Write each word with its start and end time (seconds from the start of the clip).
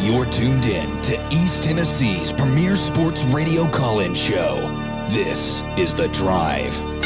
You're 0.00 0.26
tuned 0.26 0.64
in 0.66 1.02
to 1.02 1.28
East 1.32 1.64
Tennessee's 1.64 2.32
premier 2.32 2.76
sports 2.76 3.24
radio 3.24 3.66
call 3.66 3.98
in 3.98 4.14
show. 4.14 4.56
This 5.10 5.60
is 5.76 5.92
The 5.92 6.06
Drive. 6.08 6.97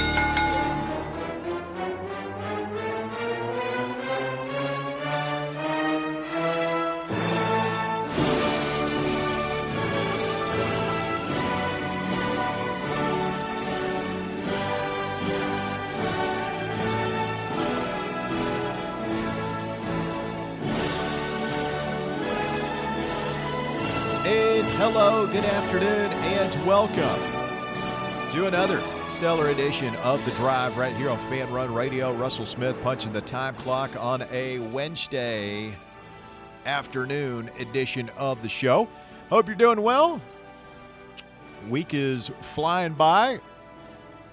Afternoon, 25.73 26.13
and 26.13 26.67
welcome 26.67 28.31
to 28.31 28.47
another 28.47 28.83
stellar 29.09 29.49
edition 29.49 29.97
of 29.97 30.23
The 30.27 30.31
Drive 30.33 30.77
right 30.77 30.95
here 30.95 31.09
on 31.09 31.17
Fan 31.31 31.51
Run 31.51 31.73
Radio. 31.73 32.13
Russell 32.13 32.45
Smith 32.45 32.79
punching 32.83 33.11
the 33.15 33.23
time 33.23 33.55
clock 33.55 33.97
on 33.99 34.21
a 34.31 34.59
Wednesday 34.59 35.75
afternoon 36.67 37.49
edition 37.59 38.11
of 38.19 38.43
the 38.43 38.51
show. 38.51 38.87
Hope 39.31 39.47
you're 39.47 39.57
doing 39.57 39.81
well. 39.81 40.21
Week 41.71 41.95
is 41.95 42.31
flying 42.43 42.93
by, 42.93 43.41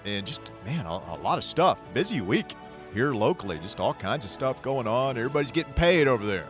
and 0.04 0.26
just, 0.26 0.52
man, 0.66 0.84
a, 0.84 0.90
a 0.90 1.18
lot 1.22 1.38
of 1.38 1.44
stuff. 1.44 1.80
Busy 1.94 2.20
week 2.20 2.52
here 2.92 3.14
locally, 3.14 3.58
just 3.60 3.80
all 3.80 3.94
kinds 3.94 4.26
of 4.26 4.30
stuff 4.30 4.60
going 4.60 4.86
on. 4.86 5.16
Everybody's 5.16 5.52
getting 5.52 5.72
paid 5.72 6.06
over 6.06 6.26
there. 6.26 6.48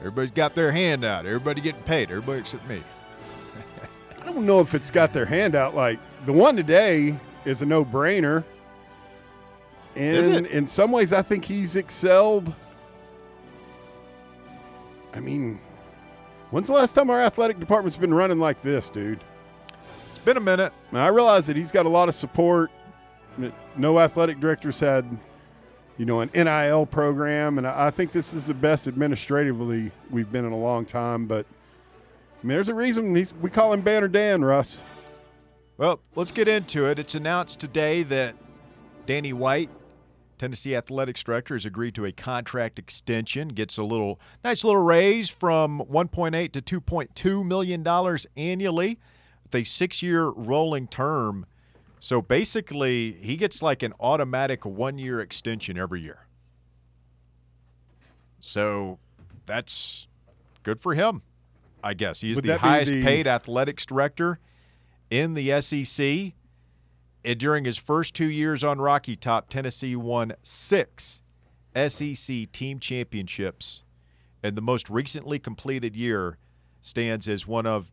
Everybody's 0.00 0.32
got 0.32 0.56
their 0.56 0.72
hand 0.72 1.04
out. 1.04 1.26
Everybody 1.26 1.60
getting 1.60 1.82
paid. 1.82 2.10
Everybody 2.10 2.40
except 2.40 2.66
me. 2.66 2.82
I 4.30 4.32
don't 4.32 4.46
know 4.46 4.60
if 4.60 4.74
it's 4.74 4.92
got 4.92 5.12
their 5.12 5.26
hand 5.26 5.56
out. 5.56 5.74
Like 5.74 5.98
the 6.24 6.32
one 6.32 6.54
today 6.54 7.18
is 7.44 7.62
a 7.62 7.66
no 7.66 7.84
brainer. 7.84 8.44
And 9.96 10.16
Is 10.16 10.28
it? 10.28 10.46
in 10.52 10.66
some 10.66 10.92
ways, 10.92 11.12
I 11.12 11.20
think 11.20 11.44
he's 11.44 11.74
excelled. 11.74 12.54
I 15.12 15.18
mean, 15.18 15.58
when's 16.50 16.68
the 16.68 16.74
last 16.74 16.92
time 16.92 17.10
our 17.10 17.20
athletic 17.20 17.58
department's 17.58 17.96
been 17.96 18.14
running 18.14 18.38
like 18.38 18.62
this, 18.62 18.88
dude? 18.88 19.18
It's 20.10 20.20
been 20.20 20.36
a 20.36 20.40
minute. 20.40 20.72
Now, 20.92 21.04
I 21.04 21.08
realize 21.08 21.48
that 21.48 21.56
he's 21.56 21.72
got 21.72 21.86
a 21.86 21.88
lot 21.88 22.08
of 22.08 22.14
support. 22.14 22.70
No 23.76 23.98
athletic 23.98 24.38
directors 24.38 24.78
had, 24.78 25.04
you 25.98 26.04
know, 26.04 26.20
an 26.20 26.30
NIL 26.34 26.86
program, 26.86 27.58
and 27.58 27.66
I 27.66 27.88
I 27.88 27.90
think 27.90 28.12
this 28.12 28.32
is 28.32 28.46
the 28.46 28.54
best 28.54 28.86
administratively 28.86 29.90
we've 30.08 30.30
been 30.30 30.44
in 30.44 30.52
a 30.52 30.58
long 30.58 30.84
time. 30.84 31.26
But 31.26 31.46
I 32.42 32.46
mean, 32.46 32.54
there's 32.54 32.70
a 32.70 32.74
reason 32.74 33.14
he's, 33.14 33.34
we 33.34 33.50
call 33.50 33.74
him 33.74 33.82
Banner 33.82 34.08
Dan, 34.08 34.42
Russ. 34.42 34.82
Well, 35.76 36.00
let's 36.14 36.30
get 36.30 36.48
into 36.48 36.86
it. 36.86 36.98
It's 36.98 37.14
announced 37.14 37.60
today 37.60 38.02
that 38.04 38.34
Danny 39.04 39.34
White, 39.34 39.68
Tennessee 40.38 40.74
Athletics 40.74 41.22
Director, 41.22 41.54
has 41.54 41.66
agreed 41.66 41.94
to 41.96 42.06
a 42.06 42.12
contract 42.12 42.78
extension. 42.78 43.48
Gets 43.48 43.76
a 43.76 43.82
little 43.82 44.18
nice 44.42 44.64
little 44.64 44.82
raise 44.82 45.28
from 45.28 45.80
1.8 45.90 46.52
to 46.52 46.80
2.2 46.80 47.44
million 47.44 47.82
dollars 47.82 48.26
annually, 48.38 48.98
with 49.42 49.54
a 49.54 49.64
six-year 49.64 50.28
rolling 50.28 50.86
term. 50.88 51.44
So 51.98 52.22
basically, 52.22 53.12
he 53.12 53.36
gets 53.36 53.62
like 53.62 53.82
an 53.82 53.92
automatic 54.00 54.64
one-year 54.64 55.20
extension 55.20 55.76
every 55.76 56.00
year. 56.00 56.26
So 58.38 58.98
that's 59.44 60.06
good 60.62 60.80
for 60.80 60.94
him, 60.94 61.20
I 61.82 61.94
guess. 61.94 62.20
He's 62.20 62.36
Would 62.36 62.44
the 62.44 62.58
highest 62.58 62.92
the- 62.92 63.04
paid 63.04 63.26
athletics 63.26 63.86
director 63.86 64.38
in 65.10 65.34
the 65.34 65.60
SEC. 65.60 66.34
And 67.22 67.38
during 67.38 67.64
his 67.64 67.76
first 67.76 68.14
two 68.14 68.30
years 68.30 68.64
on 68.64 68.80
Rocky 68.80 69.14
Top, 69.14 69.50
Tennessee 69.50 69.94
won 69.96 70.32
six 70.42 71.20
SEC 71.74 72.50
team 72.50 72.78
championships. 72.78 73.82
And 74.42 74.56
the 74.56 74.62
most 74.62 74.88
recently 74.88 75.38
completed 75.38 75.94
year 75.94 76.38
stands 76.80 77.28
as 77.28 77.46
one 77.46 77.66
of 77.66 77.92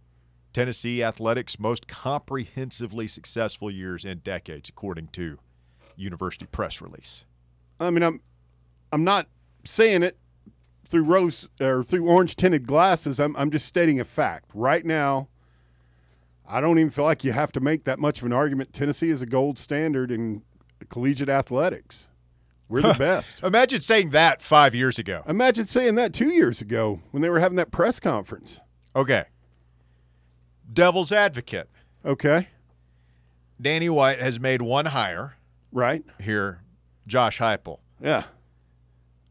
Tennessee 0.54 1.04
athletics' 1.04 1.60
most 1.60 1.88
comprehensively 1.88 3.08
successful 3.08 3.70
years 3.70 4.06
in 4.06 4.20
decades, 4.20 4.70
according 4.70 5.08
to 5.10 5.38
University 5.98 6.46
Press 6.46 6.82
release. 6.82 7.26
I 7.80 7.90
mean, 7.90 8.04
I'm 8.04 8.22
I'm 8.94 9.04
not 9.04 9.28
saying 9.66 10.04
it 10.04 10.18
through 10.90 11.04
rose 11.04 11.48
or 11.60 11.84
through 11.84 12.08
orange 12.08 12.36
tinted 12.36 12.68
glasses. 12.68 13.20
I'm 13.20 13.36
I'm 13.36 13.52
just 13.52 13.66
stating 13.66 14.00
a 14.00 14.06
fact. 14.06 14.52
Right 14.54 14.86
now, 14.86 15.28
I 16.48 16.62
don't 16.62 16.80
even 16.80 16.90
feel 16.90 17.06
like 17.06 17.24
you 17.24 17.34
have 17.34 17.52
to 17.54 17.60
make 17.60 17.84
that 17.86 18.00
much 18.00 18.20
of 18.20 18.26
an 18.26 18.34
argument. 18.34 18.74
Tennessee 18.74 19.10
is 19.10 19.22
a 19.22 19.26
gold 19.26 19.58
standard 19.58 20.12
in 20.12 20.42
collegiate 20.90 21.30
athletics. 21.30 22.10
We're 22.70 22.82
the 22.82 22.94
best. 23.00 23.44
Imagine 23.44 23.82
saying 23.82 24.10
that 24.12 24.42
five 24.42 24.76
years 24.76 25.00
ago. 25.00 25.24
Imagine 25.28 25.66
saying 25.66 25.96
that 25.96 26.14
two 26.14 26.30
years 26.30 26.62
ago 26.62 27.02
when 27.12 27.22
they 27.22 27.30
were 27.30 27.40
having 27.40 27.56
that 27.58 27.72
press 27.72 28.00
conference. 28.00 28.62
Okay. 28.96 29.26
Devil's 30.72 31.12
advocate. 31.12 31.70
Okay, 32.06 32.48
Danny 33.60 33.90
White 33.90 34.20
has 34.20 34.40
made 34.40 34.62
one 34.62 34.86
hire 34.88 35.36
right? 35.72 36.04
here, 36.22 36.62
Josh 37.06 37.40
Heupel. 37.40 37.80
Yeah, 38.02 38.24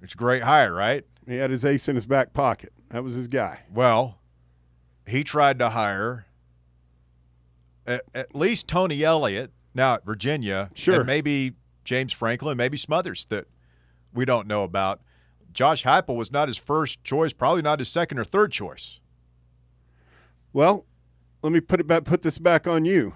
It's 0.03 0.15
a 0.15 0.17
great 0.17 0.43
hire, 0.43 0.75
right? 0.75 1.05
He 1.27 1.37
had 1.37 1.51
his 1.51 1.65
ace 1.65 1.89
in 1.89 1.95
his 1.95 2.07
back 2.07 2.33
pocket. 2.33 2.73
That 2.91 3.03
was 3.03 3.15
his 3.15 3.29
guy. 3.29 3.63
Well, 3.73 4.19
he 5.07 5.25
tried 5.25 5.59
to 5.59 5.71
hire 5.71 6.27
at, 7.87 8.03
at 8.15 8.35
least 8.35 8.69
Tony 8.69 9.03
Elliott 9.03 9.53
now 9.75 9.95
at 9.95 10.05
Virginia. 10.05 10.71
Sure. 10.75 10.97
And 10.97 11.07
maybe 11.07 11.55
James 11.85 12.13
Franklin, 12.13 12.57
maybe 12.57 12.77
Smothers 12.77 13.25
that 13.27 13.47
we 14.13 14.25
don't 14.25 14.47
know 14.47 14.63
about. 14.63 15.01
Josh 15.53 15.85
Heupel 15.85 16.17
was 16.17 16.31
not 16.31 16.49
his 16.49 16.59
first 16.59 17.03
choice, 17.03 17.33
probably 17.33 17.63
not 17.63 17.79
his 17.79 17.89
second 17.89 18.19
or 18.19 18.25
third 18.25 18.53
choice. 18.53 19.01
Well, 20.53 20.87
let 21.43 21.53
me 21.53 21.61
put 21.61 21.81
it 21.81 21.87
back. 21.87 22.05
Put 22.05 22.23
this 22.23 22.39
back 22.39 22.67
on 22.67 22.85
you. 22.85 23.15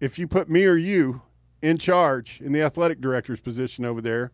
If 0.00 0.18
you 0.18 0.26
put 0.26 0.48
me 0.48 0.64
or 0.64 0.76
you 0.76 1.22
in 1.60 1.78
charge 1.78 2.40
in 2.40 2.52
the 2.52 2.62
athletic 2.62 3.00
director's 3.00 3.40
position 3.40 3.84
over 3.84 4.00
there, 4.00 4.32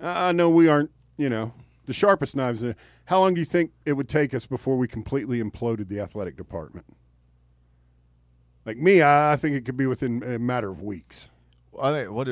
I 0.00 0.32
know 0.32 0.50
we 0.50 0.68
aren't, 0.68 0.90
you 1.16 1.28
know, 1.28 1.54
the 1.86 1.92
sharpest 1.92 2.36
knives. 2.36 2.62
in 2.62 2.70
it. 2.70 2.76
How 3.06 3.20
long 3.20 3.34
do 3.34 3.40
you 3.40 3.44
think 3.44 3.72
it 3.84 3.94
would 3.94 4.08
take 4.08 4.34
us 4.34 4.46
before 4.46 4.76
we 4.76 4.88
completely 4.88 5.42
imploded 5.42 5.88
the 5.88 6.00
athletic 6.00 6.36
department? 6.36 6.86
Like 8.64 8.76
me, 8.78 9.02
I 9.02 9.32
I 9.32 9.36
think 9.36 9.56
it 9.56 9.64
could 9.64 9.76
be 9.76 9.86
within 9.86 10.22
a 10.22 10.38
matter 10.38 10.70
of 10.70 10.82
weeks. 10.82 11.30
I 11.80 11.92
think, 11.92 12.10
what, 12.10 12.28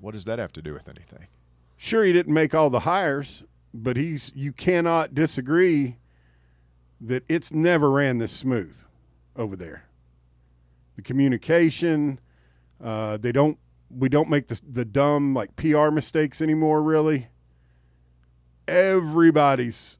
what 0.00 0.14
does 0.14 0.24
that 0.24 0.38
have 0.38 0.52
to 0.54 0.62
do 0.62 0.72
with 0.72 0.88
anything? 0.88 1.28
Sure, 1.76 2.04
he 2.04 2.12
didn't 2.12 2.32
make 2.32 2.54
all 2.54 2.70
the 2.70 2.80
hires, 2.80 3.44
but 3.72 3.96
he's. 3.96 4.32
You 4.34 4.52
cannot 4.52 5.14
disagree 5.14 5.98
that 7.00 7.24
it's 7.28 7.52
never 7.52 7.90
ran 7.90 8.18
this 8.18 8.32
smooth 8.32 8.76
over 9.36 9.54
there. 9.54 9.84
The 10.96 11.02
communication, 11.02 12.18
uh, 12.82 13.18
they 13.18 13.32
don't. 13.32 13.58
We 13.90 14.08
don't 14.08 14.28
make 14.28 14.48
the 14.48 14.60
the 14.68 14.84
dumb 14.84 15.34
like 15.34 15.54
PR 15.56 15.90
mistakes 15.90 16.40
anymore. 16.40 16.82
Really, 16.82 17.28
everybody's 18.68 19.98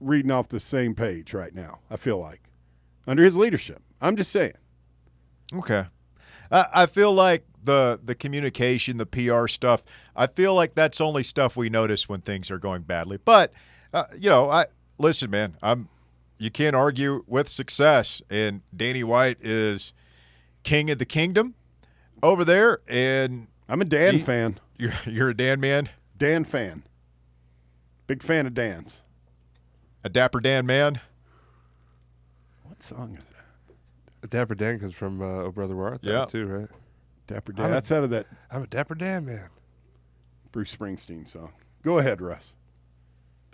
reading 0.00 0.30
off 0.30 0.48
the 0.48 0.60
same 0.60 0.94
page 0.94 1.34
right 1.34 1.54
now. 1.54 1.80
I 1.90 1.96
feel 1.96 2.18
like 2.18 2.42
under 3.06 3.22
his 3.22 3.36
leadership. 3.36 3.82
I'm 4.00 4.16
just 4.16 4.30
saying. 4.30 4.52
Okay. 5.54 5.84
I, 6.50 6.66
I 6.74 6.86
feel 6.86 7.12
like 7.12 7.44
the 7.62 8.00
the 8.02 8.14
communication, 8.14 8.96
the 8.96 9.06
PR 9.06 9.46
stuff. 9.46 9.82
I 10.16 10.26
feel 10.26 10.54
like 10.54 10.74
that's 10.74 11.00
only 11.00 11.22
stuff 11.22 11.56
we 11.56 11.68
notice 11.68 12.08
when 12.08 12.20
things 12.20 12.50
are 12.50 12.58
going 12.58 12.82
badly. 12.82 13.18
But 13.22 13.52
uh, 13.92 14.04
you 14.18 14.30
know, 14.30 14.50
I 14.50 14.66
listen, 14.98 15.30
man. 15.30 15.56
I'm 15.62 15.88
you 16.38 16.50
can't 16.50 16.74
argue 16.74 17.22
with 17.26 17.48
success, 17.48 18.22
and 18.30 18.62
Danny 18.74 19.04
White 19.04 19.36
is 19.42 19.92
king 20.62 20.90
of 20.90 20.98
the 20.98 21.04
kingdom 21.04 21.54
over 22.22 22.44
there, 22.44 22.80
and 22.88 23.48
I'm 23.68 23.82
a 23.82 23.84
Dan 23.84 24.14
He- 24.14 24.20
fan. 24.20 24.58
you're 24.78 24.92
you're 25.06 25.30
a 25.30 25.36
Dan 25.36 25.60
man, 25.60 25.90
Dan 26.16 26.44
fan. 26.44 26.82
Big 28.10 28.24
fan 28.24 28.44
of 28.44 28.54
Dan's. 28.54 29.04
a 30.02 30.08
dapper 30.08 30.40
Dan 30.40 30.66
man. 30.66 30.98
What 32.64 32.82
song 32.82 33.16
is 33.16 33.28
that? 33.28 33.36
A 34.24 34.26
Dapper 34.26 34.56
Dan 34.56 34.80
comes 34.80 34.94
from 34.94 35.22
uh, 35.22 35.44
Oh 35.44 35.52
Brother 35.52 35.76
Where 35.76 35.90
Art 35.90 36.00
Yeah. 36.02 36.24
too, 36.24 36.44
right? 36.44 36.68
Dapper 37.28 37.52
I'm 37.52 37.56
Dan. 37.56 37.66
a- 37.70 37.74
That's 37.74 37.92
out 37.92 38.02
of 38.02 38.10
that 38.10 38.26
I'm 38.50 38.62
a 38.62 38.66
Dapper 38.66 38.96
Dan 38.96 39.26
man. 39.26 39.48
Bruce 40.50 40.74
Springsteen 40.74 41.28
song. 41.28 41.52
Go 41.84 41.98
ahead, 41.98 42.20
Russ. 42.20 42.56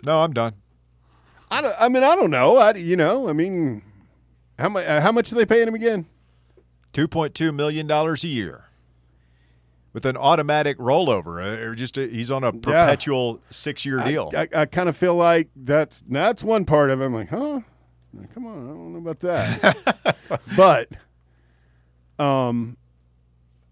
No, 0.03 0.21
I'm 0.23 0.33
done. 0.33 0.53
I, 1.51 1.61
don't, 1.61 1.75
I 1.79 1.87
mean, 1.89 2.01
I 2.03 2.15
don't 2.15 2.31
know. 2.31 2.57
I, 2.57 2.73
you 2.73 2.95
know, 2.95 3.29
I 3.29 3.33
mean, 3.33 3.83
how 4.57 4.69
much? 4.69 4.87
Uh, 4.87 5.01
how 5.01 5.11
much 5.11 5.31
are 5.31 5.35
they 5.35 5.45
paying 5.45 5.67
him 5.67 5.75
again? 5.75 6.07
$2.2 6.93 7.53
million 7.53 7.91
a 7.91 8.15
year. 8.27 8.65
With 9.97 10.05
an 10.05 10.15
automatic 10.15 10.77
rollover. 10.77 11.43
Uh, 11.43 11.69
Or 11.69 11.73
just 11.73 11.97
a, 11.97 12.05
he's 12.05 12.29
on 12.29 12.43
a 12.43 12.51
perpetual 12.51 13.39
six 13.49 13.83
year 13.83 13.99
deal. 14.01 14.31
I, 14.37 14.47
I 14.55 14.65
kind 14.67 14.87
of 14.87 14.95
feel 14.95 15.15
like 15.15 15.49
that's 15.55 16.03
that's 16.07 16.43
one 16.43 16.65
part 16.65 16.91
of 16.91 17.01
it. 17.01 17.05
I'm 17.05 17.15
like, 17.15 17.29
huh? 17.29 17.61
Come 18.31 18.45
on, 18.45 18.63
I 18.63 18.67
don't 18.67 18.93
know 18.93 18.99
about 18.99 19.19
that. 19.21 20.15
but 20.55 20.89
um, 22.23 22.77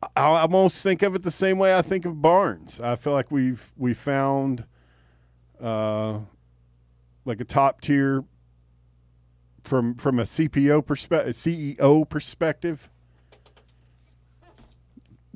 I, 0.02 0.24
I 0.24 0.42
almost 0.42 0.82
think 0.82 1.04
of 1.04 1.14
it 1.14 1.22
the 1.22 1.30
same 1.30 1.60
way 1.60 1.78
I 1.78 1.84
think 1.84 2.06
of 2.08 2.24
Barnes. 2.24 2.82
I 2.82 2.96
feel 2.96 3.14
like 3.14 3.30
we've 3.30 3.72
we 3.78 3.94
found 3.94 4.66
uh, 5.62 6.22
like 7.24 7.40
a 7.40 7.46
top 7.46 7.82
tier 7.82 8.24
from 9.64 9.94
from 9.94 10.18
a 10.18 10.24
CPO 10.24 10.88
perspective, 10.88 11.36
CEO 11.36 12.10
perspective. 12.10 12.90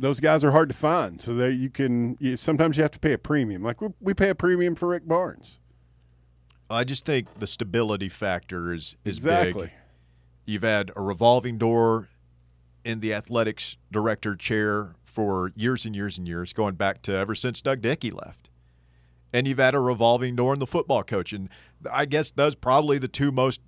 Those 0.01 0.19
guys 0.21 0.43
are 0.45 0.51
hard 0.51 0.69
to 0.69 0.75
find, 0.75 1.21
so 1.21 1.33
that 1.35 1.53
you 1.53 1.69
can. 1.69 2.15
You, 2.19 2.37
sometimes 2.37 2.77
you 2.77 2.83
have 2.83 2.91
to 2.91 2.99
pay 2.99 3.11
a 3.13 3.17
premium. 3.17 3.63
Like 3.63 3.81
we, 3.81 3.89
we 3.99 4.13
pay 4.13 4.29
a 4.29 4.35
premium 4.35 4.75
for 4.75 4.87
Rick 4.87 5.07
Barnes. 5.07 5.59
I 6.69 6.83
just 6.85 7.05
think 7.05 7.27
the 7.39 7.47
stability 7.47 8.07
factor 8.09 8.71
is 8.71 8.95
is 9.03 9.17
Exactly. 9.17 9.67
big. 9.67 9.73
You've 10.45 10.63
had 10.63 10.91
a 10.95 11.01
revolving 11.01 11.57
door 11.57 12.07
in 12.85 13.01
the 13.01 13.13
athletics 13.13 13.77
director 13.91 14.35
chair 14.35 14.95
for 15.03 15.51
years 15.55 15.85
and 15.85 15.95
years 15.95 16.17
and 16.17 16.27
years, 16.27 16.53
going 16.53 16.75
back 16.75 17.01
to 17.03 17.13
ever 17.13 17.35
since 17.35 17.61
Doug 17.61 17.81
Dickey 17.81 18.09
left. 18.11 18.49
And 19.33 19.47
you've 19.47 19.59
had 19.59 19.75
a 19.75 19.79
revolving 19.79 20.35
door 20.35 20.53
in 20.53 20.59
the 20.59 20.65
football 20.65 21.03
coach. 21.03 21.33
And 21.33 21.49
I 21.91 22.05
guess 22.05 22.31
those 22.31 22.55
probably 22.55 22.97
the 22.99 23.07
two 23.07 23.31
most 23.31 23.61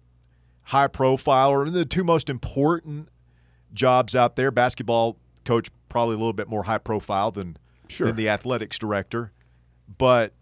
high 0.65 0.87
profile 0.87 1.51
or 1.51 1.69
the 1.69 1.85
two 1.85 2.03
most 2.03 2.29
important 2.29 3.09
jobs 3.73 4.15
out 4.15 4.35
there. 4.37 4.49
Basketball 4.49 5.17
coach 5.45 5.69
probably 5.89 6.15
a 6.15 6.17
little 6.17 6.33
bit 6.33 6.47
more 6.49 6.63
high 6.63 6.77
profile 6.77 7.31
than, 7.31 7.57
Sure. 7.87 8.07
than 8.07 8.15
the 8.15 8.29
athletics 8.29 8.77
director. 8.79 9.31
But 9.97 10.33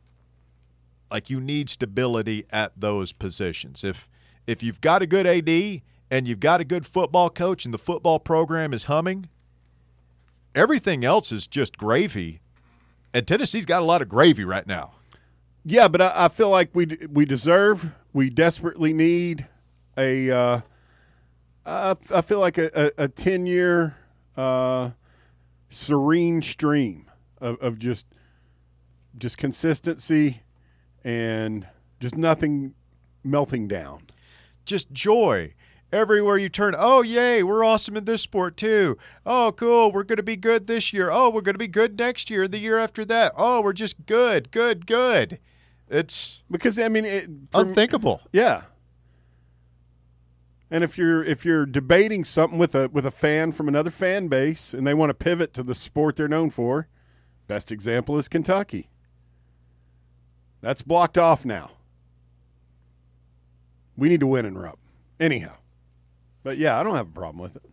like 1.12 1.30
you 1.30 1.42
need 1.42 1.70
stability 1.70 2.46
at 2.52 2.80
those 2.80 3.12
positions. 3.12 3.84
If 3.84 4.08
if 4.46 4.62
you've 4.64 4.82
got 4.82 5.02
a 5.02 5.08
good 5.08 5.26
AD 5.28 5.82
and 6.12 6.28
you've 6.28 6.40
got 6.40 6.60
a 6.62 6.64
good 6.64 6.86
football 6.86 7.30
coach 7.30 7.66
and 7.66 7.74
the 7.74 7.78
football 7.78 8.20
program 8.20 8.74
is 8.74 8.86
humming, 8.86 9.30
everything 10.56 11.06
else 11.06 11.32
is 11.32 11.48
just 11.48 11.78
gravy. 11.78 12.42
And 13.14 13.28
Tennessee's 13.28 13.66
got 13.66 13.82
a 13.82 13.86
lot 13.86 14.02
of 14.02 14.10
gravy 14.10 14.44
right 14.44 14.66
now. 14.68 14.96
Yeah, 15.66 15.88
but 15.88 16.02
I, 16.02 16.12
I 16.16 16.28
feel 16.30 16.50
like 16.50 16.70
we 16.74 16.98
we 17.10 17.26
deserve, 17.26 17.96
we 18.14 18.30
desperately 18.30 18.94
need 18.94 19.48
a. 19.98 20.32
Uh, 20.32 20.62
I, 21.66 21.96
I 22.14 22.22
feel 22.22 22.40
like 22.40 22.58
a, 22.58 22.70
a, 22.74 23.04
a 23.04 23.08
ten 23.08 23.46
year 23.46 23.96
uh, 24.40 24.92
serene 25.70 26.42
stream 26.42 27.10
of, 27.42 27.58
of 27.60 27.78
just 27.78 28.06
just 29.18 29.38
consistency 29.38 30.42
and 31.04 31.68
just 32.00 32.16
nothing 32.16 32.74
melting 33.24 33.68
down. 33.68 34.04
Just 34.66 34.92
joy. 34.92 35.54
Everywhere 35.92 36.38
you 36.38 36.50
turn, 36.50 36.76
oh 36.78 37.02
yay, 37.02 37.42
we're 37.42 37.64
awesome 37.66 37.98
in 37.98 38.06
this 38.06 38.22
sport 38.22 38.56
too. 38.56 38.96
Oh 39.26 39.52
cool, 39.58 39.92
we're 39.92 40.04
going 40.04 40.18
to 40.18 40.24
be 40.24 40.36
good 40.36 40.68
this 40.68 40.94
year. 40.94 41.10
Oh, 41.12 41.32
we're 41.32 41.42
going 41.42 41.56
to 41.56 41.60
be 41.60 41.68
good 41.68 41.98
next 41.98 42.30
year, 42.30 42.48
the 42.48 42.60
year 42.60 42.78
after 42.78 43.04
that. 43.06 43.34
Oh, 43.36 43.62
we're 43.62 43.74
just 43.74 44.06
good, 44.06 44.52
good, 44.52 44.86
good. 44.86 45.40
It's 45.90 46.44
Because 46.52 46.78
I 46.78 46.88
mean, 46.90 47.06
it, 47.06 47.24
from- 47.52 47.70
unthinkable. 47.70 48.22
Yeah. 48.32 48.66
And 50.72 50.84
if 50.84 50.98
you're 50.98 51.24
if 51.24 51.46
you're 51.46 51.66
debating 51.66 52.24
something 52.24 52.60
with 52.60 52.76
a 52.76 52.90
with 52.90 53.06
a 53.06 53.12
fan 53.12 53.52
from 53.52 53.68
another 53.68 53.90
fan 53.90 54.28
base 54.28 54.74
and 54.74 54.86
they 54.86 54.94
want 54.94 55.10
to 55.10 55.14
pivot 55.16 55.54
to 55.56 55.64
the 55.64 55.74
sport 55.76 56.16
they're 56.16 56.28
known 56.28 56.50
for, 56.52 56.88
best 57.48 57.72
example 57.72 58.18
is 58.18 58.28
Kentucky. 58.28 58.90
That's 60.62 60.82
blocked 60.82 61.18
off 61.18 61.44
now. 61.46 61.72
We 63.98 64.10
need 64.10 64.20
to 64.20 64.28
win 64.28 64.46
and 64.46 64.62
Rupp. 64.62 64.80
Anyhow. 65.20 65.56
But 66.44 66.58
yeah, 66.58 66.80
I 66.80 66.84
don't 66.84 66.96
have 66.96 67.08
a 67.10 67.12
problem 67.12 67.42
with 67.42 67.56
it. 67.56 67.64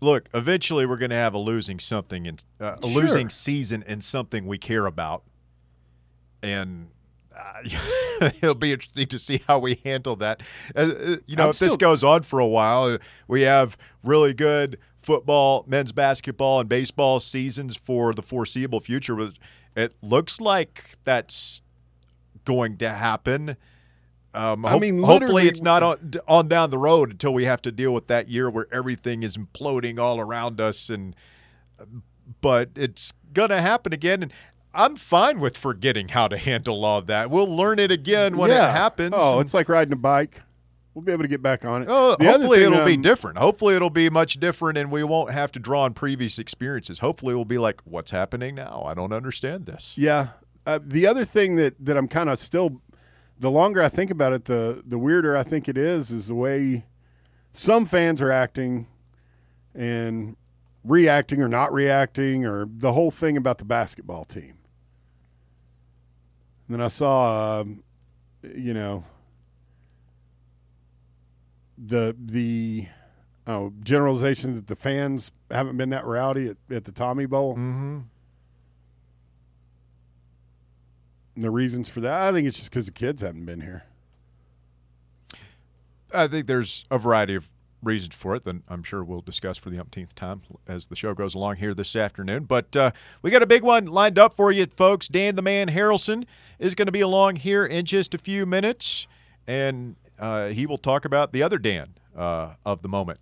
look, 0.00 0.28
eventually 0.34 0.84
we're 0.86 0.96
going 0.96 1.10
to 1.10 1.16
have 1.16 1.32
a 1.34 1.38
losing 1.38 1.78
something 1.78 2.26
in 2.26 2.36
uh, 2.60 2.76
a 2.82 2.88
Sure. 2.88 3.02
losing 3.02 3.28
season 3.30 3.82
in 3.86 4.00
something 4.00 4.46
we 4.46 4.58
care 4.58 4.84
about, 4.86 5.22
and 6.42 6.88
uh, 7.36 7.62
it'll 8.42 8.54
be 8.54 8.72
interesting 8.72 9.06
to 9.06 9.18
see 9.18 9.42
how 9.46 9.58
we 9.58 9.80
handle 9.84 10.16
that. 10.16 10.42
Uh, 10.74 10.80
uh, 10.80 11.16
you 11.26 11.36
know, 11.36 11.44
I'm 11.44 11.50
if 11.50 11.58
this 11.58 11.76
goes 11.76 12.02
on 12.02 12.22
for 12.22 12.38
a 12.38 12.46
while, 12.46 12.98
we 13.28 13.42
have 13.42 13.76
really 14.02 14.34
good 14.34 14.78
football, 14.96 15.64
men's 15.68 15.92
basketball, 15.92 16.60
and 16.60 16.68
baseball 16.68 17.20
seasons 17.20 17.76
for 17.76 18.12
the 18.12 18.22
foreseeable 18.22 18.80
future. 18.80 19.14
But 19.14 19.34
It 19.76 19.94
looks 20.02 20.40
like 20.40 20.96
that's 21.04 21.62
going 22.44 22.78
to 22.78 22.90
happen. 22.90 23.56
Um, 24.34 24.66
I 24.66 24.78
mean, 24.78 25.02
hopefully 25.02 25.48
it's 25.48 25.62
not 25.62 25.82
on, 25.82 26.12
on 26.28 26.48
down 26.48 26.70
the 26.70 26.78
road 26.78 27.10
until 27.10 27.32
we 27.32 27.44
have 27.44 27.62
to 27.62 27.72
deal 27.72 27.94
with 27.94 28.06
that 28.08 28.28
year 28.28 28.50
where 28.50 28.66
everything 28.70 29.22
is 29.22 29.36
imploding 29.36 29.98
all 29.98 30.20
around 30.20 30.60
us. 30.60 30.90
And 30.90 31.16
but 32.40 32.70
it's 32.74 33.12
gonna 33.32 33.62
happen 33.62 33.92
again, 33.94 34.22
and 34.22 34.32
I'm 34.76 34.96
fine 34.96 35.40
with 35.40 35.56
forgetting 35.56 36.08
how 36.08 36.28
to 36.28 36.36
handle 36.36 36.84
all 36.84 37.02
that. 37.02 37.30
We'll 37.30 37.48
learn 37.48 37.78
it 37.78 37.90
again 37.90 38.36
when 38.36 38.50
Yeah. 38.50 38.68
it 38.68 38.72
happens. 38.72 39.14
Oh, 39.16 39.40
it's 39.40 39.54
like 39.54 39.68
riding 39.68 39.92
a 39.92 39.96
bike. 39.96 40.42
We'll 40.94 41.02
be 41.04 41.12
able 41.12 41.24
to 41.24 41.28
get 41.28 41.42
back 41.42 41.64
on 41.64 41.82
it. 41.82 41.88
Oh, 41.90 42.16
The 42.18 42.24
hopefully 42.24 42.58
thing, 42.60 42.72
it'll 42.72 42.86
be 42.86 42.94
um, 42.94 43.02
different. 43.02 43.38
Hopefully 43.38 43.74
it'll 43.74 43.90
be 43.90 44.08
much 44.08 44.40
different, 44.40 44.78
and 44.78 44.90
we 44.90 45.04
won't 45.04 45.30
have 45.30 45.52
to 45.52 45.58
draw 45.58 45.82
on 45.82 45.92
previous 45.92 46.38
experiences. 46.38 47.00
Hopefully 47.00 47.34
we'll 47.34 47.44
be 47.44 47.58
like, 47.58 47.80
"What's 47.84 48.10
happening 48.12 48.54
now? 48.54 48.82
I 48.86 48.94
don't 48.94 49.12
understand 49.12 49.66
this." 49.66 49.92
Yeah. 49.98 50.28
Uh, 50.66 50.78
the 50.82 51.06
other 51.06 51.24
thing 51.24 51.56
that, 51.56 51.74
that 51.84 51.96
I'm 51.98 52.08
kind 52.08 52.30
of 52.30 52.38
still, 52.38 52.80
the 53.38 53.50
longer 53.50 53.82
I 53.82 53.88
think 53.90 54.10
about 54.10 54.32
it, 54.32 54.46
the 54.46 54.82
the 54.86 54.98
weirder 54.98 55.36
I 55.36 55.42
think 55.42 55.68
it 55.68 55.76
is, 55.76 56.10
is 56.10 56.28
the 56.28 56.34
way 56.34 56.86
some 57.52 57.84
fans 57.84 58.22
are 58.22 58.32
acting 58.32 58.86
and 59.74 60.36
reacting 60.82 61.42
or 61.42 61.48
not 61.48 61.72
reacting, 61.72 62.46
or 62.46 62.66
the 62.70 62.94
whole 62.94 63.10
thing 63.10 63.36
about 63.36 63.58
the 63.58 63.64
basketball 63.66 64.24
team. 64.24 64.54
And 66.66 66.74
then 66.74 66.80
I 66.80 66.88
saw, 66.88 67.60
um, 67.60 67.82
you 68.42 68.74
know, 68.74 69.04
the 71.78 72.16
the 72.18 72.86
oh, 73.46 73.72
generalization 73.82 74.54
that 74.54 74.66
the 74.66 74.76
fans 74.76 75.30
haven't 75.50 75.76
been 75.76 75.90
that 75.90 76.04
rowdy 76.04 76.48
at, 76.48 76.56
at 76.70 76.84
the 76.84 76.92
Tommy 76.92 77.26
Bowl. 77.26 77.52
Mm-hmm. 77.52 78.00
And 81.34 81.44
the 81.44 81.50
reasons 81.50 81.88
for 81.88 82.00
that, 82.00 82.22
I 82.22 82.32
think 82.32 82.48
it's 82.48 82.56
just 82.56 82.70
because 82.70 82.86
the 82.86 82.92
kids 82.92 83.20
haven't 83.20 83.44
been 83.44 83.60
here. 83.60 83.84
I 86.14 86.26
think 86.28 86.46
there's 86.46 86.86
a 86.90 86.98
variety 86.98 87.34
of 87.34 87.50
reasons 87.86 88.14
for 88.14 88.34
it 88.34 88.44
that 88.44 88.56
I'm 88.68 88.82
sure 88.82 89.02
we'll 89.02 89.22
discuss 89.22 89.56
for 89.56 89.70
the 89.70 89.78
umpteenth 89.78 90.14
time 90.14 90.42
as 90.66 90.88
the 90.88 90.96
show 90.96 91.14
goes 91.14 91.34
along 91.34 91.56
here 91.56 91.72
this 91.72 91.96
afternoon. 91.96 92.44
But 92.44 92.76
uh, 92.76 92.90
we 93.22 93.30
got 93.30 93.42
a 93.42 93.46
big 93.46 93.62
one 93.62 93.86
lined 93.86 94.18
up 94.18 94.34
for 94.34 94.52
you, 94.52 94.66
folks. 94.66 95.08
Dan 95.08 95.36
the 95.36 95.42
Man 95.42 95.70
Harrelson 95.70 96.24
is 96.58 96.74
going 96.74 96.86
to 96.86 96.92
be 96.92 97.00
along 97.00 97.36
here 97.36 97.64
in 97.64 97.86
just 97.86 98.14
a 98.14 98.18
few 98.18 98.44
minutes, 98.44 99.06
and 99.46 99.96
uh, 100.18 100.48
he 100.48 100.66
will 100.66 100.78
talk 100.78 101.04
about 101.04 101.32
the 101.32 101.42
other 101.42 101.58
Dan 101.58 101.94
uh, 102.14 102.54
of 102.66 102.82
the 102.82 102.88
moment 102.88 103.20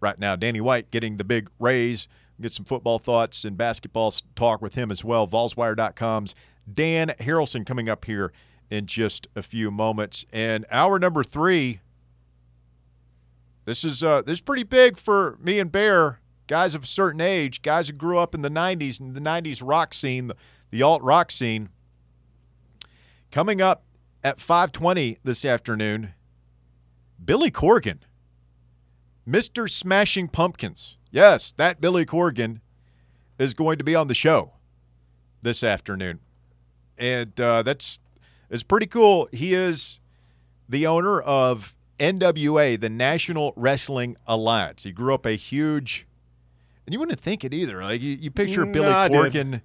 right 0.00 0.18
now. 0.18 0.34
Danny 0.34 0.60
White 0.60 0.90
getting 0.90 1.16
the 1.16 1.24
big 1.24 1.48
raise. 1.60 2.08
Get 2.40 2.52
some 2.52 2.64
football 2.64 2.98
thoughts 2.98 3.44
and 3.44 3.56
basketball 3.56 4.12
talk 4.36 4.62
with 4.62 4.74
him 4.74 4.90
as 4.92 5.04
well. 5.04 5.26
Volswire.com's 5.26 6.34
Dan 6.72 7.08
Harrelson 7.18 7.66
coming 7.66 7.88
up 7.88 8.04
here 8.04 8.32
in 8.70 8.86
just 8.86 9.26
a 9.34 9.42
few 9.42 9.70
moments. 9.70 10.24
And 10.32 10.64
hour 10.70 10.98
number 10.98 11.24
three. 11.24 11.80
This 13.68 13.84
is 13.84 14.02
uh, 14.02 14.22
this 14.22 14.38
is 14.38 14.40
pretty 14.40 14.62
big 14.62 14.96
for 14.96 15.36
me 15.42 15.60
and 15.60 15.70
Bear, 15.70 16.20
guys 16.46 16.74
of 16.74 16.84
a 16.84 16.86
certain 16.86 17.20
age, 17.20 17.60
guys 17.60 17.88
who 17.88 17.92
grew 17.92 18.16
up 18.16 18.34
in 18.34 18.40
the 18.40 18.48
'90s 18.48 18.98
and 18.98 19.14
the 19.14 19.20
'90s 19.20 19.60
rock 19.62 19.92
scene, 19.92 20.28
the, 20.28 20.36
the 20.70 20.80
alt 20.80 21.02
rock 21.02 21.30
scene. 21.30 21.68
Coming 23.30 23.60
up 23.60 23.84
at 24.24 24.38
5:20 24.38 25.18
this 25.22 25.44
afternoon, 25.44 26.14
Billy 27.22 27.50
Corgan, 27.50 27.98
Mr. 29.28 29.70
Smashing 29.70 30.28
Pumpkins. 30.28 30.96
Yes, 31.10 31.52
that 31.52 31.78
Billy 31.78 32.06
Corgan 32.06 32.62
is 33.38 33.52
going 33.52 33.76
to 33.76 33.84
be 33.84 33.94
on 33.94 34.06
the 34.06 34.14
show 34.14 34.54
this 35.42 35.62
afternoon, 35.62 36.20
and 36.96 37.38
uh, 37.38 37.62
that's 37.62 38.00
it's 38.48 38.62
pretty 38.62 38.86
cool. 38.86 39.28
He 39.30 39.52
is 39.52 40.00
the 40.66 40.86
owner 40.86 41.20
of 41.20 41.76
NWA, 41.98 42.80
the 42.80 42.88
National 42.88 43.52
Wrestling 43.56 44.16
Alliance. 44.26 44.84
He 44.84 44.92
grew 44.92 45.14
up 45.14 45.26
a 45.26 45.32
huge, 45.32 46.06
and 46.86 46.92
you 46.92 46.98
wouldn't 46.98 47.20
think 47.20 47.44
it 47.44 47.52
either. 47.52 47.82
Like 47.82 48.00
you, 48.00 48.12
you 48.12 48.30
picture 48.30 48.64
Mm, 48.64 48.72
Billy 48.72 48.88
no, 48.90 48.98
I. 48.98 49.08
Corgan 49.08 49.62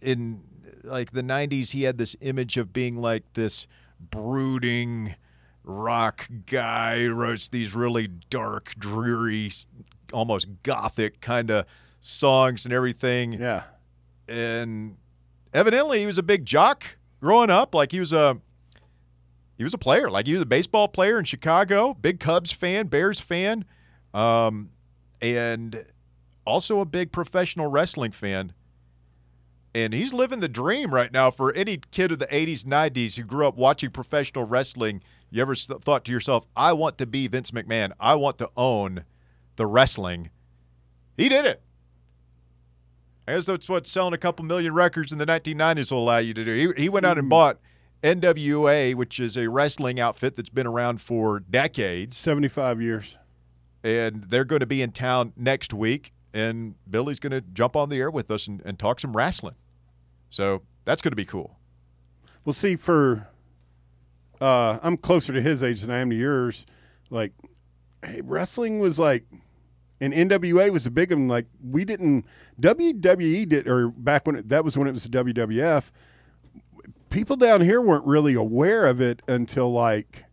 in 0.00 0.42
like 0.84 1.12
the 1.12 1.22
'90s. 1.22 1.70
He 1.72 1.84
had 1.84 1.98
this 1.98 2.16
image 2.20 2.56
of 2.56 2.72
being 2.72 2.96
like 2.96 3.24
this 3.34 3.66
brooding 4.00 5.14
rock 5.64 6.28
guy. 6.46 7.06
Writes 7.06 7.48
these 7.48 7.74
really 7.74 8.08
dark, 8.08 8.74
dreary, 8.78 9.50
almost 10.12 10.48
gothic 10.62 11.20
kind 11.20 11.50
of 11.50 11.66
songs 12.00 12.64
and 12.64 12.74
everything 12.74 13.34
Yeah. 13.34 13.62
and 14.26 14.96
evidently 15.54 16.00
he 16.00 16.06
was 16.06 16.18
a 16.18 16.22
big 16.24 16.44
jock 16.44 16.96
growing 17.20 17.48
up. 17.48 17.74
Like 17.76 17.92
he 17.92 18.00
was 18.00 18.12
a 18.12 18.40
he 19.56 19.64
was 19.64 19.74
a 19.74 19.78
player. 19.78 20.10
Like 20.10 20.26
he 20.26 20.34
was 20.34 20.42
a 20.42 20.46
baseball 20.46 20.88
player 20.88 21.18
in 21.18 21.24
Chicago, 21.24 21.94
big 21.94 22.20
Cubs 22.20 22.52
fan, 22.52 22.86
Bears 22.86 23.20
fan, 23.20 23.64
um, 24.14 24.70
and 25.20 25.84
also 26.46 26.80
a 26.80 26.84
big 26.84 27.12
professional 27.12 27.68
wrestling 27.68 28.12
fan. 28.12 28.52
And 29.74 29.94
he's 29.94 30.12
living 30.12 30.40
the 30.40 30.48
dream 30.48 30.92
right 30.92 31.10
now 31.10 31.30
for 31.30 31.52
any 31.54 31.78
kid 31.90 32.12
of 32.12 32.18
the 32.18 32.26
80s, 32.26 32.64
90s 32.64 33.16
who 33.16 33.22
grew 33.22 33.46
up 33.46 33.56
watching 33.56 33.90
professional 33.90 34.44
wrestling. 34.44 35.02
You 35.30 35.40
ever 35.40 35.54
thought 35.54 36.04
to 36.04 36.12
yourself, 36.12 36.46
I 36.54 36.74
want 36.74 36.98
to 36.98 37.06
be 37.06 37.26
Vince 37.26 37.52
McMahon? 37.52 37.92
I 37.98 38.14
want 38.16 38.36
to 38.38 38.50
own 38.54 39.04
the 39.56 39.64
wrestling. 39.66 40.30
He 41.16 41.28
did 41.28 41.46
it. 41.46 41.62
I 43.26 43.34
guess 43.34 43.46
that's 43.46 43.68
what 43.68 43.86
selling 43.86 44.12
a 44.12 44.18
couple 44.18 44.44
million 44.44 44.74
records 44.74 45.12
in 45.12 45.18
the 45.18 45.26
1990s 45.26 45.90
will 45.90 46.00
allow 46.00 46.18
you 46.18 46.34
to 46.34 46.44
do. 46.44 46.74
He, 46.76 46.82
he 46.82 46.88
went 46.88 47.06
out 47.06 47.18
and 47.18 47.28
bought 47.30 47.58
NWA, 48.02 48.94
which 48.94 49.20
is 49.20 49.36
a 49.36 49.48
wrestling 49.48 50.00
outfit 50.00 50.34
that's 50.34 50.50
been 50.50 50.66
around 50.66 51.00
for 51.00 51.40
decades. 51.40 52.16
75 52.16 52.80
years. 52.82 53.18
And 53.84 54.24
they're 54.24 54.44
going 54.44 54.60
to 54.60 54.66
be 54.66 54.82
in 54.82 54.92
town 54.92 55.32
next 55.36 55.72
week. 55.72 56.12
And 56.34 56.74
Billy's 56.88 57.20
going 57.20 57.32
to 57.32 57.40
jump 57.40 57.76
on 57.76 57.88
the 57.88 57.98
air 57.98 58.10
with 58.10 58.30
us 58.30 58.46
and, 58.46 58.62
and 58.64 58.78
talk 58.78 59.00
some 59.00 59.16
wrestling. 59.16 59.54
So 60.30 60.62
that's 60.84 61.02
going 61.02 61.12
to 61.12 61.16
be 61.16 61.24
cool. 61.24 61.58
Well, 62.44 62.54
see, 62.54 62.76
for 62.76 63.28
uh, 64.40 64.80
I'm 64.82 64.96
closer 64.96 65.32
to 65.32 65.40
his 65.40 65.62
age 65.62 65.82
than 65.82 65.90
I 65.90 65.98
am 65.98 66.10
to 66.10 66.16
yours. 66.16 66.66
Like, 67.10 67.32
hey, 68.04 68.20
wrestling 68.24 68.80
was 68.80 68.98
like, 68.98 69.24
and 70.00 70.12
NWA 70.12 70.70
was 70.70 70.84
a 70.84 70.90
big 70.90 71.12
one. 71.12 71.28
Like, 71.28 71.46
we 71.62 71.84
didn't 71.84 72.26
WWE 72.60 73.48
did, 73.48 73.68
or 73.68 73.88
back 73.90 74.26
when 74.26 74.34
it, 74.34 74.48
that 74.48 74.64
was 74.64 74.76
when 74.76 74.88
it 74.88 74.92
was 74.92 75.04
the 75.04 75.10
WWF. 75.10 75.92
People 77.12 77.36
down 77.36 77.60
here 77.60 77.80
weren't 77.80 78.06
really 78.06 78.34
aware 78.34 78.86
of 78.86 79.00
it 79.00 79.22
until 79.28 79.70
like. 79.70 80.24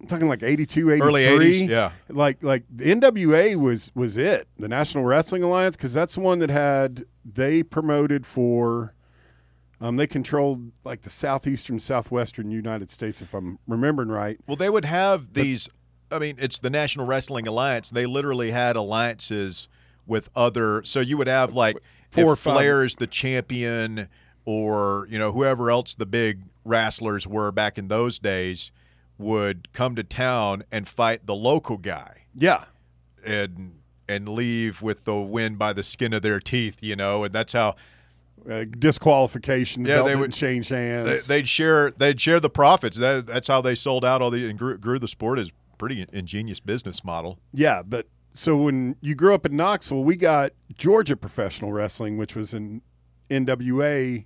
I'm 0.00 0.06
talking 0.06 0.28
like 0.28 0.42
82, 0.42 0.90
83. 0.90 1.08
Early 1.08 1.22
80s, 1.22 1.68
yeah. 1.68 1.90
Like 2.08 2.42
like 2.42 2.64
the 2.70 2.94
NWA 2.94 3.56
was 3.56 3.90
was 3.94 4.16
it, 4.16 4.46
the 4.58 4.68
National 4.68 5.04
Wrestling 5.04 5.42
Alliance, 5.42 5.76
because 5.76 5.94
that's 5.94 6.14
the 6.14 6.20
one 6.20 6.38
that 6.40 6.50
had 6.50 7.04
they 7.24 7.62
promoted 7.62 8.26
for 8.26 8.94
um, 9.80 9.96
they 9.96 10.06
controlled 10.06 10.72
like 10.84 11.02
the 11.02 11.10
southeastern, 11.10 11.78
southwestern 11.78 12.50
United 12.50 12.88
States, 12.88 13.20
if 13.20 13.34
I'm 13.34 13.58
remembering 13.66 14.08
right. 14.08 14.38
Well, 14.46 14.56
they 14.56 14.70
would 14.70 14.86
have 14.86 15.34
these. 15.34 15.68
I 16.10 16.18
mean, 16.18 16.36
it's 16.38 16.58
the 16.58 16.70
National 16.70 17.06
Wrestling 17.06 17.46
Alliance. 17.46 17.90
They 17.90 18.06
literally 18.06 18.52
had 18.52 18.76
alliances 18.76 19.68
with 20.06 20.30
other. 20.34 20.82
So 20.84 21.00
you 21.00 21.18
would 21.18 21.26
have 21.26 21.52
like 21.52 21.76
Four 22.10 22.34
if 22.34 22.38
Flair 22.38 22.84
is 22.84 22.94
the 22.94 23.06
champion, 23.06 24.08
or 24.46 25.06
you 25.10 25.18
know 25.18 25.32
whoever 25.32 25.70
else 25.70 25.94
the 25.94 26.06
big 26.06 26.42
wrestlers 26.64 27.26
were 27.26 27.52
back 27.52 27.76
in 27.76 27.88
those 27.88 28.18
days, 28.18 28.72
would 29.18 29.70
come 29.74 29.94
to 29.96 30.02
town 30.02 30.62
and 30.72 30.88
fight 30.88 31.26
the 31.26 31.34
local 31.34 31.76
guy 31.76 32.22
Yeah, 32.34 32.64
and 33.24 33.80
and 34.08 34.28
leave 34.28 34.80
with 34.82 35.04
the 35.04 35.16
win 35.16 35.56
by 35.56 35.72
the 35.72 35.82
skin 35.82 36.12
of 36.12 36.22
their 36.22 36.40
teeth. 36.40 36.82
You 36.82 36.96
know, 36.96 37.24
and 37.24 37.34
that's 37.34 37.52
how 37.52 37.74
uh, 38.50 38.64
disqualification. 38.78 39.82
The 39.82 39.90
Yeah, 39.90 40.02
they 40.02 40.14
would- 40.16 40.32
change 40.32 40.68
hands. 40.68 41.26
they'd 41.26 41.48
share 41.48 41.90
they'd 41.90 42.20
share 42.20 42.38
the 42.40 42.50
profits. 42.50 42.96
That, 42.98 43.26
that's 43.26 43.48
how 43.48 43.60
they 43.60 43.74
sold 43.74 44.04
out 44.04 44.22
all 44.22 44.30
the 44.30 44.48
and 44.48 44.58
grew, 44.58 44.78
grew 44.78 44.98
the 44.98 45.08
sport 45.08 45.38
is 45.38 45.50
pretty 45.78 46.06
ingenious 46.12 46.58
business 46.60 47.04
model. 47.04 47.38
yeah, 47.52 47.82
but 47.84 48.06
so 48.32 48.56
when 48.56 48.96
you 49.00 49.14
grew 49.14 49.34
up 49.34 49.44
in 49.46 49.56
Knoxville, 49.56 50.04
we 50.04 50.14
got 50.16 50.50
Georgia 50.76 51.16
professional 51.16 51.72
wrestling, 51.72 52.16
which 52.18 52.36
was 52.36 52.52
in 52.54 52.82
NWA. 53.30 54.24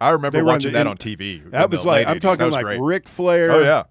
I 0.00 0.10
remember 0.10 0.42
watching 0.44 0.72
that 0.72 0.86
on 0.86 0.96
TV. 0.96 1.48
That 1.50 1.70
was 1.70 1.84
like 1.86 2.06
I'm 2.06 2.20
talking 2.20 2.50
like 2.50 2.64
great. 2.64 2.80
Ric 2.80 3.08
Flair. 3.08 3.50
Oh 3.52 3.60
yeah, 3.60 3.84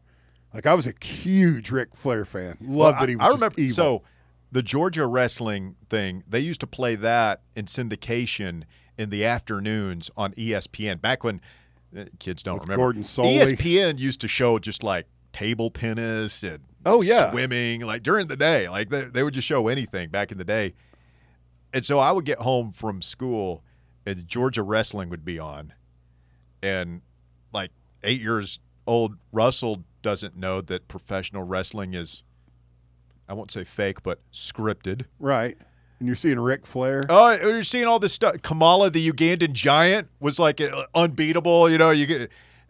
like 0.54 0.66
I 0.66 0.74
was 0.74 0.88
a 0.88 0.94
huge 1.06 1.72
Ric 1.72 1.96
Flair 1.96 2.26
fan. 2.26 2.58
Loved 2.62 2.70
Well, 2.70 2.92
that 3.00 3.10
he 3.10 3.16
was 3.16 3.26
I, 3.26 3.30
remember 3.30 3.56
evil. 3.60 3.76
so 3.76 4.02
the 4.52 4.64
Georgia 4.64 5.06
wrestling 5.06 5.76
thing. 5.90 6.24
They 6.28 6.40
used 6.40 6.62
to 6.62 6.68
play 6.68 6.96
that 6.96 7.42
in 7.56 7.66
syndication 7.66 8.64
in 8.98 9.10
the 9.12 9.24
afternoons 9.26 10.10
on 10.18 10.34
ESPN. 10.34 11.00
Back 11.00 11.24
when 11.24 11.40
uh, 11.98 12.06
kids 12.20 12.42
don't 12.44 12.56
With 12.56 12.64
remember, 12.64 12.78
Gordon 12.82 13.04
Solie. 13.04 13.40
ESPN 13.40 14.00
used 14.00 14.20
to 14.22 14.28
show 14.28 14.58
just 14.60 14.84
like 14.84 15.06
table 15.32 15.70
tennis 15.70 16.44
and 16.44 16.60
Oh, 16.86 17.02
yeah. 17.04 17.30
swimming 17.32 17.82
like 17.82 18.02
during 18.04 18.28
the 18.28 18.36
day. 18.36 18.68
Like 18.68 18.90
they, 18.90 19.04
they 19.04 19.22
would 19.24 19.34
just 19.36 19.48
show 19.48 19.68
anything 19.68 20.10
back 20.10 20.32
in 20.32 20.38
the 20.40 20.44
day. 20.44 20.74
And 21.74 21.86
so 21.86 22.00
I 22.00 22.12
would 22.12 22.26
get 22.26 22.40
home 22.40 22.72
from 22.72 23.02
school 23.02 23.64
and 24.06 24.28
Georgia 24.28 24.64
wrestling 24.64 25.10
would 25.10 25.24
be 25.24 25.38
on. 25.38 25.74
And 26.62 27.02
like 27.54 27.72
eight 28.04 28.22
years 28.22 28.60
old, 28.88 29.16
Russell 29.32 29.84
doesn't 30.02 30.36
know 30.36 30.62
that 30.62 30.88
professional 30.88 31.44
wrestling 31.44 31.94
is, 31.94 32.24
I 33.28 33.34
won't 33.34 33.52
say 33.52 33.64
fake, 33.64 34.04
but 34.04 34.20
scripted. 34.32 35.06
right, 35.20 35.58
and 36.00 36.08
you're 36.08 36.16
seeing 36.16 36.40
Ric 36.40 36.66
Flair. 36.66 37.04
Oh, 37.10 37.32
you're 37.32 37.62
seeing 37.64 37.86
all 37.86 38.00
this 38.00 38.14
stuff. 38.14 38.42
Kamala, 38.42 38.90
the 38.90 39.12
Ugandan 39.12 39.52
giant, 39.52 40.08
was 40.20 40.40
like 40.40 40.62
unbeatable. 40.96 41.70
You 41.70 41.78
know, 41.78 41.92
you 41.92 42.06
get. 42.06 42.20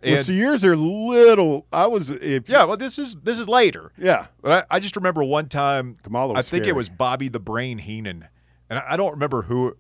well, 0.04 0.16
And, 0.16 0.26
so 0.26 0.34
yours 0.34 0.66
are 0.66 0.76
little. 0.76 1.68
I 1.72 1.86
was 1.88 2.10
if 2.10 2.50
yeah, 2.50 2.64
well, 2.66 2.78
this 2.78 2.98
is 2.98 3.16
this 3.18 3.40
is 3.40 3.48
later. 3.48 3.92
yeah. 3.98 4.28
But 4.42 4.66
I, 4.72 4.78
I 4.78 4.80
just 4.80 4.96
remember 4.96 5.24
one 5.24 5.48
time. 5.48 5.98
Kamala 6.02 6.36
I 6.36 6.42
think 6.42 6.66
it 6.66 6.76
was 6.76 6.90
Bobby 6.90 7.28
the 7.30 7.40
Brain 7.40 7.78
Heenan, 7.78 8.28
and 8.70 8.80
I, 8.80 8.94
I 8.94 8.98
don't 8.98 9.12
remember 9.12 9.44
who, 9.44 9.78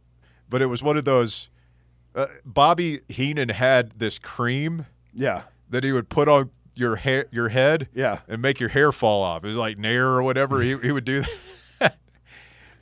but 0.48 0.62
it 0.62 0.68
was 0.68 0.84
one 0.84 0.96
of 0.98 1.06
those. 1.06 1.50
Uh, 2.16 2.26
Bobby 2.46 3.00
Heenan 3.08 3.50
had 3.50 3.92
this 4.00 4.18
cream 4.20 4.86
Yeah, 5.14 5.44
that 5.70 5.84
he 5.84 5.92
would 5.92 6.10
put 6.10 6.28
on 6.28 6.50
your 6.74 6.96
hair, 6.96 7.26
your 7.32 7.50
head, 7.50 7.88
Yeah. 7.94 8.20
and 8.28 8.42
make 8.42 8.60
your 8.60 8.70
hair 8.70 8.92
fall 8.92 9.22
off. 9.22 9.44
It 9.44 9.48
was 9.48 9.58
like 9.58 9.78
Nair 9.78 10.08
or 10.08 10.24
whatever. 10.24 10.62
he 10.62 10.76
he 10.78 10.92
would 10.92 11.06
do 11.06 11.24
that. 11.80 11.98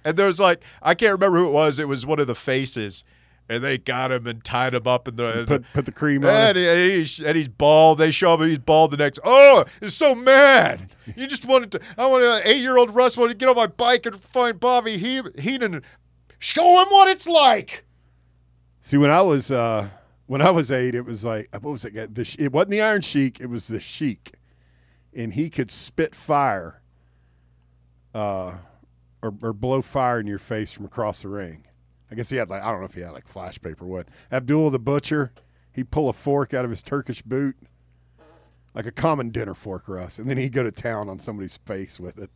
and 0.05 0.15
there 0.17 0.27
was 0.27 0.39
like 0.39 0.63
I 0.81 0.95
can't 0.95 1.13
remember 1.13 1.37
who 1.39 1.47
it 1.47 1.51
was. 1.51 1.79
It 1.79 1.87
was 1.87 2.05
one 2.05 2.19
of 2.19 2.27
the 2.27 2.35
faces, 2.35 3.03
and 3.49 3.63
they 3.63 3.77
got 3.77 4.11
him 4.11 4.27
and 4.27 4.43
tied 4.43 4.73
him 4.75 4.87
up 4.87 5.07
in 5.07 5.15
the. 5.17 5.43
put 5.47 5.65
put 5.73 5.85
the 5.85 5.91
cream 5.91 6.23
on. 6.23 6.29
and, 6.29 6.57
it. 6.57 6.61
he, 6.61 6.67
and 6.69 6.91
he's, 6.99 7.19
and 7.19 7.35
he's 7.35 7.47
bald. 7.49 7.97
They 7.97 8.11
show 8.11 8.35
him 8.35 8.47
he's 8.47 8.59
bald 8.59 8.91
the 8.91 8.97
next. 8.97 9.19
Oh, 9.25 9.65
he's 9.81 9.95
so 9.95 10.15
mad. 10.15 10.95
You 11.15 11.27
just 11.27 11.43
wanted 11.45 11.71
to. 11.73 11.81
I 11.97 12.05
want 12.05 12.23
an 12.23 12.41
eight-year-old 12.45 12.95
Russ 12.95 13.17
wanted 13.17 13.33
to 13.33 13.37
get 13.45 13.49
on 13.49 13.55
my 13.55 13.67
bike 13.67 14.05
and 14.05 14.15
find 14.19 14.59
Bobby 14.59 14.97
he- 14.97 15.21
Heenan 15.37 15.81
show 16.39 16.81
him 16.81 16.87
what 16.89 17.09
it's 17.09 17.27
like. 17.27 17.83
See, 18.87 18.95
when 18.95 19.11
I 19.11 19.21
was 19.21 19.51
uh, 19.51 19.89
when 20.27 20.41
I 20.41 20.49
was 20.49 20.71
eight, 20.71 20.95
it 20.95 21.03
was 21.03 21.25
like 21.25 21.49
what 21.51 21.71
was 21.71 21.83
it? 21.83 22.15
The, 22.15 22.35
it 22.39 22.53
wasn't 22.53 22.71
the 22.71 22.81
Iron 22.81 23.01
Sheik; 23.01 23.41
it 23.41 23.47
was 23.47 23.67
the 23.67 23.81
Sheik, 23.81 24.35
and 25.13 25.33
he 25.33 25.49
could 25.49 25.71
spit 25.71 26.15
fire, 26.15 26.81
uh, 28.15 28.59
or, 29.21 29.33
or 29.41 29.51
blow 29.51 29.81
fire 29.81 30.21
in 30.21 30.25
your 30.25 30.39
face 30.39 30.71
from 30.71 30.85
across 30.85 31.23
the 31.23 31.27
ring. 31.27 31.67
I 32.09 32.15
guess 32.15 32.29
he 32.29 32.37
had 32.37 32.49
like 32.49 32.63
I 32.63 32.71
don't 32.71 32.79
know 32.79 32.85
if 32.85 32.93
he 32.93 33.01
had 33.01 33.11
like 33.11 33.27
flash 33.27 33.61
paper. 33.61 33.85
What 33.85 34.07
Abdullah 34.31 34.71
the 34.71 34.79
butcher? 34.79 35.33
He'd 35.73 35.91
pull 35.91 36.07
a 36.07 36.13
fork 36.13 36.53
out 36.53 36.63
of 36.63 36.71
his 36.71 36.81
Turkish 36.81 37.21
boot, 37.21 37.57
like 38.73 38.85
a 38.85 38.91
common 38.93 39.31
dinner 39.31 39.53
fork 39.53 39.83
for 39.87 39.99
us, 39.99 40.17
and 40.17 40.29
then 40.29 40.37
he'd 40.37 40.53
go 40.53 40.63
to 40.63 40.71
town 40.71 41.09
on 41.09 41.19
somebody's 41.19 41.57
face 41.57 41.99
with 41.99 42.17
it. 42.17 42.29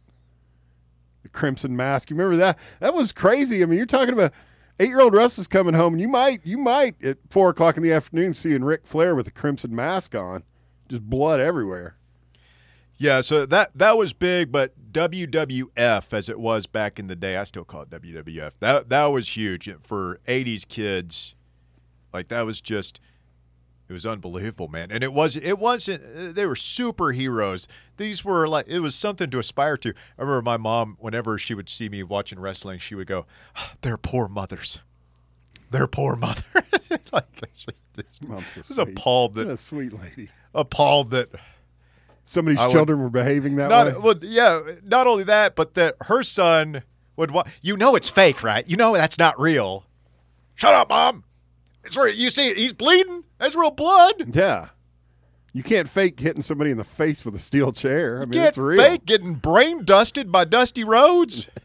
The 1.24 1.30
Crimson 1.30 1.78
Mask. 1.78 2.10
You 2.10 2.18
remember 2.18 2.36
that? 2.44 2.60
That 2.82 2.94
was 2.94 3.14
crazy. 3.14 3.64
I 3.64 3.68
mean, 3.68 3.78
you're 3.78 3.86
talking 3.86 4.14
about 4.14 4.34
eight-year-old 4.82 5.14
Russ 5.14 5.38
is 5.38 5.48
coming 5.48 5.76
home, 5.76 5.94
and 5.94 6.02
you 6.02 6.08
might, 6.08 6.42
you 6.44 6.58
might 6.58 7.04
at 7.06 7.20
four 7.30 7.50
o'clock 7.50 7.78
in 7.78 7.84
the 7.84 7.94
afternoon 7.94 8.34
seeing 8.34 8.64
Ric 8.64 8.86
Flair 8.86 9.16
with 9.16 9.28
a 9.28 9.32
Crimson 9.32 9.76
Mask 9.76 10.16
on, 10.16 10.44
just 10.90 11.04
blood 11.04 11.40
everywhere. 11.40 11.98
Yeah, 12.98 13.22
so 13.22 13.46
that 13.48 13.72
that 13.76 13.98
was 13.98 14.14
big, 14.14 14.52
but 14.52 14.92
WWF 14.92 16.14
as 16.14 16.30
it 16.30 16.40
was 16.40 16.68
back 16.68 17.00
in 17.00 17.08
the 17.08 17.16
day, 17.16 17.38
I 17.38 17.46
still 17.46 17.64
call 17.64 17.84
it 17.84 17.90
WWF. 17.90 18.54
That 18.60 18.90
that 18.90 19.06
was 19.06 19.36
huge 19.36 19.70
for 19.80 20.20
'80s 20.28 20.68
kids. 20.68 21.36
Like 22.14 22.28
that 22.28 22.46
was 22.46 22.60
just, 22.62 23.00
it 23.92 23.94
was 23.94 24.06
unbelievable, 24.06 24.70
man. 24.70 24.90
And 24.90 25.04
it 25.04 25.12
was 25.12 25.36
it 25.36 25.60
wasn't. 25.60 26.34
They 26.36 26.46
were 26.46 26.56
superheroes. 26.56 27.68
These 27.98 28.24
were 28.24 28.48
like 28.48 28.68
it 28.70 28.80
was 28.80 28.96
something 28.96 29.30
to 29.30 29.40
aspire 29.40 29.76
to. 29.78 29.90
I 30.18 30.22
remember 30.22 30.42
my 30.42 30.56
mom, 30.56 30.96
whenever 31.00 31.38
she 31.38 31.54
would 31.54 31.68
see 31.68 31.90
me 31.90 32.02
watching 32.02 32.40
wrestling, 32.40 32.80
she 32.80 32.96
would 32.96 33.08
go, 33.08 33.26
"Ah, 33.58 33.74
"They're 33.82 33.98
poor 33.98 34.30
mothers. 34.30 34.80
They're 35.72 35.88
poor 35.88 36.16
mothers." 36.16 36.46
like 37.12 37.26
Mom's 38.26 38.48
so 38.48 38.62
was 38.62 38.68
sweet. 38.68 38.98
appalled 38.98 39.36
What 39.36 39.48
that 39.48 39.54
a 39.54 39.58
sweet 39.58 39.92
lady. 39.92 40.30
appalled 40.56 41.10
that 41.12 41.30
Somebody's 42.24 42.62
would- 42.62 42.72
children 42.72 43.02
were 43.02 43.10
behaving 43.10 43.58
that 43.58 43.70
not 43.70 43.88
way. 43.88 43.94
well, 44.02 44.16
yeah. 44.22 44.62
Not 44.86 45.06
only 45.06 45.26
that, 45.26 45.56
but 45.58 45.74
that 45.74 45.96
her 46.04 46.24
son 46.24 46.84
would. 47.18 47.32
Wa- 47.32 47.44
you 47.62 47.76
know 47.76 47.96
it's 47.98 48.10
fake, 48.10 48.42
right? 48.42 48.66
You 48.68 48.78
know 48.78 48.94
that's 48.94 49.20
not 49.20 49.38
real. 49.38 49.86
Shut 50.56 50.74
up, 50.74 50.90
mom. 50.90 51.26
It's 51.84 51.98
real. 51.98 52.14
You 52.14 52.30
see, 52.30 52.54
he's 52.54 52.74
bleeding. 52.74 53.24
That's 53.38 53.56
real 53.56 53.72
blood. 53.72 54.36
yeah, 54.36 54.68
you 55.54 55.64
can't 55.64 55.88
fake 55.90 56.20
hitting 56.20 56.42
somebody 56.42 56.70
in 56.72 56.78
the 56.78 56.84
face 56.84 57.26
with 57.26 57.36
a 57.36 57.40
steel 57.40 57.72
chair. 57.72 58.18
I 58.18 58.22
mean, 58.22 58.34
Can't 58.34 58.48
it's 58.50 58.58
real. 58.58 58.82
fake 58.82 59.06
getting 59.06 59.34
brain 59.36 59.84
dusted 59.84 60.32
by 60.32 60.46
Dusty 60.46 60.84
Rhodes. 60.84 61.50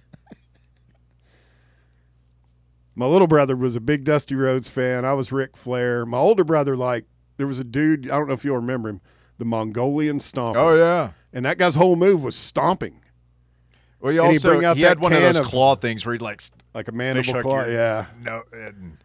My 2.95 3.07
little 3.07 3.27
brother 3.27 3.55
was 3.57 3.77
a 3.77 3.81
big 3.81 4.05
Dusty 4.05 4.35
Rhodes 4.35 4.71
fan. 4.71 5.05
I 5.05 5.13
was 5.13 5.31
Ric 5.31 5.57
Flair. 5.57 6.07
My 6.07 6.17
older 6.19 6.45
brother, 6.45 6.77
like, 6.77 7.05
there 7.37 7.47
was 7.47 7.61
a 7.61 7.65
dude, 7.65 8.07
I 8.11 8.17
don't 8.17 8.27
know 8.29 8.33
if 8.33 8.45
you'll 8.45 8.57
remember 8.57 8.89
him, 8.89 9.01
the 9.37 9.45
Mongolian 9.45 10.19
Stomper. 10.19 10.57
Oh 10.57 10.75
yeah. 10.75 11.11
And 11.33 11.45
that 11.45 11.59
guy's 11.59 11.75
whole 11.75 11.97
move 11.97 12.23
was 12.23 12.35
stomping, 12.35 13.03
Well, 14.01 14.13
he 14.13 14.19
And 14.19 14.29
also 14.29 14.75
he 14.75 14.81
had 14.83 14.99
one 14.99 15.13
of 15.13 15.21
those 15.21 15.39
of- 15.41 15.45
claw 15.45 15.75
things 15.75 16.07
where 16.07 16.15
he 16.15 16.19
like 16.19 16.41
like 16.73 16.89
a 16.89 16.93
mandible 16.93 17.39
claw. 17.43 17.65
your- 17.65 17.73
Yeah. 17.73 18.07
No, 18.19 18.43
and 18.53 18.97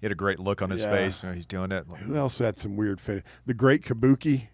he 0.00 0.06
had 0.06 0.12
a 0.12 0.16
great 0.16 0.38
look 0.40 0.62
on 0.62 0.70
his 0.70 0.82
Yeah. 0.82 0.90
face. 0.90 1.22
You 1.22 1.28
know, 1.28 1.34
he's 1.34 1.46
doing 1.46 1.70
it. 1.72 1.86
Who 2.04 2.16
else 2.16 2.38
had 2.38 2.58
some 2.58 2.76
weird 2.76 3.00
fit? 3.00 3.22
The 3.46 3.54
Great 3.54 3.84
Kabuki. 3.84 4.48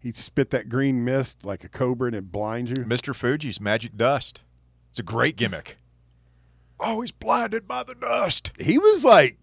He'd 0.00 0.14
spit 0.16 0.50
that 0.50 0.68
green 0.68 1.02
mist 1.04 1.44
like 1.46 1.64
a 1.64 1.68
cobra 1.68 2.08
and 2.08 2.16
it 2.16 2.30
blinds 2.30 2.70
you. 2.70 2.78
Mr. 2.78 3.14
Fuji's 3.14 3.58
magic 3.60 3.96
dust. 3.96 4.42
It's 4.90 4.98
a 4.98 5.02
great 5.02 5.36
gimmick. 5.36 5.78
Oh, 6.78 7.00
he's 7.00 7.12
blinded 7.12 7.66
by 7.66 7.84
the 7.84 7.94
dust. 7.94 8.52
He 8.60 8.76
was 8.78 9.04
like, 9.04 9.38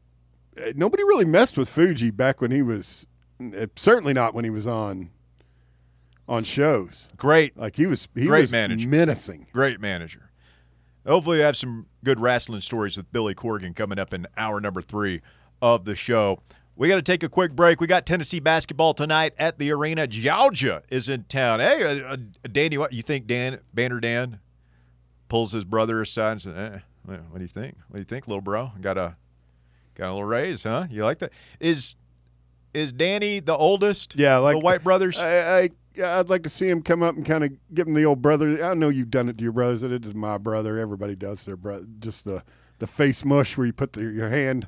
uh, 0.57 0.73
nobody 0.75 1.03
really 1.03 1.25
messed 1.25 1.57
with 1.57 1.67
Fuji 1.69 2.11
back 2.11 2.41
when 2.41 2.51
he 2.51 2.61
was, 2.61 3.07
uh, 3.41 3.67
certainly 3.75 4.13
not 4.13 4.33
when 4.35 4.43
he 4.43 4.51
was 4.51 4.67
on 4.67 5.09
on 6.27 6.43
shows. 6.43 7.09
Great, 7.17 7.57
Like 7.57 7.75
he 7.75 7.85
was, 7.85 8.07
he 8.15 8.25
Great 8.27 8.41
was 8.41 8.51
manager. 8.51 8.87
menacing. 8.87 9.47
great 9.51 9.81
manager. 9.81 10.29
Hopefully, 11.05 11.37
we 11.37 11.43
have 11.43 11.57
some 11.57 11.87
good 12.03 12.19
wrestling 12.19 12.61
stories 12.61 12.97
with 12.97 13.11
Billy 13.11 13.33
Corgan 13.33 13.75
coming 13.75 13.97
up 13.97 14.13
in 14.13 14.27
hour 14.37 14.61
number 14.61 14.81
three 14.81 15.21
of 15.61 15.85
the 15.85 15.95
show. 15.95 16.39
We 16.75 16.87
got 16.87 16.95
to 16.95 17.01
take 17.01 17.23
a 17.23 17.29
quick 17.29 17.55
break. 17.55 17.81
We 17.81 17.87
got 17.87 18.05
Tennessee 18.05 18.39
basketball 18.39 18.93
tonight 18.93 19.33
at 19.37 19.59
the 19.59 19.71
arena. 19.71 20.07
Georgia 20.07 20.83
is 20.89 21.09
in 21.09 21.25
town. 21.25 21.59
Hey, 21.59 21.83
uh, 21.83 22.13
uh, 22.13 22.17
Danny, 22.51 22.77
what 22.77 22.93
you 22.93 23.01
think? 23.01 23.27
Dan 23.27 23.59
Banner 23.73 23.99
Dan 23.99 24.39
pulls 25.27 25.51
his 25.51 25.65
brother 25.65 26.01
aside 26.01 26.31
and 26.33 26.41
says, 26.41 26.55
eh, 26.55 26.79
"What 27.05 27.35
do 27.35 27.41
you 27.41 27.47
think? 27.47 27.77
What 27.87 27.95
do 27.95 27.99
you 27.99 28.05
think, 28.05 28.27
little 28.27 28.41
bro? 28.41 28.71
Got 28.79 28.97
a 28.97 29.15
got 29.95 30.07
a 30.07 30.13
little 30.13 30.23
raise, 30.25 30.63
huh? 30.63 30.87
You 30.89 31.03
like 31.03 31.19
that? 31.19 31.31
Is 31.59 31.95
is 32.73 32.93
Danny 32.93 33.39
the 33.39 33.55
oldest? 33.55 34.15
Yeah, 34.15 34.37
like 34.37 34.55
the 34.55 34.59
White 34.59 34.83
brothers. 34.83 35.19
I, 35.19 35.59
I 35.59 35.69
yeah, 35.95 36.19
I'd 36.19 36.29
like 36.29 36.43
to 36.43 36.49
see 36.49 36.69
him 36.69 36.81
come 36.81 37.03
up 37.03 37.15
and 37.15 37.25
kind 37.25 37.43
of 37.43 37.51
give 37.73 37.87
him 37.87 37.93
the 37.93 38.05
old 38.05 38.21
brother. 38.21 38.63
I 38.63 38.73
know 38.73 38.89
you've 38.89 39.11
done 39.11 39.29
it 39.29 39.37
to 39.37 39.43
your 39.43 39.51
brothers. 39.51 39.83
It 39.83 40.05
is 40.05 40.15
my 40.15 40.37
brother. 40.37 40.77
Everybody 40.77 41.15
does 41.15 41.45
their 41.45 41.57
brother. 41.57 41.85
Just 41.99 42.25
the 42.25 42.43
the 42.79 42.87
face 42.87 43.23
mush 43.23 43.57
where 43.57 43.67
you 43.67 43.73
put 43.73 43.93
the, 43.93 44.01
your 44.01 44.29
hand. 44.29 44.67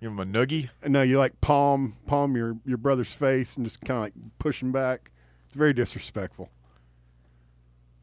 Give 0.00 0.12
him 0.12 0.18
a 0.20 0.24
noogie. 0.24 0.68
No, 0.86 1.02
you 1.02 1.18
like 1.18 1.40
palm 1.40 1.96
palm 2.06 2.36
your 2.36 2.56
your 2.64 2.78
brother's 2.78 3.14
face 3.14 3.56
and 3.56 3.66
just 3.66 3.80
kind 3.80 3.98
of 3.98 4.02
like 4.02 4.14
push 4.38 4.62
him 4.62 4.72
back. 4.72 5.12
It's 5.46 5.54
very 5.54 5.72
disrespectful. 5.72 6.50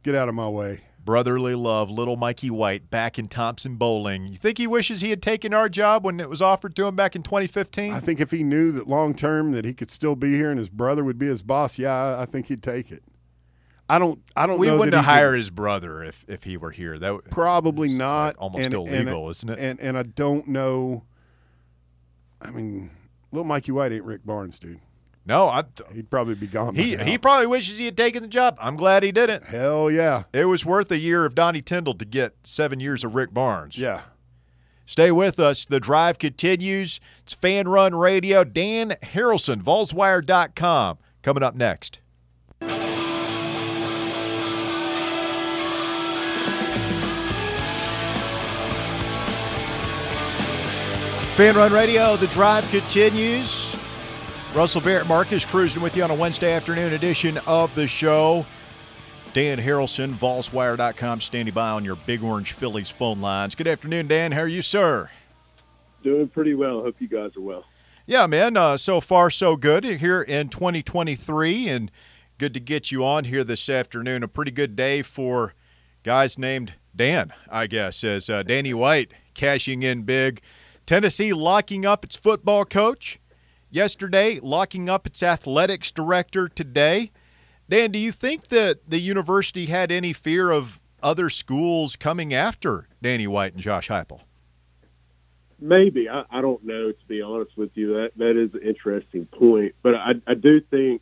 Get 0.03 0.15
out 0.15 0.29
of 0.29 0.35
my 0.35 0.49
way. 0.49 0.81
Brotherly 1.05 1.53
love, 1.53 1.91
little 1.91 2.17
Mikey 2.17 2.49
White 2.49 2.89
back 2.89 3.19
in 3.19 3.27
Thompson-Boling. 3.27 4.27
You 4.27 4.35
think 4.37 4.57
he 4.57 4.65
wishes 4.65 5.01
he 5.01 5.11
had 5.11 5.21
taken 5.21 5.53
our 5.53 5.69
job 5.69 6.03
when 6.03 6.19
it 6.19 6.29
was 6.29 6.41
offered 6.41 6.75
to 6.77 6.87
him 6.87 6.95
back 6.95 7.15
in 7.15 7.21
2015? 7.21 7.93
I 7.93 7.99
think 7.99 8.19
if 8.19 8.31
he 8.31 8.43
knew 8.43 8.71
that 8.71 8.87
long 8.87 9.13
term 9.13 9.51
that 9.51 9.65
he 9.65 9.73
could 9.73 9.91
still 9.91 10.15
be 10.15 10.35
here 10.35 10.49
and 10.49 10.57
his 10.57 10.69
brother 10.69 11.03
would 11.03 11.19
be 11.19 11.27
his 11.27 11.43
boss, 11.43 11.77
yeah, 11.77 12.17
I, 12.19 12.25
think 12.25 12.47
he'd 12.47 12.63
take 12.63 12.91
it. 12.91 13.03
I 13.87 13.99
don't. 13.99 14.19
I 14.35 14.47
don't. 14.47 14.57
we 14.57 14.71
wouldn't 14.71 14.91
that 14.91 14.97
have 14.97 15.05
could- 15.05 15.11
hired 15.11 15.37
his 15.37 15.51
brother 15.51 16.03
if, 16.03 16.25
if 16.27 16.43
he 16.43 16.57
were 16.57 16.71
here. 16.71 16.97
That 16.97 17.13
would- 17.13 17.29
Probably 17.29 17.93
uh, 17.93 17.97
not. 17.97 18.25
like 18.25 18.35
almost 18.41 18.73
illegal, 18.73 19.29
isn't 19.29 19.47
it? 19.49 19.59
And 19.59 19.79
and 19.79 19.95
I 19.95 20.01
don't 20.01 20.47
know. 20.47 21.03
I 22.41 22.49
mean, 22.49 22.89
little 23.31 23.45
Mikey 23.45 23.71
White 23.71 23.91
ain't 23.91 24.03
Rick 24.03 24.25
Barnes, 24.25 24.57
dude. 24.59 24.79
No, 25.25 25.47
I, 25.47 25.63
He'd 25.93 26.09
probably 26.09 26.35
be 26.35 26.47
gone. 26.47 26.75
he 26.75 26.95
he 26.97 27.17
probably 27.17 27.47
wishes 27.47 27.77
he 27.79 27.85
had 27.85 27.97
taken 27.97 28.21
the 28.21 28.29
job. 28.29 28.57
I'm 28.61 28.75
glad 28.75 29.03
he 29.03 29.11
didn't. 29.11 29.45
Hell 29.45 29.89
yeah, 29.89 30.23
It 30.33 30.45
was 30.45 30.65
worth 30.65 30.91
a 30.91 30.97
year 30.99 31.25
of 31.25 31.33
Donnie 31.35 31.61
Tyndall 31.61 31.95
to 31.95 32.05
get 32.05 32.35
seven 32.43 32.79
years 32.79 33.03
of 33.03 33.15
Rick 33.15 33.33
Barnes. 33.33 33.77
yeah. 33.77 34.01
Stay 34.87 35.11
with 35.11 35.39
us. 35.39 35.65
The 35.65 35.79
drive 35.79 36.19
continues. 36.19 36.99
It's 37.23 37.33
Fan 37.33 37.67
Run 37.67 37.95
Radio. 37.95 38.43
Dan 38.43 38.91
Harrelson, 39.01 39.63
VolsWire.com, 39.63 40.99
coming 41.23 41.41
up 41.41 41.55
next. 41.55 42.01
Fan 51.35 51.53
Run 51.57 51.73
Radio, 51.73 52.15
the 52.15 52.27
drive 52.27 52.69
continues. 52.69 53.75
Russell 54.55 54.79
Barrett 54.79 55.05
Marcus 55.05 55.43
cruising 55.43 55.81
with 55.81 55.97
you 55.97 56.03
on 56.03 56.11
a 56.11 56.15
Wednesday 56.15 56.53
afternoon 56.53 56.93
edition 56.93 57.37
of 57.45 57.75
the 57.75 57.87
show. 57.87 58.45
Dan 59.33 59.57
Harrelson, 59.57 60.13
VolsWire.com, 60.13 61.19
standing 61.19 61.53
by 61.53 61.71
on 61.71 61.83
your 61.83 61.97
Big 61.97 62.23
Orange 62.23 62.53
Phillies 62.53 62.89
phone 62.89 63.19
lines. 63.19 63.53
Good 63.53 63.67
afternoon, 63.67 64.07
Dan. 64.07 64.31
How 64.31 64.39
are 64.39 64.47
you, 64.47 64.61
sir? 64.61 65.09
Doing 66.03 66.29
pretty 66.29 66.53
well. 66.53 66.81
Hope 66.83 66.95
you 66.99 67.09
guys 67.09 67.35
are 67.35 67.41
well. 67.41 67.65
Yeah, 68.05 68.27
man. 68.27 68.55
Uh, 68.55 68.77
so 68.77 69.01
far, 69.01 69.29
so 69.29 69.57
good 69.57 69.83
here 69.83 70.21
in 70.21 70.47
2023, 70.47 71.67
and 71.67 71.91
good 72.37 72.53
to 72.53 72.61
get 72.61 72.93
you 72.93 73.03
on 73.03 73.25
here 73.25 73.43
this 73.43 73.67
afternoon. 73.67 74.23
A 74.23 74.29
pretty 74.29 74.51
good 74.51 74.77
day 74.77 75.01
for 75.01 75.53
guys 76.03 76.39
named 76.39 76.75
Dan, 76.95 77.33
I 77.49 77.67
guess, 77.67 78.05
as 78.05 78.29
uh, 78.29 78.41
Danny 78.43 78.73
White 78.73 79.11
cashing 79.33 79.83
in 79.83 80.03
big. 80.03 80.41
Tennessee 80.85 81.33
locking 81.33 81.85
up 81.85 82.05
its 82.05 82.15
football 82.15 82.63
coach 82.63 83.19
yesterday, 83.75 84.39
locking 84.41 84.89
up 84.89 85.05
its 85.05 85.21
athletics 85.21 85.91
director 85.91 86.47
today. 86.47 87.11
Dan, 87.69 87.91
do 87.91 87.99
you 87.99 88.11
think 88.11 88.47
that 88.47 88.89
the 88.89 88.99
university 88.99 89.65
had 89.65 89.91
any 89.91 90.13
fear 90.13 90.51
of 90.51 90.81
other 91.03 91.29
schools 91.29 91.95
coming 91.95 92.33
after 92.33 92.87
Danny 93.01 93.27
White 93.27 93.53
and 93.53 93.61
Josh 93.61 93.89
Heupel? 93.89 94.21
Maybe 95.59 96.09
I, 96.09 96.23
I 96.29 96.41
don't 96.41 96.63
know. 96.63 96.91
To 96.91 97.05
be 97.07 97.21
honest 97.21 97.57
with 97.57 97.71
you, 97.75 97.93
that 97.95 98.11
that 98.17 98.37
is 98.37 98.53
an 98.53 98.61
interesting 98.61 99.25
point. 99.25 99.75
But 99.81 99.95
I, 99.95 100.15
I 100.27 100.33
do 100.35 100.61
think, 100.61 101.01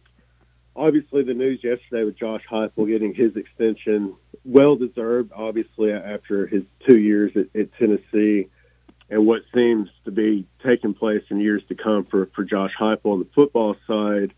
obviously, 0.75 1.23
the 1.23 1.33
news 1.33 1.63
yesterday 1.63 2.03
with 2.03 2.17
Josh 2.17 2.43
Heupel 2.49 2.87
getting 2.87 3.13
his 3.13 3.35
extension, 3.35 4.15
well 4.45 4.75
deserved. 4.75 5.31
Obviously, 5.35 5.91
after 5.91 6.47
his 6.47 6.63
two 6.87 6.97
years 6.97 7.31
at, 7.35 7.47
at 7.59 7.73
Tennessee, 7.77 8.49
and 9.13 9.27
what 9.27 9.43
seems 9.53 9.89
to 10.05 10.11
be 10.11 10.47
taking 10.63 10.95
place 10.95 11.23
in 11.29 11.39
years 11.39 11.61
to 11.69 11.75
come 11.75 12.03
for 12.03 12.25
for 12.33 12.43
Josh 12.43 12.73
Heupel 12.79 13.13
on 13.13 13.19
the 13.19 13.27
football 13.35 13.75
side. 13.85 14.33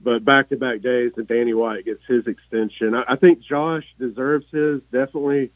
But 0.00 0.24
back 0.24 0.48
to 0.48 0.56
back 0.56 0.82
days 0.82 1.12
that 1.14 1.28
Danny 1.28 1.54
White 1.54 1.84
gets 1.84 2.04
his 2.06 2.26
extension, 2.26 2.96
I, 2.96 3.04
I 3.06 3.16
think 3.16 3.40
Josh 3.42 3.86
deserves 4.00 4.46
his 4.50 4.80
definitely. 4.90 5.52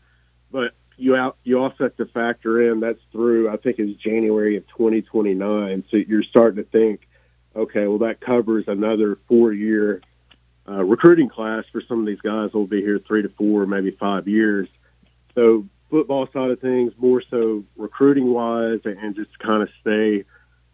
But 0.52 0.74
you 0.96 1.16
out 1.16 1.38
you 1.42 1.59
also 1.59 1.85
have 1.85 1.96
to 1.96 2.06
factor 2.06 2.70
in 2.70 2.78
that's 2.78 3.00
through 3.11 3.50
I 3.50 3.56
think 3.56 3.80
it's 3.80 4.00
January 4.00 4.56
of 4.56 4.66
2029. 4.68 5.85
So 5.90 5.96
you're 5.96 6.22
starting 6.22 6.62
to 6.62 6.70
think, 6.70 7.09
okay, 7.56 7.88
well 7.88 7.98
that 7.98 8.20
covers 8.20 8.66
another 8.68 9.18
four 9.26 9.52
year 9.52 10.02
uh, 10.68 10.85
recruiting 10.85 11.28
class 11.28 11.64
for 11.72 11.80
some 11.80 11.98
of 11.98 12.06
these 12.06 12.20
guys 12.20 12.52
will 12.52 12.68
be 12.68 12.80
here 12.80 13.00
three 13.00 13.22
to 13.22 13.28
four, 13.30 13.66
maybe 13.66 13.90
five 13.90 14.28
years. 14.28 14.68
So 15.35 15.66
football 15.90 16.27
side 16.33 16.51
of 16.51 16.61
things, 16.61 16.92
more 16.99 17.22
so 17.31 17.64
recruiting 17.77 18.33
wise, 18.33 18.81
and 18.85 19.14
just 19.14 19.38
kind 19.38 19.62
of 19.62 19.68
stay 19.81 20.25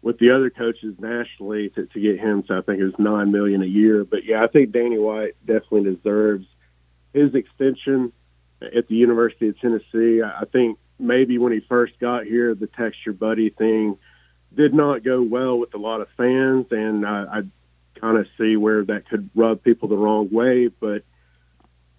with 0.01 0.19
the 0.19 0.31
other 0.31 0.49
coaches 0.49 0.95
nationally 0.99 1.69
to, 1.69 1.85
to 1.85 1.99
get 1.99 2.19
him. 2.19 2.43
So 2.47 2.57
I 2.57 2.61
think 2.61 2.79
it 2.79 2.85
was 2.85 2.99
nine 2.99 3.31
million 3.31 3.61
a 3.63 3.67
year. 3.67 4.03
But 4.03 4.25
yeah, 4.25 4.43
I 4.43 4.47
think 4.47 4.71
Danny 4.71 4.97
White 4.97 5.35
definitely 5.45 5.95
deserves 5.95 6.45
his 7.13 7.33
extension 7.35 8.11
at 8.61 8.87
the 8.87 8.95
University 8.95 9.49
of 9.49 9.59
Tennessee. 9.59 10.21
I 10.21 10.45
think 10.51 10.77
maybe 10.99 11.37
when 11.37 11.53
he 11.53 11.59
first 11.61 11.99
got 11.99 12.25
here, 12.25 12.53
the 12.53 12.67
text 12.67 13.05
your 13.05 13.13
buddy 13.13 13.49
thing 13.49 13.97
did 14.53 14.73
not 14.73 15.03
go 15.03 15.21
well 15.21 15.57
with 15.57 15.73
a 15.73 15.77
lot 15.77 16.01
of 16.01 16.07
fans, 16.15 16.67
and 16.71 17.05
I, 17.05 17.39
I 17.39 17.41
kind 17.99 18.17
of 18.17 18.27
see 18.37 18.55
where 18.55 18.83
that 18.85 19.07
could 19.07 19.29
rub 19.35 19.63
people 19.63 19.89
the 19.89 19.97
wrong 19.97 20.29
way. 20.29 20.67
But 20.67 21.03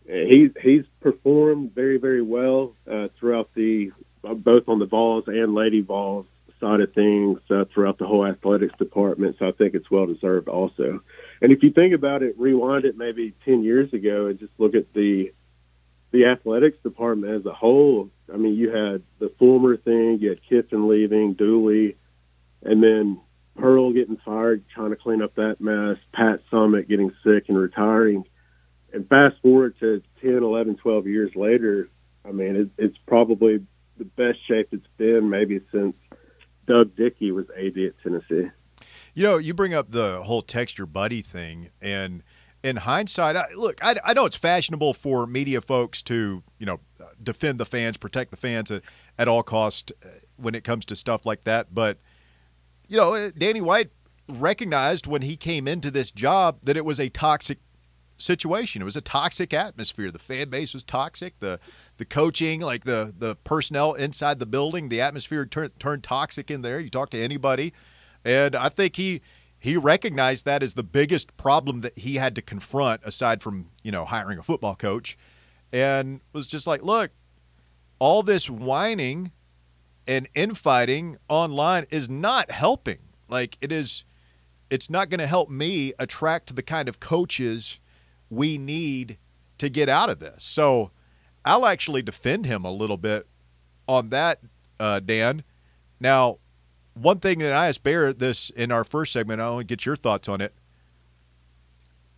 he's 0.06 0.50
he's 0.60 0.84
performed 1.00 1.74
very 1.74 1.98
very 1.98 2.22
well 2.22 2.74
uh, 2.90 3.08
throughout 3.18 3.50
the 3.54 3.92
uh, 4.24 4.34
both 4.34 4.68
on 4.68 4.78
the 4.78 4.86
Vols 4.86 5.24
and 5.26 5.54
lady 5.54 5.80
Vols 5.80 6.26
side 6.60 6.80
of 6.80 6.92
things 6.94 7.38
uh, 7.50 7.64
throughout 7.72 7.98
the 7.98 8.06
whole 8.06 8.24
athletics 8.24 8.74
department. 8.78 9.36
So 9.38 9.48
I 9.48 9.52
think 9.52 9.74
it's 9.74 9.90
well 9.90 10.06
deserved 10.06 10.48
also. 10.48 11.02
And 11.42 11.52
if 11.52 11.62
you 11.62 11.70
think 11.70 11.92
about 11.94 12.22
it, 12.22 12.38
rewind 12.38 12.84
it 12.84 12.96
maybe 12.96 13.34
ten 13.44 13.62
years 13.62 13.92
ago 13.92 14.26
and 14.26 14.38
just 14.38 14.52
look 14.58 14.74
at 14.74 14.92
the 14.94 15.32
the 16.12 16.26
athletics 16.26 16.78
department 16.82 17.34
as 17.34 17.44
a 17.44 17.52
whole. 17.52 18.08
I 18.32 18.36
mean, 18.36 18.54
you 18.54 18.70
had 18.70 19.02
the 19.18 19.30
former 19.30 19.76
thing, 19.76 20.20
you 20.20 20.30
had 20.30 20.42
Kiffin 20.42 20.88
leaving, 20.88 21.34
Dooley, 21.34 21.96
and 22.62 22.82
then 22.82 23.20
Pearl 23.56 23.92
getting 23.92 24.16
fired, 24.18 24.64
trying 24.68 24.90
to 24.90 24.96
clean 24.96 25.22
up 25.22 25.34
that 25.34 25.60
mess, 25.60 25.98
Pat 26.12 26.40
Summitt 26.50 26.88
getting 26.88 27.12
sick 27.24 27.48
and 27.48 27.58
retiring. 27.58 28.24
And 28.94 29.08
fast 29.08 29.36
forward 29.42 29.78
to 29.80 30.02
10, 30.22 30.36
11, 30.36 30.76
12 30.76 31.06
years 31.06 31.34
later, 31.34 31.88
I 32.24 32.32
mean, 32.32 32.56
it, 32.56 32.68
it's 32.78 32.96
probably 33.06 33.64
the 33.98 34.04
best 34.04 34.38
shape 34.46 34.68
it's 34.72 34.86
been 34.96 35.28
maybe 35.28 35.60
since 35.70 35.94
Doug 36.66 36.96
Dickey 36.96 37.30
was 37.32 37.46
AD 37.50 37.76
at 37.76 37.98
Tennessee. 38.02 38.50
You 39.14 39.22
know, 39.22 39.38
you 39.38 39.54
bring 39.54 39.74
up 39.74 39.90
the 39.90 40.22
whole 40.22 40.42
text 40.42 40.78
your 40.78 40.86
buddy 40.86 41.20
thing, 41.20 41.70
and 41.82 42.22
in 42.62 42.76
hindsight, 42.76 43.36
I, 43.36 43.46
look, 43.54 43.84
I, 43.84 43.96
I 44.04 44.14
know 44.14 44.24
it's 44.24 44.36
fashionable 44.36 44.94
for 44.94 45.26
media 45.26 45.60
folks 45.60 46.02
to, 46.04 46.42
you 46.58 46.66
know, 46.66 46.80
defend 47.22 47.60
the 47.60 47.66
fans, 47.66 47.96
protect 47.96 48.30
the 48.30 48.36
fans 48.36 48.70
at, 48.70 48.82
at 49.18 49.28
all 49.28 49.42
cost. 49.42 49.92
Uh, 50.04 50.08
when 50.36 50.54
it 50.54 50.64
comes 50.64 50.84
to 50.86 50.96
stuff 50.96 51.26
like 51.26 51.44
that. 51.44 51.74
But 51.74 51.98
you 52.88 52.96
know, 52.96 53.30
Danny 53.30 53.60
White 53.60 53.90
recognized 54.28 55.06
when 55.06 55.22
he 55.22 55.36
came 55.36 55.68
into 55.68 55.90
this 55.90 56.10
job 56.10 56.58
that 56.62 56.76
it 56.76 56.84
was 56.84 56.98
a 56.98 57.08
toxic 57.08 57.58
situation. 58.16 58.82
It 58.82 58.84
was 58.84 58.96
a 58.96 59.00
toxic 59.00 59.52
atmosphere. 59.52 60.10
The 60.10 60.18
fan 60.18 60.48
base 60.48 60.74
was 60.74 60.82
toxic. 60.82 61.38
The 61.40 61.58
the 61.96 62.04
coaching, 62.04 62.60
like 62.60 62.84
the 62.84 63.12
the 63.16 63.36
personnel 63.36 63.94
inside 63.94 64.38
the 64.38 64.46
building, 64.46 64.88
the 64.88 65.00
atmosphere 65.00 65.46
turned 65.46 65.78
turned 65.78 66.02
toxic 66.02 66.50
in 66.50 66.62
there. 66.62 66.80
You 66.80 66.90
talk 66.90 67.10
to 67.10 67.18
anybody, 67.18 67.72
and 68.24 68.54
I 68.54 68.68
think 68.68 68.96
he 68.96 69.20
he 69.58 69.76
recognized 69.76 70.44
that 70.44 70.62
as 70.62 70.74
the 70.74 70.82
biggest 70.82 71.36
problem 71.36 71.80
that 71.80 71.98
he 71.98 72.16
had 72.16 72.34
to 72.36 72.42
confront, 72.42 73.00
aside 73.04 73.42
from 73.42 73.70
you 73.82 73.90
know 73.90 74.04
hiring 74.04 74.38
a 74.38 74.42
football 74.42 74.74
coach, 74.74 75.16
and 75.72 76.20
was 76.32 76.46
just 76.46 76.66
like, 76.66 76.82
look, 76.82 77.10
all 77.98 78.22
this 78.22 78.50
whining 78.50 79.32
and 80.06 80.28
infighting 80.34 81.16
online 81.28 81.86
is 81.90 82.08
not 82.08 82.50
helping. 82.50 82.98
Like 83.28 83.56
it 83.60 83.72
is, 83.72 84.04
it's 84.70 84.90
not 84.90 85.08
going 85.08 85.20
to 85.20 85.26
help 85.26 85.48
me 85.48 85.94
attract 85.98 86.54
the 86.54 86.62
kind 86.62 86.88
of 86.88 87.00
coaches 87.00 87.80
we 88.30 88.58
need 88.58 89.18
to 89.58 89.68
get 89.68 89.88
out 89.88 90.10
of 90.10 90.18
this. 90.18 90.44
So 90.44 90.90
I'll 91.44 91.66
actually 91.66 92.02
defend 92.02 92.46
him 92.46 92.64
a 92.64 92.70
little 92.70 92.96
bit 92.96 93.26
on 93.86 94.10
that, 94.10 94.40
uh, 94.80 95.00
Dan. 95.00 95.44
Now, 96.00 96.38
one 96.94 97.18
thing 97.18 97.38
that 97.40 97.52
I 97.52 97.68
asked 97.68 97.82
Barrett 97.82 98.18
this 98.18 98.50
in 98.50 98.70
our 98.72 98.84
first 98.84 99.12
segment, 99.12 99.40
I 99.40 99.50
want 99.50 99.68
to 99.68 99.72
get 99.72 99.84
your 99.84 99.96
thoughts 99.96 100.28
on 100.28 100.40
it. 100.40 100.54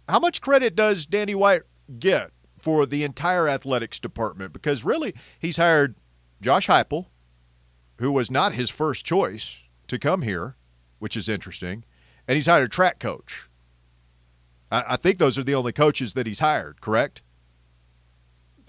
How 0.09 0.21
much 0.21 0.41
credit 0.41 0.77
does 0.77 1.07
Danny 1.07 1.35
White 1.35 1.63
get 1.99 2.31
for 2.59 2.87
the 2.87 3.03
entire 3.03 3.49
athletics 3.49 3.99
department? 3.99 4.53
Because 4.53 4.85
really, 4.85 5.15
he's 5.39 5.57
hired 5.57 5.97
Josh 6.41 6.69
Heupel, 6.69 7.07
who 7.99 8.13
was 8.13 8.31
not 8.31 8.53
his 8.53 8.71
first 8.71 9.05
choice 9.05 9.65
to 9.89 9.99
come 9.99 10.23
here, 10.23 10.57
which 10.99 11.17
is 11.17 11.29
interesting, 11.29 11.85
and 12.29 12.37
he's 12.37 12.47
hired 12.47 12.65
a 12.65 12.69
track 12.69 12.99
coach. 12.99 13.49
I, 14.71 14.85
I 14.91 14.97
think 14.97 15.19
those 15.19 15.39
are 15.39 15.45
the 15.45 15.55
only 15.55 15.73
coaches 15.73 16.15
that 16.15 16.27
he's 16.27 16.41
hired, 16.41 16.81
correct? 16.81 17.23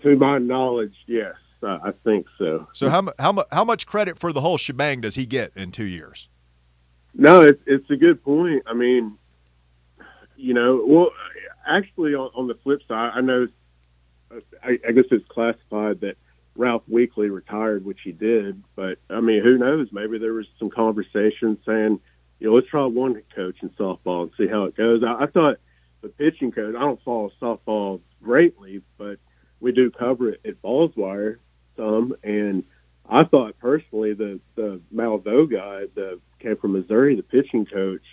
To 0.04 0.16
my 0.16 0.38
knowledge, 0.38 0.96
yes, 1.08 1.36
I 1.64 1.92
think 2.04 2.28
so. 2.38 2.68
So 2.74 2.90
how 2.90 3.12
how 3.18 3.46
how 3.52 3.64
much 3.64 3.88
credit 3.88 4.18
for 4.20 4.32
the 4.32 4.42
whole 4.42 4.58
shebang 4.58 5.02
does 5.02 5.16
he 5.16 5.26
get 5.26 5.52
in 5.56 5.72
two 5.72 5.86
years? 5.86 6.30
No, 7.16 7.42
it's 7.42 7.62
it's 7.66 7.90
a 7.90 7.96
good 7.96 8.24
point. 8.24 8.64
I 8.68 8.74
mean, 8.74 9.18
you 10.36 10.54
know, 10.54 10.84
well, 10.86 11.10
actually, 11.66 12.14
on, 12.14 12.30
on 12.36 12.48
the 12.48 12.54
flip 12.56 12.82
side, 12.88 13.12
I 13.16 13.22
know, 13.22 13.48
I, 14.64 14.80
I 14.88 14.92
guess 14.92 15.06
it's 15.10 15.28
classified 15.28 16.02
that 16.02 16.18
Ralph 16.56 16.84
Weekly 16.88 17.30
retired, 17.30 17.84
which 17.84 18.02
he 18.04 18.12
did. 18.12 18.64
But 18.76 19.00
I 19.10 19.20
mean, 19.20 19.42
who 19.44 19.58
knows? 19.58 19.92
Maybe 19.92 20.20
there 20.20 20.34
was 20.34 20.48
some 20.60 20.70
conversation 20.70 21.58
saying, 21.66 22.00
you 22.40 22.48
know, 22.48 22.54
let's 22.54 22.68
try 22.68 22.86
one 22.86 23.20
coach 23.36 23.58
in 23.64 23.70
softball 23.72 24.24
and 24.24 24.32
see 24.38 24.48
how 24.48 24.66
it 24.66 24.76
goes. 24.76 25.04
I, 25.04 25.24
I 25.24 25.26
thought 25.26 25.58
the 26.02 26.10
pitching 26.10 26.52
coach. 26.52 26.76
I 26.76 26.80
don't 26.80 27.02
follow 27.04 27.32
softball 27.42 28.02
greatly, 28.22 28.82
but 28.98 29.20
we 29.60 29.72
do 29.72 29.90
cover 29.90 30.30
it 30.30 30.42
at 30.46 30.62
VolsWire 30.62 31.38
some, 31.76 32.16
and 32.24 32.64
I 33.10 33.24
thought 33.24 33.58
personally 33.60 34.14
the 34.14 34.40
the 34.56 34.82
Malveaux 34.94 35.50
guy 35.50 35.86
that 35.96 36.20
came 36.40 36.58
from 36.58 36.74
Missouri, 36.74 37.16
the 37.16 37.24
pitching 37.24 37.66
coach, 37.66 38.04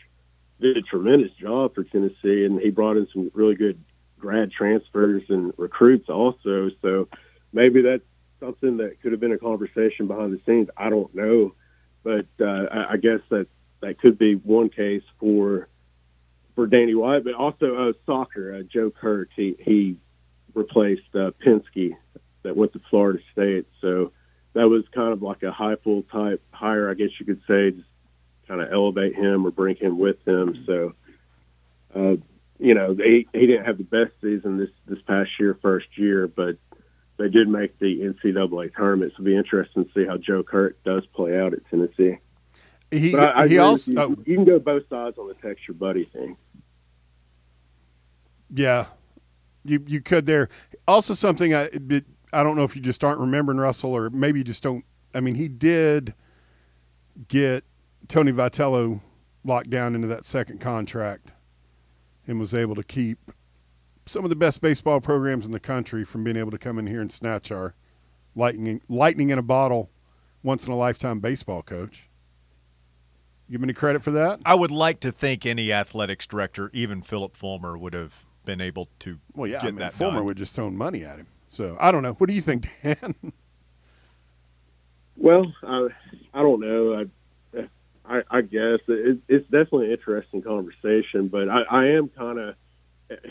did 0.61 0.77
a 0.77 0.83
tremendous 0.83 1.33
job 1.33 1.75
for 1.75 1.85
Tennessee, 1.85 2.45
and 2.45 2.61
he 2.61 2.71
brought 2.71 2.97
in 2.97 3.09
some 3.13 3.31
really 3.35 3.55
good 3.55 3.83
grad 4.19 4.53
transfers 4.53 5.23
and 5.29 5.53
recruits 5.57 6.09
also. 6.09 6.71
So 6.81 7.09
maybe 7.53 7.83
that's 7.83 8.05
something 8.41 8.77
that 8.79 9.01
could 9.01 9.13
have 9.13 9.21
been 9.21 9.33
a 9.33 9.39
conversation 9.39 10.07
behind 10.07 10.33
the 10.33 10.41
scenes. 10.47 10.69
I 10.77 10.91
don't 10.91 11.15
know, 11.15 11.55
but 12.03 12.27
uh, 12.41 12.67
I, 12.71 12.93
I 12.93 12.97
guess 12.97 13.21
that 13.31 13.49
that 13.81 13.99
could 13.99 14.19
be 14.19 14.35
one 14.37 14.69
case 14.71 15.03
for 15.19 15.69
for 16.55 16.67
Danny 16.67 16.95
White, 16.95 17.25
but 17.25 17.35
also 17.35 17.89
uh, 17.89 17.93
soccer. 18.07 18.55
Uh, 18.55 18.63
Joe 18.63 18.91
Kirt 18.91 19.31
he 19.35 19.57
he 19.59 19.97
replaced 20.55 21.15
uh, 21.15 21.33
Pensky 21.45 21.97
that 22.43 22.57
went 22.57 22.73
to 22.75 22.81
Florida 22.91 23.21
State, 23.33 23.67
so 23.81 24.13
that 24.55 24.69
was 24.69 24.85
kind 24.93 25.13
of 25.13 25.23
like 25.23 25.43
a 25.43 25.51
Heupel 25.51 26.09
type 26.11 26.43
hire, 26.53 26.91
I 26.91 26.95
guess 26.95 27.11
you 27.19 27.27
could 27.27 27.43
say, 27.47 27.73
just 27.73 27.89
kind 28.49 28.61
of 28.61 28.73
elevate 28.73 29.15
him 29.15 29.47
or 29.47 29.51
bring 29.51 29.77
him 29.77 29.99
with 29.99 30.27
him. 30.27 30.65
So, 30.65 30.95
uh, 31.95 32.17
you 32.59 32.75
know, 32.75 32.95
he 32.95 33.27
he 33.33 33.47
didn't 33.47 33.67
have 33.67 33.79
the 33.79 33.85
best 33.85 34.13
season 34.21 34.59
this 34.59 34.71
this 34.87 35.03
past 35.03 35.39
year, 35.39 35.59
first 35.61 35.99
year, 35.99 36.29
but 36.29 36.57
they 37.17 37.29
did 37.29 37.49
make 37.49 37.79
the 37.79 38.01
NCAA 38.01 38.75
tournament. 38.75 39.13
So 39.13 39.23
it'll 39.23 39.25
be 39.25 39.37
interesting 39.37 39.85
to 39.85 39.91
see 39.93 40.07
how 40.07 40.17
Joe 40.17 40.43
Kirt 40.43 40.83
does 40.85 41.05
play 41.07 41.39
out 41.39 41.53
at 41.53 41.69
Tennessee. 41.69 42.19
He 42.91 43.17
I, 43.17 43.43
I 43.43 43.49
he 43.49 43.59
also 43.59 43.91
you. 43.91 43.99
oh, 43.99 44.17
you 44.25 44.37
can 44.37 44.45
go 44.45 44.59
both 44.59 44.89
sides 44.89 45.19
on 45.19 45.29
the 45.29 45.35
text 45.35 45.67
your 45.67 45.75
buddy 45.75 46.05
thing. 46.05 46.37
Yeah, 48.53 48.87
you 49.65 49.83
you 49.87 50.01
could 50.01 50.27
there. 50.27 50.49
Also, 50.87 51.15
something 51.15 51.55
I 51.55 51.69
I 52.33 52.43
don't 52.43 52.57
know 52.57 52.65
if 52.65 52.75
you 52.77 52.83
just 52.83 53.05
aren't 53.05 53.21
remembering 53.21 53.59
Russell 53.59 53.93
or 53.93 54.11
maybe 54.11 54.41
you 54.41 54.45
just 54.45 54.63
don't. 54.63 54.85
I 55.15 55.21
mean, 55.21 55.37
he 55.37 55.49
did 55.49 56.15
get 57.29 57.65
Tony 58.09 58.33
Vitello 58.33 59.01
locked 59.45 59.71
down 59.71 59.95
into 59.95 60.09
that 60.09 60.25
second 60.25 60.61
contract 60.61 61.33
and 62.27 62.39
was 62.39 62.55
able 62.55 62.75
to 62.75 62.83
keep 62.83 63.31
some 64.07 64.25
of 64.25 64.31
the 64.31 64.37
best 64.37 64.61
baseball 64.61 65.01
programs 65.01 65.47
in 65.47 65.53
the 65.53 65.61
country 65.61 66.05
from 66.05 66.25
being 66.25 66.37
able 66.37 66.51
to 66.51 66.59
come 66.59 66.79
in 66.79 66.87
here 66.87 67.01
and 67.01 67.13
snatch 67.13 67.53
our 67.53 67.75
lightning 68.35 68.81
lightning 68.89 69.31
in 69.31 69.39
a 69.39 69.43
bottle 69.43 69.91
once 70.43 70.67
in 70.67 70.73
a 70.73 70.77
lifetime 70.77 71.21
baseball 71.21 71.63
coach. 71.63 72.09
Give 73.51 73.61
me 73.61 73.67
any 73.67 73.75
credit 73.75 74.03
for 74.03 74.11
that? 74.11 74.41
I 74.45 74.55
would 74.55 74.71
like 74.71 75.01
to 75.01 75.13
think 75.13 75.45
any 75.45 75.71
athletics 75.71 76.27
director, 76.27 76.71
even 76.73 77.03
Phillip 77.03 77.37
Fulmer, 77.37 77.77
would 77.77 77.93
have 77.93 78.25
been 78.45 78.61
able 78.61 78.89
to 79.01 79.19
Well, 79.35 79.51
yeah, 79.51 79.59
get 79.59 79.63
I 79.63 79.67
mean, 79.71 79.77
that 79.77 79.93
Fulmer 79.93 80.19
done. 80.19 80.25
would 80.27 80.37
just 80.37 80.55
throw 80.55 80.71
money 80.71 81.05
at 81.05 81.19
him. 81.19 81.27
So 81.47 81.77
I 81.81 81.91
don't 81.91 82.03
know. 82.03 82.13
What 82.15 82.29
do 82.29 82.35
you 82.35 82.41
think, 82.43 82.67
Dan? 82.83 83.15
Well, 85.17 85.55
I, 85.63 85.89
I 86.35 86.43
don't 86.43 86.61
know. 86.61 86.95
I, 87.55 87.61
I, 88.07 88.23
I 88.31 88.41
guess 88.43 88.81
it, 88.89 89.19
it's 89.29 89.45
definitely 89.49 89.87
an 89.87 89.93
interesting 89.93 90.43
conversation, 90.43 91.29
but 91.29 91.49
I, 91.49 91.63
I 91.63 91.87
am 91.91 92.09
kind 92.09 92.39
of, 92.39 92.55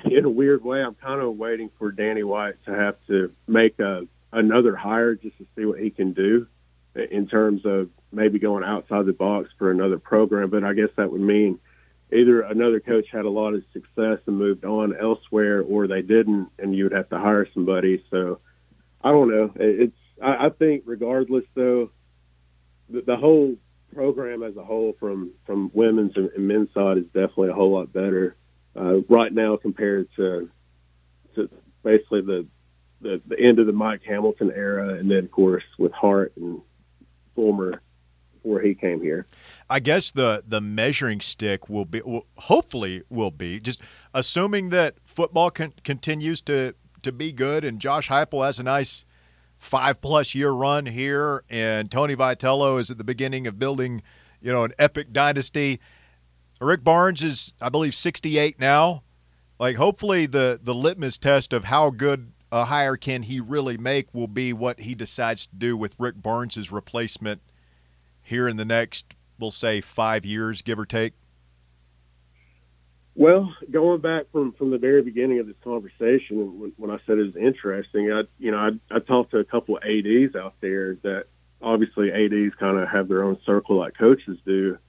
in 0.05 0.23
a 0.25 0.29
weird 0.29 0.63
way, 0.63 0.81
I'm 0.81 0.95
kind 0.95 1.19
of 1.21 1.35
waiting 1.35 1.69
for 1.77 1.91
Danny 1.91 2.23
White 2.23 2.55
to 2.65 2.73
have 2.73 2.95
to 3.07 3.33
make 3.47 3.79
a 3.79 4.07
another 4.31 4.75
hire 4.75 5.13
just 5.13 5.37
to 5.37 5.45
see 5.55 5.65
what 5.65 5.79
he 5.79 5.89
can 5.91 6.13
do 6.13 6.47
in 6.95 7.27
terms 7.27 7.65
of 7.65 7.89
maybe 8.11 8.39
going 8.39 8.63
outside 8.63 9.05
the 9.05 9.13
box 9.13 9.49
for 9.59 9.69
another 9.69 9.99
program. 9.99 10.49
But 10.49 10.63
I 10.63 10.73
guess 10.73 10.89
that 10.95 11.11
would 11.11 11.21
mean 11.21 11.59
either 12.11 12.41
another 12.41 12.79
coach 12.79 13.07
had 13.11 13.25
a 13.25 13.29
lot 13.29 13.53
of 13.53 13.63
success 13.73 14.19
and 14.25 14.37
moved 14.37 14.65
on 14.65 14.95
elsewhere, 14.95 15.61
or 15.61 15.87
they 15.87 16.01
didn't, 16.01 16.49
and 16.59 16.75
you 16.75 16.85
would 16.85 16.93
have 16.93 17.09
to 17.09 17.19
hire 17.19 17.47
somebody. 17.53 18.03
So 18.11 18.39
I 19.03 19.11
don't 19.11 19.29
know. 19.29 19.51
It's 19.55 19.95
I, 20.21 20.47
I 20.47 20.49
think 20.49 20.83
regardless 20.85 21.45
though, 21.55 21.91
the, 22.89 23.01
the 23.01 23.17
whole 23.17 23.55
program 23.93 24.43
as 24.43 24.57
a 24.57 24.63
whole, 24.63 24.95
from 24.99 25.31
from 25.45 25.71
women's 25.73 26.15
and, 26.15 26.29
and 26.35 26.47
men's 26.47 26.73
side, 26.73 26.97
is 26.97 27.05
definitely 27.05 27.49
a 27.49 27.53
whole 27.53 27.71
lot 27.71 27.93
better 27.93 28.35
uh, 28.75 29.01
right 29.09 29.33
now 29.33 29.57
compared 29.57 30.07
to 30.15 30.49
to 31.35 31.49
basically 31.83 32.21
the, 32.21 32.45
the 33.01 33.21
the 33.27 33.39
end 33.39 33.59
of 33.59 33.65
the 33.65 33.73
Mike 33.73 34.01
Hamilton 34.05 34.51
era, 34.55 34.95
and 34.95 35.09
then 35.09 35.25
of 35.25 35.31
course 35.31 35.63
with 35.77 35.91
Hart 35.91 36.33
and 36.37 36.61
Fulmer 37.35 37.81
before 38.43 38.61
he 38.61 38.75
came 38.75 39.01
here. 39.01 39.25
I 39.69 39.79
guess 39.79 40.11
the 40.11 40.43
the 40.45 40.61
measuring 40.61 41.21
stick 41.21 41.69
will 41.69 41.85
be, 41.85 42.01
will, 42.01 42.27
hopefully, 42.37 43.03
will 43.09 43.31
be 43.31 43.59
just 43.59 43.81
assuming 44.13 44.69
that 44.69 44.95
football 45.05 45.49
con- 45.49 45.73
continues 45.83 46.41
to 46.41 46.75
to 47.01 47.11
be 47.11 47.31
good, 47.31 47.63
and 47.63 47.79
Josh 47.79 48.09
Heupel 48.09 48.45
has 48.45 48.59
a 48.59 48.63
nice 48.63 49.05
five 49.57 50.01
plus 50.01 50.35
year 50.35 50.51
run 50.51 50.85
here, 50.85 51.43
and 51.49 51.89
Tony 51.89 52.15
Vitello 52.15 52.79
is 52.79 52.91
at 52.91 52.97
the 52.97 53.03
beginning 53.03 53.47
of 53.47 53.57
building, 53.57 54.03
you 54.41 54.51
know, 54.51 54.63
an 54.63 54.73
epic 54.77 55.11
dynasty. 55.11 55.79
Rick 56.61 56.83
Barnes 56.83 57.21
is, 57.21 57.53
I 57.61 57.69
believe, 57.69 57.95
sixty 57.95 58.37
eight 58.37 58.59
now. 58.59 59.03
Like, 59.59 59.77
hopefully, 59.77 60.25
the 60.25 60.59
the 60.61 60.75
litmus 60.75 61.17
test 61.17 61.53
of 61.53 61.65
how 61.65 61.89
good 61.89 62.33
a 62.51 62.65
hire 62.65 62.97
can 62.97 63.23
he 63.23 63.39
really 63.39 63.77
make 63.77 64.13
will 64.13 64.27
be 64.27 64.53
what 64.53 64.81
he 64.81 64.93
decides 64.93 65.47
to 65.47 65.55
do 65.55 65.75
with 65.75 65.95
Rick 65.97 66.21
Barnes's 66.21 66.71
replacement 66.71 67.41
here 68.23 68.47
in 68.47 68.57
the 68.57 68.65
next, 68.65 69.15
we'll 69.37 69.51
say, 69.51 69.81
five 69.81 70.25
years, 70.25 70.61
give 70.61 70.79
or 70.79 70.85
take? 70.85 71.13
Well, 73.15 73.55
going 73.69 74.01
back 74.01 74.31
from 74.31 74.53
from 74.53 74.71
the 74.71 74.79
very 74.79 75.03
beginning 75.03 75.39
of 75.39 75.45
this 75.45 75.55
conversation, 75.63 76.59
when, 76.59 76.73
when 76.77 76.89
I 76.89 76.97
said 77.05 77.19
it 77.19 77.25
was 77.25 77.35
interesting, 77.35 78.11
I 78.11 78.23
you 78.39 78.51
know 78.51 78.57
I, 78.57 78.95
I 78.95 78.99
talked 78.99 79.31
to 79.31 79.37
a 79.37 79.43
couple 79.43 79.77
of 79.77 79.83
ads 79.83 80.35
out 80.35 80.55
there 80.61 80.95
that 81.03 81.27
obviously 81.61 82.11
ads 82.11 82.55
kind 82.55 82.79
of 82.79 82.89
have 82.89 83.07
their 83.07 83.23
own 83.23 83.37
circle 83.45 83.77
like 83.77 83.95
coaches 83.95 84.39
do, 84.45 84.79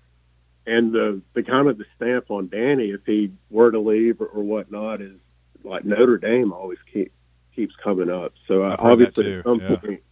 and 0.66 0.92
the 0.92 1.20
the 1.34 1.42
kind 1.42 1.68
of 1.68 1.76
the 1.76 1.84
stamp 1.96 2.30
on 2.30 2.48
Danny 2.48 2.90
if 2.90 3.04
he 3.04 3.30
were 3.50 3.70
to 3.70 3.78
leave 3.78 4.22
or, 4.22 4.26
or 4.26 4.42
whatnot 4.42 5.02
is 5.02 5.18
like 5.62 5.84
Notre 5.84 6.16
Dame 6.16 6.50
always 6.50 6.78
keep 6.90 7.12
keeps 7.54 7.76
coming 7.76 8.08
up. 8.08 8.32
So 8.48 8.62
uh, 8.62 8.70
that 8.70 8.80
obviously 8.80 9.34
at 9.34 9.44
some 9.44 9.60
yeah. 9.60 9.76
point 9.76 10.02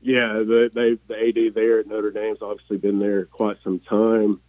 Yeah, 0.00 0.34
the 0.34 0.70
they 0.72 0.98
the 1.06 1.48
AD 1.48 1.54
there 1.54 1.80
at 1.80 1.86
Notre 1.86 2.10
Dame's 2.10 2.42
obviously 2.42 2.76
been 2.76 2.98
there 2.98 3.24
quite 3.24 3.56
some 3.64 3.80
time. 3.80 4.40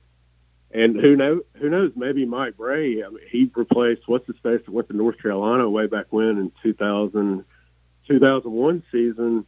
And 0.71 0.95
who 0.99 1.15
know 1.15 1.41
who 1.55 1.69
knows, 1.69 1.91
maybe 1.95 2.25
Mike 2.25 2.57
Brey. 2.57 3.03
I 3.03 3.09
mean, 3.09 3.19
he 3.29 3.51
replaced 3.55 4.07
what's 4.07 4.27
his 4.27 4.37
face 4.43 4.61
that 4.65 4.69
went 4.69 4.89
to 4.89 4.95
North 4.95 5.19
Carolina 5.19 5.67
way 5.67 5.87
back 5.87 6.07
when 6.11 6.37
in 6.37 6.51
2000, 6.61 7.43
2001 8.07 8.83
season 8.91 9.45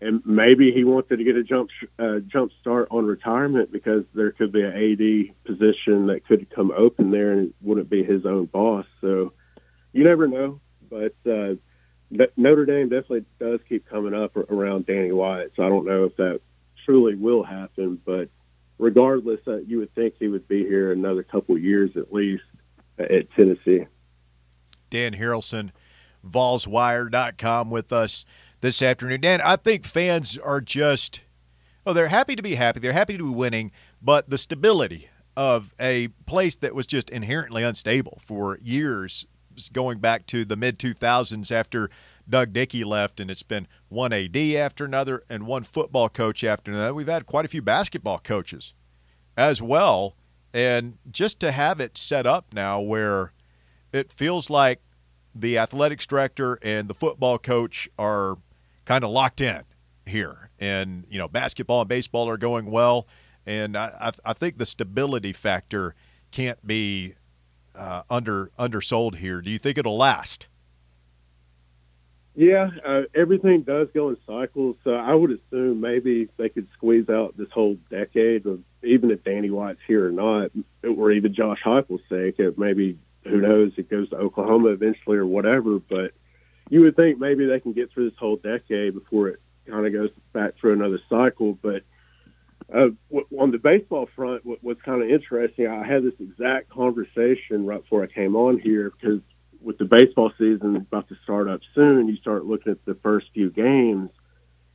and 0.00 0.24
maybe 0.24 0.72
he 0.72 0.84
wanted 0.84 1.18
to 1.18 1.24
get 1.24 1.36
a 1.36 1.42
jump 1.42 1.70
uh, 1.98 2.20
jump 2.20 2.52
start 2.60 2.88
on 2.90 3.04
retirement 3.04 3.70
because 3.70 4.04
there 4.14 4.32
could 4.32 4.52
be 4.52 4.62
an 4.62 4.72
AD 4.72 5.34
position 5.44 6.06
that 6.06 6.26
could 6.26 6.48
come 6.50 6.72
open 6.74 7.10
there 7.10 7.32
and 7.32 7.48
it 7.48 7.54
wouldn't 7.60 7.90
be 7.90 8.02
his 8.02 8.24
own 8.24 8.46
boss. 8.46 8.86
So 9.00 9.32
you 9.92 10.04
never 10.04 10.26
know, 10.26 10.60
but 10.88 11.14
uh, 11.30 11.54
Notre 12.36 12.66
Dame 12.66 12.88
definitely 12.88 13.24
does 13.38 13.60
keep 13.68 13.88
coming 13.88 14.14
up 14.14 14.36
around 14.36 14.86
Danny 14.86 15.12
White. 15.12 15.50
So 15.56 15.64
I 15.64 15.68
don't 15.68 15.86
know 15.86 16.04
if 16.04 16.16
that 16.16 16.40
truly 16.84 17.14
will 17.14 17.42
happen, 17.42 18.00
but 18.04 18.28
regardless, 18.78 19.40
uh, 19.46 19.58
you 19.58 19.78
would 19.78 19.94
think 19.94 20.14
he 20.18 20.28
would 20.28 20.48
be 20.48 20.64
here 20.64 20.92
another 20.92 21.22
couple 21.22 21.56
years 21.56 21.96
at 21.96 22.12
least 22.12 22.42
at 22.98 23.30
Tennessee. 23.32 23.86
Dan 24.88 25.14
Harrelson, 25.14 25.70
VolsWire.com 26.26 27.70
with 27.70 27.92
us 27.92 28.24
this 28.60 28.82
afternoon. 28.82 29.20
Dan, 29.20 29.40
I 29.40 29.56
think 29.56 29.84
fans 29.84 30.36
are 30.36 30.60
just, 30.60 31.22
oh, 31.86 31.92
they're 31.92 32.08
happy 32.08 32.34
to 32.34 32.42
be 32.42 32.56
happy. 32.56 32.80
They're 32.80 32.92
happy 32.92 33.16
to 33.16 33.24
be 33.24 33.34
winning, 33.34 33.70
but 34.02 34.28
the 34.28 34.38
stability 34.38 35.08
of 35.36 35.74
a 35.78 36.08
place 36.26 36.56
that 36.56 36.74
was 36.74 36.86
just 36.86 37.08
inherently 37.10 37.62
unstable 37.62 38.20
for 38.20 38.58
years, 38.62 39.26
going 39.72 39.98
back 39.98 40.26
to 40.26 40.44
the 40.44 40.56
mid 40.56 40.78
2000s 40.78 41.52
after 41.52 41.90
Doug 42.28 42.52
Dickey 42.52 42.84
left, 42.84 43.20
and 43.20 43.30
it's 43.30 43.42
been 43.42 43.66
one 43.88 44.12
AD 44.12 44.36
after 44.36 44.84
another 44.84 45.24
and 45.28 45.46
one 45.46 45.64
football 45.64 46.08
coach 46.08 46.44
after 46.44 46.70
another. 46.70 46.94
We've 46.94 47.08
had 47.08 47.26
quite 47.26 47.44
a 47.44 47.48
few 47.48 47.62
basketball 47.62 48.18
coaches 48.18 48.74
as 49.36 49.60
well. 49.60 50.16
And 50.52 50.98
just 51.10 51.40
to 51.40 51.52
have 51.52 51.80
it 51.80 51.96
set 51.96 52.26
up 52.26 52.52
now 52.52 52.80
where 52.80 53.32
it 53.92 54.12
feels 54.12 54.50
like 54.50 54.80
the 55.34 55.58
athletics 55.58 56.06
director 56.06 56.58
and 56.62 56.88
the 56.88 56.94
football 56.94 57.38
coach 57.38 57.88
are 57.98 58.38
kind 58.84 59.04
of 59.04 59.10
locked 59.10 59.40
in 59.40 59.62
here. 60.06 60.50
And, 60.58 61.04
you 61.08 61.18
know, 61.18 61.28
basketball 61.28 61.80
and 61.80 61.88
baseball 61.88 62.28
are 62.28 62.36
going 62.36 62.70
well. 62.70 63.06
And 63.46 63.76
I, 63.76 64.12
I 64.24 64.32
think 64.32 64.58
the 64.58 64.66
stability 64.66 65.32
factor 65.32 65.94
can't 66.30 66.64
be 66.66 67.14
uh, 67.80 68.02
under 68.10 68.50
undersold 68.58 69.16
here. 69.16 69.40
Do 69.40 69.50
you 69.50 69.58
think 69.58 69.78
it'll 69.78 69.96
last? 69.96 70.48
Yeah, 72.36 72.70
uh, 72.86 73.02
everything 73.14 73.62
does 73.62 73.88
go 73.92 74.10
in 74.10 74.16
cycles. 74.26 74.76
So 74.84 74.94
I 74.94 75.14
would 75.14 75.30
assume 75.30 75.80
maybe 75.80 76.28
they 76.36 76.48
could 76.48 76.68
squeeze 76.74 77.08
out 77.08 77.36
this 77.36 77.50
whole 77.50 77.76
decade 77.90 78.46
of 78.46 78.60
even 78.82 79.10
if 79.10 79.24
Danny 79.24 79.50
White's 79.50 79.80
here 79.86 80.06
or 80.06 80.12
not, 80.12 80.50
or 80.84 81.10
even 81.10 81.34
Josh 81.34 81.60
Heupel's 81.64 82.02
sake. 82.08 82.38
Maybe 82.56 82.98
who 83.24 83.40
knows? 83.40 83.72
It 83.76 83.90
goes 83.90 84.10
to 84.10 84.16
Oklahoma 84.16 84.68
eventually 84.68 85.16
or 85.16 85.26
whatever. 85.26 85.78
But 85.78 86.12
you 86.68 86.82
would 86.82 86.96
think 86.96 87.18
maybe 87.18 87.46
they 87.46 87.60
can 87.60 87.72
get 87.72 87.90
through 87.90 88.10
this 88.10 88.18
whole 88.18 88.36
decade 88.36 88.94
before 88.94 89.28
it 89.28 89.40
kind 89.66 89.86
of 89.86 89.92
goes 89.92 90.10
back 90.32 90.56
through 90.58 90.74
another 90.74 91.00
cycle. 91.08 91.58
But 91.60 91.82
uh, 92.72 92.88
on 93.38 93.50
the 93.50 93.58
baseball 93.58 94.08
front, 94.14 94.44
what, 94.44 94.58
what's 94.62 94.82
kind 94.82 95.02
of 95.02 95.08
interesting, 95.08 95.66
I 95.66 95.84
had 95.84 96.04
this 96.04 96.14
exact 96.20 96.68
conversation 96.70 97.66
right 97.66 97.82
before 97.82 98.02
I 98.02 98.06
came 98.06 98.36
on 98.36 98.58
here 98.58 98.90
because 98.90 99.20
with 99.60 99.78
the 99.78 99.84
baseball 99.84 100.32
season 100.38 100.76
about 100.76 101.08
to 101.08 101.16
start 101.22 101.48
up 101.48 101.60
soon, 101.74 102.08
you 102.08 102.16
start 102.16 102.46
looking 102.46 102.72
at 102.72 102.84
the 102.84 102.94
first 102.94 103.28
few 103.34 103.50
games, 103.50 104.10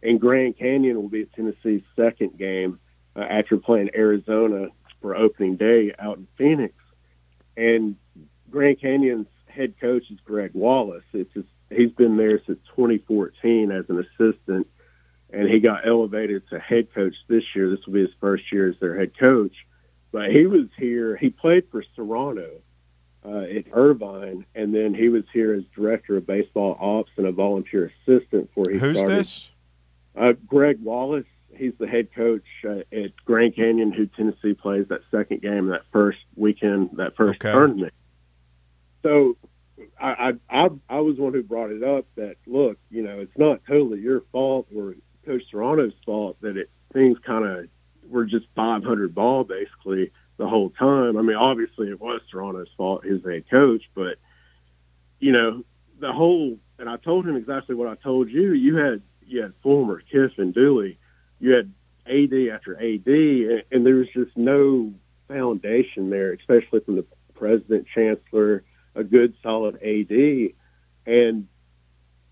and 0.04 0.20
Grand 0.20 0.58
Canyon 0.58 1.02
will 1.02 1.10
be 1.10 1.26
Tennessee's 1.26 1.82
second 1.96 2.38
game 2.38 2.80
uh, 3.16 3.22
after 3.22 3.58
playing 3.58 3.90
Arizona 3.96 4.68
for 5.02 5.16
opening 5.16 5.56
day 5.56 5.94
out 5.98 6.18
in 6.18 6.28
Phoenix. 6.38 6.74
And 7.58 7.96
Grand 8.50 8.80
Canyon's 8.80 9.28
head 9.48 9.80
coach 9.80 10.12
is 10.12 10.20
Gregg 10.26 10.52
Wallace. 10.54 11.04
It's 11.14 11.34
just 11.34 11.48
he's 11.70 11.92
been 11.92 12.18
there 12.18 12.42
since 12.46 12.60
2014 12.76 13.72
as 13.72 13.86
an 13.90 14.00
assistant, 14.00 14.68
and 15.36 15.50
he 15.50 15.60
got 15.60 15.88
elevated 15.88 16.48
to 16.50 16.60
head 16.60 16.94
coach 16.94 17.16
this 17.28 17.44
year. 17.56 17.70
This 17.70 17.86
will 17.86 17.94
be 17.94 18.02
his 18.02 18.14
first 18.20 18.52
year 18.52 18.70
as 18.70 18.76
their 18.80 18.98
head 18.98 19.18
coach. 19.18 19.54
But 20.12 20.32
he 20.32 20.46
was 20.46 20.68
here. 20.78 21.16
He 21.18 21.30
played 21.30 21.66
for 21.70 21.84
Serrano 21.96 22.50
uh, 23.26 23.40
at 23.42 23.66
Irvine, 23.74 24.46
and 24.56 24.74
then 24.74 24.94
he 24.94 25.10
was 25.10 25.24
here 25.34 25.54
as 25.54 25.64
director 25.76 26.16
of 26.18 26.26
baseball 26.26 26.78
ops 26.80 27.12
and 27.18 27.28
a 27.28 27.32
volunteer 27.32 27.92
assistant 28.08 28.50
for 28.56 28.70
he 28.70 28.78
Who's 28.78 28.98
started. 28.98 29.20
this? 29.20 29.50
Uh, 30.16 30.34
Gregg 30.48 30.82
Wallace. 30.82 31.26
He's 31.54 31.74
the 31.80 31.88
head 31.88 32.14
coach 32.14 32.44
uh, 32.68 32.80
at 32.92 33.16
Grand 33.26 33.56
Canyon, 33.56 33.92
who 33.92 34.08
Tennessee 34.08 34.54
plays 34.54 34.88
that 34.90 35.02
second 35.10 35.42
game, 35.42 35.68
that 35.68 35.84
first 35.92 36.20
weekend, 36.36 36.92
that 36.94 37.16
first 37.16 37.42
Okay. 37.42 37.52
tournament. 37.52 37.94
So 39.04 39.38
I, 40.00 40.34
I 40.50 40.70
I 40.90 41.00
was 41.00 41.18
one 41.18 41.34
who 41.34 41.44
brought 41.44 41.72
it 41.72 41.84
up 41.84 42.06
that 42.16 42.36
look, 42.46 42.78
you 42.90 43.04
know, 43.04 43.20
it's 43.20 43.38
not 43.38 43.62
totally 43.68 44.00
your 44.00 44.22
fault 44.32 44.68
or 44.76 44.96
Coach 45.26 45.44
Serrano's 45.50 45.94
fault 46.06 46.38
that 46.42 46.58
it 46.58 46.70
things 46.94 47.18
kind 47.20 47.46
of 47.46 47.68
were 48.10 48.26
just 48.26 48.46
500 48.56 49.14
ball 49.14 49.44
basically 49.44 50.12
the 50.38 50.48
whole 50.48 50.70
time. 50.70 51.18
I 51.18 51.22
mean, 51.22 51.36
obviously 51.36 51.90
it 51.90 52.00
was 52.00 52.22
Serrano's 52.30 52.70
fault, 52.78 53.06
his 53.06 53.24
head 53.24 53.50
coach, 53.50 53.84
but 53.94 54.18
you 55.20 55.32
know, 55.32 55.64
the 56.00 56.12
whole 56.12 56.58
and 56.78 56.90
I 56.90 56.98
told 56.98 57.28
him 57.28 57.36
exactly 57.36 57.76
what 57.76 57.88
I 57.88 57.96
told 57.96 58.30
you. 58.30 58.54
You 58.54 58.78
had 58.78 59.02
you 59.26 59.42
had 59.42 59.54
Fulmer, 59.64 60.02
and 60.38 60.54
Dooley, 60.54 60.98
you 61.40 61.54
had 61.54 61.72
AD 62.06 62.34
after 62.54 62.76
AD, 62.76 63.08
and, 63.08 63.64
and 63.72 63.86
there 63.86 63.96
was 63.96 64.10
just 64.10 64.36
no 64.38 64.94
foundation 65.28 66.10
there, 66.10 66.34
especially 66.34 66.82
from 66.82 66.98
the 66.98 67.06
president, 67.34 67.88
chancellor 67.94 68.64
a 68.94 69.04
good 69.04 69.34
solid 69.42 69.76
AD. 69.82 70.54
And 71.06 71.48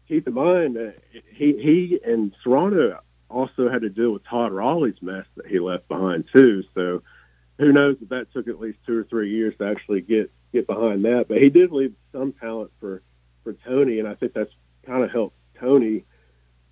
keep 0.07 0.27
in 0.27 0.33
mind, 0.33 0.77
uh, 0.77 0.91
he 1.33 1.53
he 1.57 1.99
and 2.05 2.33
Serrano 2.43 2.99
also 3.29 3.69
had 3.69 3.81
to 3.81 3.89
deal 3.89 4.11
with 4.11 4.23
Todd 4.25 4.51
Raleigh's 4.51 5.01
mess 5.01 5.25
that 5.35 5.47
he 5.47 5.59
left 5.59 5.87
behind 5.87 6.25
too. 6.31 6.63
So 6.75 7.01
who 7.57 7.71
knows 7.71 7.97
if 8.01 8.09
that 8.09 8.31
took 8.33 8.47
at 8.47 8.59
least 8.59 8.79
two 8.85 8.97
or 8.97 9.03
three 9.03 9.31
years 9.31 9.55
to 9.57 9.67
actually 9.67 10.01
get 10.01 10.31
get 10.51 10.67
behind 10.67 11.05
that. 11.05 11.27
But 11.27 11.41
he 11.41 11.49
did 11.49 11.71
leave 11.71 11.95
some 12.11 12.33
talent 12.33 12.71
for 12.79 13.01
for 13.43 13.53
Tony, 13.53 13.99
and 13.99 14.07
I 14.07 14.15
think 14.15 14.33
that's 14.33 14.53
kind 14.85 15.03
of 15.03 15.11
helped 15.11 15.35
Tony 15.59 16.05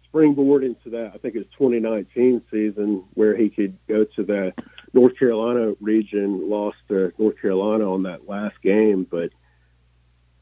springboard 0.06 0.64
into 0.64 0.90
that. 0.90 1.12
I 1.14 1.18
think 1.18 1.36
it's 1.36 1.50
2019 1.58 2.44
season 2.52 3.06
where 3.14 3.36
he 3.36 3.50
could 3.50 3.78
go 3.88 4.04
to 4.04 4.24
the 4.24 4.54
North 4.94 5.18
Carolina 5.18 5.74
region, 5.80 6.50
lost 6.50 6.78
to 6.90 7.14
North 7.18 7.42
Carolina 7.42 7.92
on 7.92 8.04
that 8.04 8.28
last 8.28 8.62
game, 8.62 9.08
but 9.10 9.32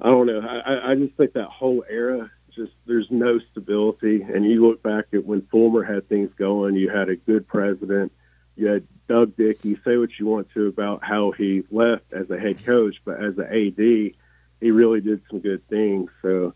I 0.01 0.07
don't 0.07 0.27
know. 0.27 0.39
I, 0.39 0.91
I 0.91 0.95
just 0.95 1.15
think 1.15 1.33
that 1.33 1.49
whole 1.49 1.83
era 1.87 2.31
just 2.55 2.71
there's 2.85 3.09
no 3.09 3.39
stability. 3.51 4.21
And 4.21 4.45
you 4.45 4.65
look 4.65 4.83
back 4.83 5.05
at 5.13 5.25
when 5.25 5.41
Fulmer 5.51 5.83
had 5.83 6.07
things 6.07 6.31
going, 6.37 6.75
you 6.75 6.89
had 6.89 7.09
a 7.09 7.15
good 7.15 7.47
president, 7.47 8.11
you 8.55 8.67
had 8.67 8.87
Doug 9.07 9.35
Dickey. 9.35 9.77
Say 9.83 9.97
what 9.97 10.09
you 10.19 10.25
want 10.25 10.49
to 10.53 10.67
about 10.67 11.03
how 11.03 11.31
he 11.31 11.63
left 11.71 12.11
as 12.11 12.29
a 12.29 12.39
head 12.39 12.63
coach, 12.65 12.95
but 13.05 13.23
as 13.23 13.37
an 13.37 13.45
AD, 13.45 13.77
he 13.77 14.71
really 14.71 15.01
did 15.01 15.21
some 15.29 15.39
good 15.39 15.67
things. 15.67 16.09
So 16.21 16.53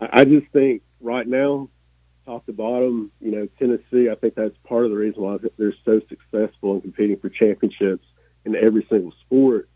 I, 0.00 0.20
I 0.20 0.24
just 0.24 0.46
think 0.52 0.82
right 1.00 1.26
now, 1.26 1.68
top 2.24 2.46
to 2.46 2.52
bottom, 2.52 3.12
you 3.20 3.30
know, 3.30 3.48
Tennessee. 3.58 4.08
I 4.10 4.14
think 4.14 4.34
that's 4.34 4.56
part 4.64 4.84
of 4.84 4.90
the 4.90 4.96
reason 4.96 5.22
why 5.22 5.38
they're 5.58 5.74
so 5.84 6.00
successful 6.08 6.74
in 6.74 6.80
competing 6.80 7.18
for 7.18 7.28
championships 7.28 8.06
in 8.44 8.56
every 8.56 8.86
single 8.88 9.12
sport. 9.26 9.68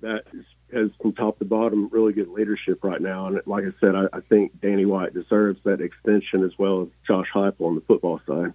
That 0.00 0.24
is 0.32 0.44
has 0.72 0.90
from 1.00 1.12
top 1.12 1.38
to 1.38 1.44
bottom 1.44 1.88
really 1.90 2.12
good 2.12 2.28
leadership 2.28 2.82
right 2.82 3.00
now. 3.00 3.26
And 3.26 3.40
like 3.46 3.64
I 3.64 3.72
said, 3.80 3.94
I, 3.94 4.04
I 4.12 4.20
think 4.20 4.60
Danny 4.60 4.84
White 4.84 5.14
deserves 5.14 5.60
that 5.64 5.80
extension 5.80 6.44
as 6.44 6.52
well 6.58 6.82
as 6.82 6.88
Josh 7.06 7.28
Heupel 7.34 7.66
on 7.66 7.74
the 7.74 7.80
football 7.82 8.20
side. 8.26 8.52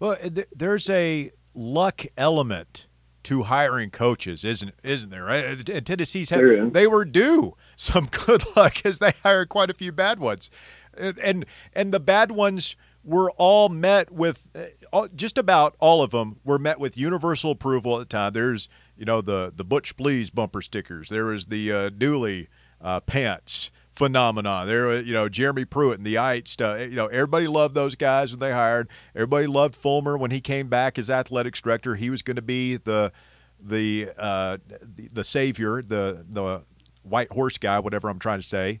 Well, 0.00 0.16
eh, 0.20 0.28
th- 0.28 0.48
there's 0.54 0.88
a 0.90 1.30
luck 1.54 2.04
element 2.16 2.88
to 3.24 3.42
hiring 3.42 3.90
coaches, 3.90 4.44
isn't 4.44 4.74
isn't 4.82 5.10
there? 5.10 5.24
Right? 5.24 5.44
And 5.68 5.86
Tennessee's 5.86 6.30
had, 6.30 6.72
they 6.72 6.86
were 6.86 7.04
due 7.04 7.56
some 7.76 8.08
good 8.26 8.44
luck 8.56 8.84
as 8.84 9.00
they 9.00 9.12
hired 9.22 9.48
quite 9.48 9.70
a 9.70 9.74
few 9.74 9.92
bad 9.92 10.18
ones, 10.18 10.50
and 10.96 11.44
and 11.74 11.92
the 11.92 12.00
bad 12.00 12.30
ones 12.30 12.76
were 13.08 13.30
all 13.32 13.68
met 13.70 14.10
with 14.12 14.48
uh, 14.92 15.08
just 15.16 15.38
about 15.38 15.74
all 15.80 16.02
of 16.02 16.10
them 16.10 16.40
were 16.44 16.58
met 16.58 16.78
with 16.78 16.98
universal 16.98 17.52
approval 17.52 17.96
at 17.96 18.00
the 18.00 18.04
time. 18.04 18.32
There's 18.32 18.68
you 18.96 19.04
know 19.04 19.20
the 19.20 19.52
the 19.54 19.64
Butch 19.64 19.96
Please 19.96 20.30
bumper 20.30 20.60
stickers. 20.60 21.08
There 21.08 21.24
was 21.26 21.46
the 21.46 21.72
uh, 21.72 21.88
Dooley 21.88 22.48
uh, 22.80 23.00
pants 23.00 23.70
phenomenon. 23.98 24.66
There, 24.66 25.00
you 25.00 25.12
know, 25.12 25.28
Jeremy 25.28 25.64
Pruitt 25.64 25.98
and 25.98 26.06
the 26.06 26.18
Ite 26.18 26.46
stuff. 26.46 26.78
You 26.80 26.94
know, 26.94 27.06
everybody 27.06 27.48
loved 27.48 27.74
those 27.74 27.96
guys 27.96 28.30
when 28.30 28.40
they 28.40 28.52
hired. 28.52 28.88
Everybody 29.14 29.46
loved 29.46 29.74
Fulmer 29.74 30.16
when 30.16 30.30
he 30.30 30.40
came 30.40 30.68
back 30.68 30.98
as 30.98 31.10
athletics 31.10 31.60
director. 31.60 31.96
He 31.96 32.10
was 32.10 32.22
going 32.22 32.36
to 32.36 32.42
be 32.42 32.76
the 32.76 33.12
the, 33.60 34.10
uh, 34.16 34.58
the 34.68 35.08
the 35.12 35.24
savior, 35.24 35.82
the 35.82 36.24
the 36.28 36.62
white 37.02 37.32
horse 37.32 37.58
guy, 37.58 37.78
whatever 37.80 38.08
I'm 38.08 38.20
trying 38.20 38.40
to 38.40 38.46
say. 38.46 38.80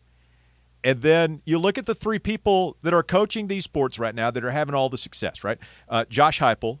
And 0.84 1.02
then 1.02 1.42
you 1.44 1.58
look 1.58 1.76
at 1.76 1.86
the 1.86 1.94
three 1.94 2.18
people 2.18 2.76
that 2.82 2.94
are 2.94 3.02
coaching 3.02 3.48
these 3.48 3.64
sports 3.64 3.98
right 3.98 4.14
now 4.14 4.30
that 4.30 4.44
are 4.44 4.52
having 4.52 4.74
all 4.74 4.88
the 4.88 4.98
success, 4.98 5.42
right? 5.42 5.58
Uh, 5.88 6.04
Josh 6.08 6.40
Heupel, 6.40 6.78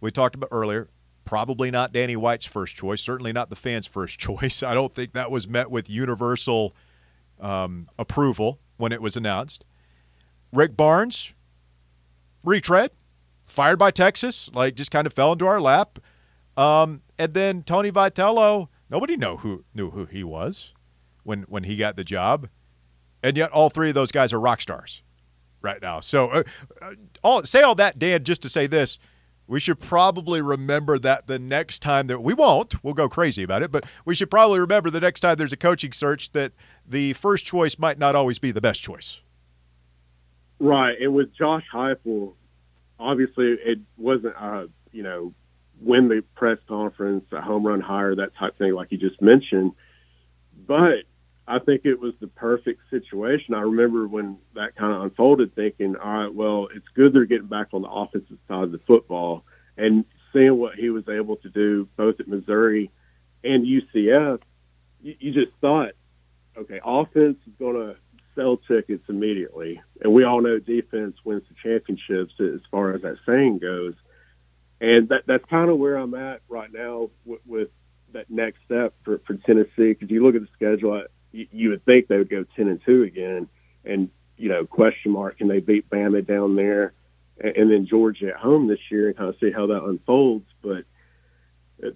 we 0.00 0.10
talked 0.10 0.34
about 0.34 0.48
earlier, 0.50 0.88
probably 1.24 1.70
not 1.70 1.92
Danny 1.92 2.16
White's 2.16 2.46
first 2.46 2.74
choice, 2.74 3.00
certainly 3.00 3.32
not 3.32 3.50
the 3.50 3.56
fans' 3.56 3.86
first 3.86 4.18
choice. 4.18 4.62
I 4.62 4.74
don't 4.74 4.94
think 4.94 5.12
that 5.12 5.30
was 5.30 5.46
met 5.46 5.70
with 5.70 5.88
universal 5.88 6.74
um, 7.40 7.88
approval 7.98 8.58
when 8.76 8.92
it 8.92 9.00
was 9.00 9.16
announced. 9.16 9.64
Rick 10.52 10.76
Barnes, 10.76 11.32
retread, 12.42 12.90
fired 13.44 13.78
by 13.78 13.90
Texas, 13.90 14.50
like 14.52 14.74
just 14.74 14.90
kind 14.90 15.06
of 15.06 15.12
fell 15.12 15.32
into 15.32 15.46
our 15.46 15.60
lap. 15.60 15.98
Um, 16.56 17.02
and 17.18 17.34
then 17.34 17.62
Tony 17.62 17.92
Vitello, 17.92 18.68
nobody 18.88 19.16
know 19.16 19.36
who 19.36 19.64
knew 19.72 19.90
who 19.90 20.06
he 20.06 20.24
was 20.24 20.74
when 21.22 21.42
when 21.42 21.64
he 21.64 21.76
got 21.76 21.96
the 21.96 22.04
job, 22.04 22.48
and 23.22 23.36
yet 23.36 23.50
all 23.50 23.70
three 23.70 23.88
of 23.88 23.94
those 23.94 24.12
guys 24.12 24.32
are 24.32 24.40
rock 24.40 24.60
stars 24.60 25.02
right 25.62 25.80
now. 25.80 26.00
So, 26.00 26.28
uh, 26.28 26.42
uh, 26.80 26.92
all 27.22 27.44
say 27.44 27.62
all 27.62 27.74
that, 27.76 27.98
Dan, 27.98 28.24
just 28.24 28.42
to 28.42 28.48
say 28.48 28.66
this. 28.66 28.98
We 29.46 29.58
should 29.58 29.80
probably 29.80 30.40
remember 30.40 30.96
that 31.00 31.26
the 31.26 31.40
next 31.40 31.80
time 31.80 32.06
that 32.06 32.20
we 32.20 32.34
won't, 32.34 32.84
we'll 32.84 32.94
go 32.94 33.08
crazy 33.08 33.42
about 33.42 33.62
it, 33.62 33.72
but 33.72 33.84
we 34.04 34.14
should 34.14 34.30
probably 34.30 34.60
remember 34.60 34.90
the 34.90 35.00
next 35.00 35.20
time 35.20 35.34
there's 35.38 35.52
a 35.52 35.56
coaching 35.56 35.90
search 35.90 36.30
that 36.32 36.52
the 36.86 37.14
first 37.14 37.44
choice 37.46 37.76
might 37.76 37.98
not 37.98 38.14
always 38.14 38.38
be 38.38 38.52
the 38.52 38.60
best 38.60 38.80
choice. 38.80 39.22
Right, 40.60 40.96
and 41.00 41.14
with 41.14 41.34
Josh 41.34 41.64
Heupel, 41.74 42.34
obviously 43.00 43.46
it 43.46 43.80
wasn't 43.96 44.36
uh, 44.38 44.66
you 44.92 45.02
know 45.02 45.34
win 45.80 46.08
the 46.08 46.22
press 46.36 46.58
conference, 46.68 47.24
a 47.32 47.40
home 47.40 47.66
run 47.66 47.80
hire, 47.80 48.14
that 48.14 48.36
type 48.36 48.56
thing, 48.56 48.74
like 48.74 48.92
you 48.92 48.98
just 48.98 49.20
mentioned. 49.20 49.72
But 50.66 51.04
I 51.50 51.58
think 51.58 51.82
it 51.84 51.98
was 51.98 52.14
the 52.20 52.28
perfect 52.28 52.82
situation. 52.90 53.54
I 53.54 53.62
remember 53.62 54.06
when 54.06 54.38
that 54.54 54.76
kind 54.76 54.92
of 54.92 55.02
unfolded, 55.02 55.54
thinking, 55.56 55.96
all 55.96 56.12
right, 56.12 56.32
well, 56.32 56.68
it's 56.72 56.86
good 56.94 57.12
they're 57.12 57.24
getting 57.24 57.48
back 57.48 57.68
on 57.72 57.82
the 57.82 57.90
offensive 57.90 58.38
side 58.46 58.62
of 58.62 58.72
the 58.72 58.78
football 58.78 59.44
and 59.76 60.04
seeing 60.32 60.56
what 60.58 60.76
he 60.76 60.90
was 60.90 61.08
able 61.08 61.36
to 61.36 61.48
do 61.48 61.88
both 61.96 62.20
at 62.20 62.28
Missouri 62.28 62.92
and 63.42 63.66
UCF. 63.66 64.40
You, 65.02 65.16
you 65.18 65.32
just 65.32 65.50
thought, 65.60 65.92
okay, 66.56 66.80
offense 66.84 67.38
is 67.48 67.52
going 67.58 67.74
to 67.74 67.96
sell 68.36 68.56
tickets 68.56 69.08
immediately, 69.08 69.82
and 70.02 70.12
we 70.12 70.22
all 70.22 70.40
know 70.40 70.60
defense 70.60 71.16
wins 71.24 71.42
the 71.48 71.56
championships 71.60 72.34
as 72.38 72.60
far 72.70 72.94
as 72.94 73.02
that 73.02 73.16
saying 73.26 73.58
goes. 73.58 73.94
And 74.80 75.08
that, 75.08 75.26
that's 75.26 75.44
kind 75.46 75.68
of 75.68 75.78
where 75.78 75.96
I'm 75.96 76.14
at 76.14 76.42
right 76.48 76.72
now 76.72 77.10
with, 77.24 77.40
with 77.44 77.68
that 78.12 78.30
next 78.30 78.60
step 78.64 78.94
for, 79.04 79.18
for 79.26 79.34
Tennessee. 79.34 79.92
Because 79.92 80.10
you 80.10 80.22
look 80.22 80.36
at 80.36 80.42
the 80.42 80.48
schedule, 80.54 81.02
you, 81.32 81.46
you 81.52 81.70
would 81.70 81.84
think 81.84 82.08
they 82.08 82.18
would 82.18 82.30
go 82.30 82.44
ten 82.56 82.68
and 82.68 82.80
two 82.84 83.02
again, 83.02 83.48
and 83.84 84.10
you 84.36 84.48
know, 84.48 84.64
question 84.64 85.12
mark 85.12 85.38
can 85.38 85.48
they 85.48 85.60
beat 85.60 85.90
Bama 85.90 86.26
down 86.26 86.56
there, 86.56 86.92
and, 87.38 87.56
and 87.56 87.70
then 87.70 87.86
Georgia 87.86 88.28
at 88.28 88.36
home 88.36 88.66
this 88.68 88.90
year, 88.90 89.08
and 89.08 89.16
kind 89.16 89.28
of 89.28 89.36
see 89.38 89.50
how 89.50 89.66
that 89.66 89.84
unfolds. 89.84 90.46
But 90.62 90.84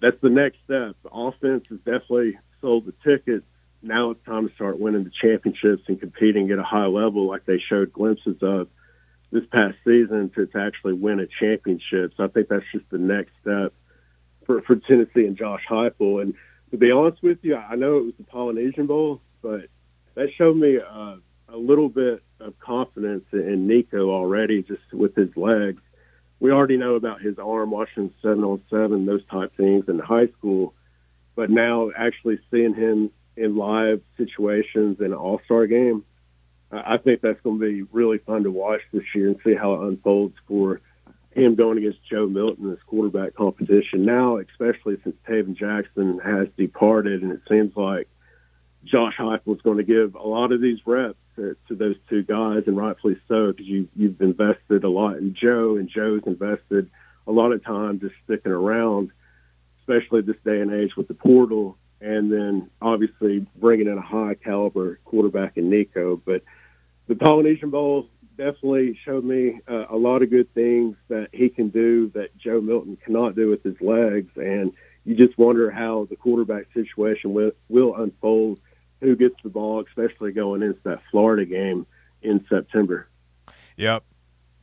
that's 0.01 0.21
the 0.21 0.29
next 0.29 0.57
step. 0.63 0.95
The 1.03 1.09
offense 1.11 1.67
has 1.69 1.79
definitely 1.79 2.37
sold 2.61 2.85
the 2.85 2.93
tickets. 3.03 3.45
Now 3.81 4.11
it's 4.11 4.25
time 4.25 4.47
to 4.47 4.55
start 4.55 4.79
winning 4.79 5.03
the 5.03 5.11
championships 5.11 5.83
and 5.87 5.99
competing 5.99 6.49
at 6.49 6.57
a 6.57 6.63
high 6.63 6.87
level, 6.87 7.27
like 7.27 7.45
they 7.45 7.59
showed 7.59 7.93
glimpses 7.93 8.41
of 8.41 8.67
this 9.31 9.45
past 9.51 9.75
season 9.83 10.29
to, 10.31 10.47
to 10.47 10.57
actually 10.59 10.93
win 10.93 11.19
a 11.19 11.27
championship. 11.27 12.13
So 12.17 12.23
I 12.23 12.27
think 12.27 12.47
that's 12.47 12.65
just 12.71 12.89
the 12.89 12.97
next 12.97 13.31
step 13.41 13.73
for, 14.45 14.61
for 14.61 14.75
Tennessee 14.77 15.25
and 15.25 15.37
Josh 15.37 15.65
Heupel. 15.69 16.21
And 16.21 16.33
to 16.71 16.77
be 16.77 16.91
honest 16.91 17.21
with 17.21 17.39
you, 17.43 17.55
I 17.55 17.75
know 17.75 17.97
it 17.97 18.05
was 18.05 18.13
the 18.17 18.23
Polynesian 18.23 18.87
Bowl, 18.87 19.21
but 19.41 19.67
that 20.15 20.33
showed 20.33 20.57
me 20.57 20.77
uh, 20.79 21.15
a 21.49 21.57
little 21.57 21.89
bit 21.89 22.23
of 22.39 22.59
confidence 22.59 23.25
in 23.31 23.67
Nico 23.67 24.09
already, 24.09 24.63
just 24.63 24.93
with 24.93 25.15
his 25.15 25.35
legs. 25.35 25.81
We 26.39 26.51
already 26.51 26.77
know 26.77 26.95
about 26.95 27.21
his 27.21 27.39
arm, 27.39 27.71
watching 27.71 28.13
seven 28.21 28.43
on 28.43 28.61
seven, 28.69 29.05
those 29.05 29.25
type 29.25 29.55
things 29.55 29.87
in 29.87 29.99
high 29.99 30.27
school. 30.27 30.73
But 31.35 31.49
now 31.49 31.91
actually 31.95 32.39
seeing 32.51 32.73
him 32.73 33.11
in 33.37 33.55
live 33.55 34.01
situations 34.17 34.99
in 34.99 35.07
an 35.07 35.13
All 35.13 35.41
Star 35.45 35.67
game, 35.67 36.03
I 36.71 36.97
think 36.97 37.21
that's 37.21 37.39
going 37.41 37.59
to 37.59 37.65
be 37.65 37.81
really 37.91 38.17
fun 38.17 38.43
to 38.43 38.51
watch 38.51 38.81
this 38.91 39.03
year 39.13 39.27
and 39.27 39.39
see 39.43 39.53
how 39.53 39.75
it 39.75 39.87
unfolds 39.87 40.35
for 40.47 40.81
him 41.35 41.55
going 41.55 41.77
against 41.77 42.03
Joe 42.09 42.27
Milton 42.27 42.65
in 42.65 42.71
this 42.71 42.83
quarterback 42.87 43.35
competition. 43.35 44.05
Now, 44.05 44.37
especially 44.37 44.97
since 45.03 45.15
Tayven 45.27 45.55
Jackson 45.55 46.19
has 46.19 46.47
departed, 46.57 47.21
and 47.23 47.31
it 47.31 47.41
seems 47.49 47.75
like 47.75 48.07
Josh 48.85 49.15
Heupel 49.17 49.55
is 49.55 49.61
going 49.61 49.77
to 49.77 49.83
give 49.83 50.15
a 50.15 50.27
lot 50.27 50.51
of 50.51 50.61
these 50.61 50.79
reps 50.85 51.19
to, 51.35 51.57
to 51.67 51.75
those 51.75 51.97
two 52.09 52.23
guys, 52.23 52.63
and 52.67 52.77
rightfully 52.77 53.17
so, 53.27 53.51
because 53.51 53.65
you, 53.65 53.89
you've 53.95 54.21
invested 54.21 54.83
a 54.83 54.89
lot 54.89 55.17
in 55.17 55.33
Joe, 55.33 55.75
and 55.75 55.89
Joe's 55.89 56.23
invested 56.25 56.89
a 57.27 57.31
lot 57.31 57.51
of 57.51 57.63
time 57.63 57.99
just 57.99 58.15
sticking 58.23 58.51
around, 58.51 59.11
especially 59.81 60.21
this 60.21 60.37
day 60.45 60.61
and 60.61 60.71
age 60.71 60.95
with 60.95 61.07
the 61.07 61.13
portal, 61.13 61.77
and 61.99 62.31
then 62.31 62.69
obviously 62.81 63.45
bringing 63.57 63.87
in 63.87 63.97
a 63.97 64.01
high 64.01 64.35
caliber 64.35 64.99
quarterback 65.03 65.57
in 65.57 65.69
Nico. 65.69 66.15
But 66.15 66.43
the 67.07 67.15
Polynesian 67.15 67.71
Bowl 67.71 68.07
definitely 68.37 68.99
showed 69.03 69.23
me 69.23 69.61
uh, 69.67 69.85
a 69.89 69.95
lot 69.95 70.21
of 70.21 70.29
good 70.29 70.53
things 70.53 70.95
that 71.07 71.29
he 71.31 71.49
can 71.49 71.69
do 71.69 72.09
that 72.15 72.37
Joe 72.37 72.61
Milton 72.61 72.97
cannot 73.03 73.35
do 73.35 73.49
with 73.49 73.63
his 73.63 73.79
legs, 73.81 74.31
and 74.35 74.71
you 75.05 75.15
just 75.15 75.37
wonder 75.37 75.69
how 75.69 76.07
the 76.09 76.15
quarterback 76.15 76.65
situation 76.73 77.33
will, 77.33 77.51
will 77.69 77.95
unfold 77.95 78.59
who 79.01 79.15
gets 79.15 79.35
the 79.43 79.49
ball, 79.49 79.83
especially 79.87 80.31
going 80.31 80.63
into 80.63 80.79
that 80.83 81.01
Florida 81.11 81.45
game 81.45 81.85
in 82.21 82.45
September. 82.49 83.07
Yep. 83.77 84.03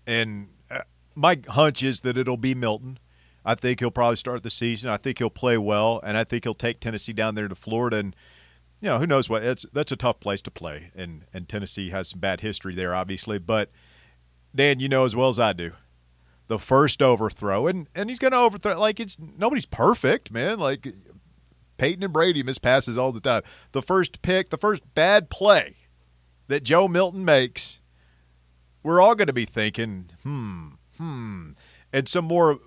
And 0.07 0.49
uh, 0.71 0.81
my 1.15 1.39
hunch 1.49 1.83
is 1.83 2.01
that 2.01 2.19
it'll 2.19 2.37
be 2.37 2.55
Milton. 2.55 2.99
I 3.45 3.55
think 3.55 3.81
he'll 3.81 3.91
probably 3.91 4.17
start 4.17 4.43
the 4.43 4.51
season. 4.51 4.91
I 4.91 4.97
think 4.97 5.19
he'll 5.19 5.31
play 5.31 5.59
well, 5.59 6.01
and 6.05 6.17
I 6.17 6.25
think 6.25 6.45
he'll 6.45 6.55
take 6.55 6.81
Tennessee 6.81 7.13
down 7.13 7.35
there 7.35 7.49
to 7.49 7.55
Florida. 7.55 7.99
And 7.99 8.17
you 8.83 8.89
know, 8.89 8.99
who 8.99 9.07
knows 9.07 9.31
what? 9.31 9.45
It's 9.45 9.65
that's 9.73 9.93
a 9.93 9.97
tough 9.97 10.19
place 10.19 10.43
to 10.43 10.51
play, 10.51 10.91
and 10.97 11.25
and 11.33 11.49
Tennessee 11.49 11.91
has 11.91 12.09
some 12.09 12.19
bad 12.21 12.41
history 12.41 12.75
there, 12.75 12.95
obviously. 12.95 13.39
But 13.39 13.71
Dan, 14.55 14.81
you 14.81 14.89
know 14.89 15.05
as 15.05 15.15
well 15.15 15.29
as 15.29 15.39
I 15.39 15.53
do, 15.53 15.73
the 16.49 16.59
first 16.59 17.01
overthrow, 17.01 17.69
and 17.69 17.89
and 17.95 18.11
he's 18.11 18.19
going 18.19 18.33
to 18.33 18.39
overthrow 18.39 18.79
like 18.79 18.99
it's 18.99 19.17
nobody's 19.21 19.67
perfect, 19.67 20.33
man. 20.33 20.59
Like 20.59 20.89
Peyton 21.79 22.03
and 22.03 22.13
Brady 22.13 22.43
miss 22.43 22.59
passes 22.59 22.99
all 22.99 23.13
the 23.13 23.21
time. 23.21 23.43
The 23.71 23.83
first 23.83 24.21
pick, 24.21 24.51
the 24.51 24.59
first 24.59 24.83
bad 24.95 25.31
play 25.31 25.77
that 26.49 26.65
Joe 26.65 26.89
Milton 26.89 27.25
makes, 27.25 27.81
we're 28.83 29.01
all 29.01 29.15
going 29.15 29.29
to 29.29 29.33
be 29.33 29.45
thinking, 29.45 30.11
hmm, 30.25 30.71
hmm. 30.99 31.51
And 31.93 32.09
some 32.09 32.25
more 32.25 32.59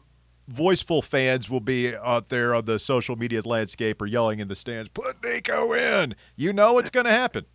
voiceful 0.48 1.02
fans 1.02 1.50
will 1.50 1.60
be 1.60 1.96
out 1.96 2.30
there 2.30 2.54
on 2.54 2.66
the 2.66 2.80
social 2.80 3.16
media 3.16 3.42
landscape 3.44 4.02
or 4.02 4.06
yelling 4.06 4.40
in 4.40 4.48
the 4.48 4.56
stands, 4.56 4.90
put 4.90 5.24
Nico 5.24 5.74
in. 5.74 6.16
You 6.36 6.54
know 6.54 6.78
it's 6.78 6.90
going 6.90 7.06
to 7.06 7.12
happen. 7.12 7.46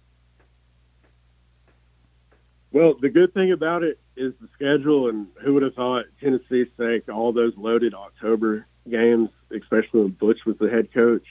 Well, 2.72 2.94
the 3.00 3.08
good 3.08 3.34
thing 3.34 3.50
about 3.50 3.82
it 3.82 3.98
is 4.16 4.32
the 4.40 4.48
schedule, 4.54 5.08
and 5.08 5.26
who 5.40 5.54
would 5.54 5.62
have 5.64 5.74
thought 5.74 6.04
Tennessee 6.20 6.66
sank 6.76 7.08
all 7.08 7.32
those 7.32 7.56
loaded 7.56 7.94
October 7.94 8.66
games, 8.88 9.30
especially 9.50 10.02
when 10.02 10.10
Butch 10.10 10.44
was 10.46 10.56
the 10.58 10.70
head 10.70 10.92
coach 10.92 11.26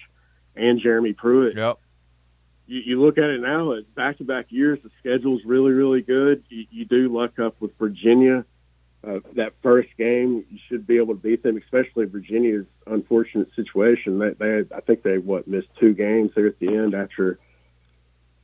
and 0.55 0.79
Jeremy 0.79 1.13
Pruitt. 1.13 1.55
Yep. 1.55 1.79
You, 2.67 2.79
you 2.81 3.01
look 3.01 3.17
at 3.17 3.29
it 3.29 3.39
now, 3.39 3.73
at 3.73 3.95
back-to-back 3.95 4.47
years, 4.49 4.79
the 4.83 4.91
schedule's 4.99 5.45
really, 5.45 5.71
really 5.71 6.01
good. 6.01 6.43
You, 6.49 6.65
you 6.71 6.85
do 6.85 7.07
luck 7.07 7.39
up 7.39 7.55
with 7.61 7.77
Virginia. 7.77 8.43
Uh, 9.01 9.19
that 9.33 9.53
first 9.63 9.89
game, 9.97 10.45
you 10.49 10.59
should 10.67 10.85
be 10.85 10.97
able 10.97 11.15
to 11.15 11.21
beat 11.21 11.41
them, 11.41 11.57
especially 11.57 12.05
Virginia's 12.05 12.65
unfortunate 12.85 13.47
situation. 13.55 14.19
They, 14.19 14.31
they, 14.31 14.65
I 14.75 14.81
think 14.81 15.03
they 15.03 15.17
what 15.17 15.47
missed 15.47 15.69
two 15.79 15.93
games 15.93 16.31
there 16.35 16.47
at 16.47 16.59
the 16.59 16.67
end 16.67 16.93
after 16.93 17.39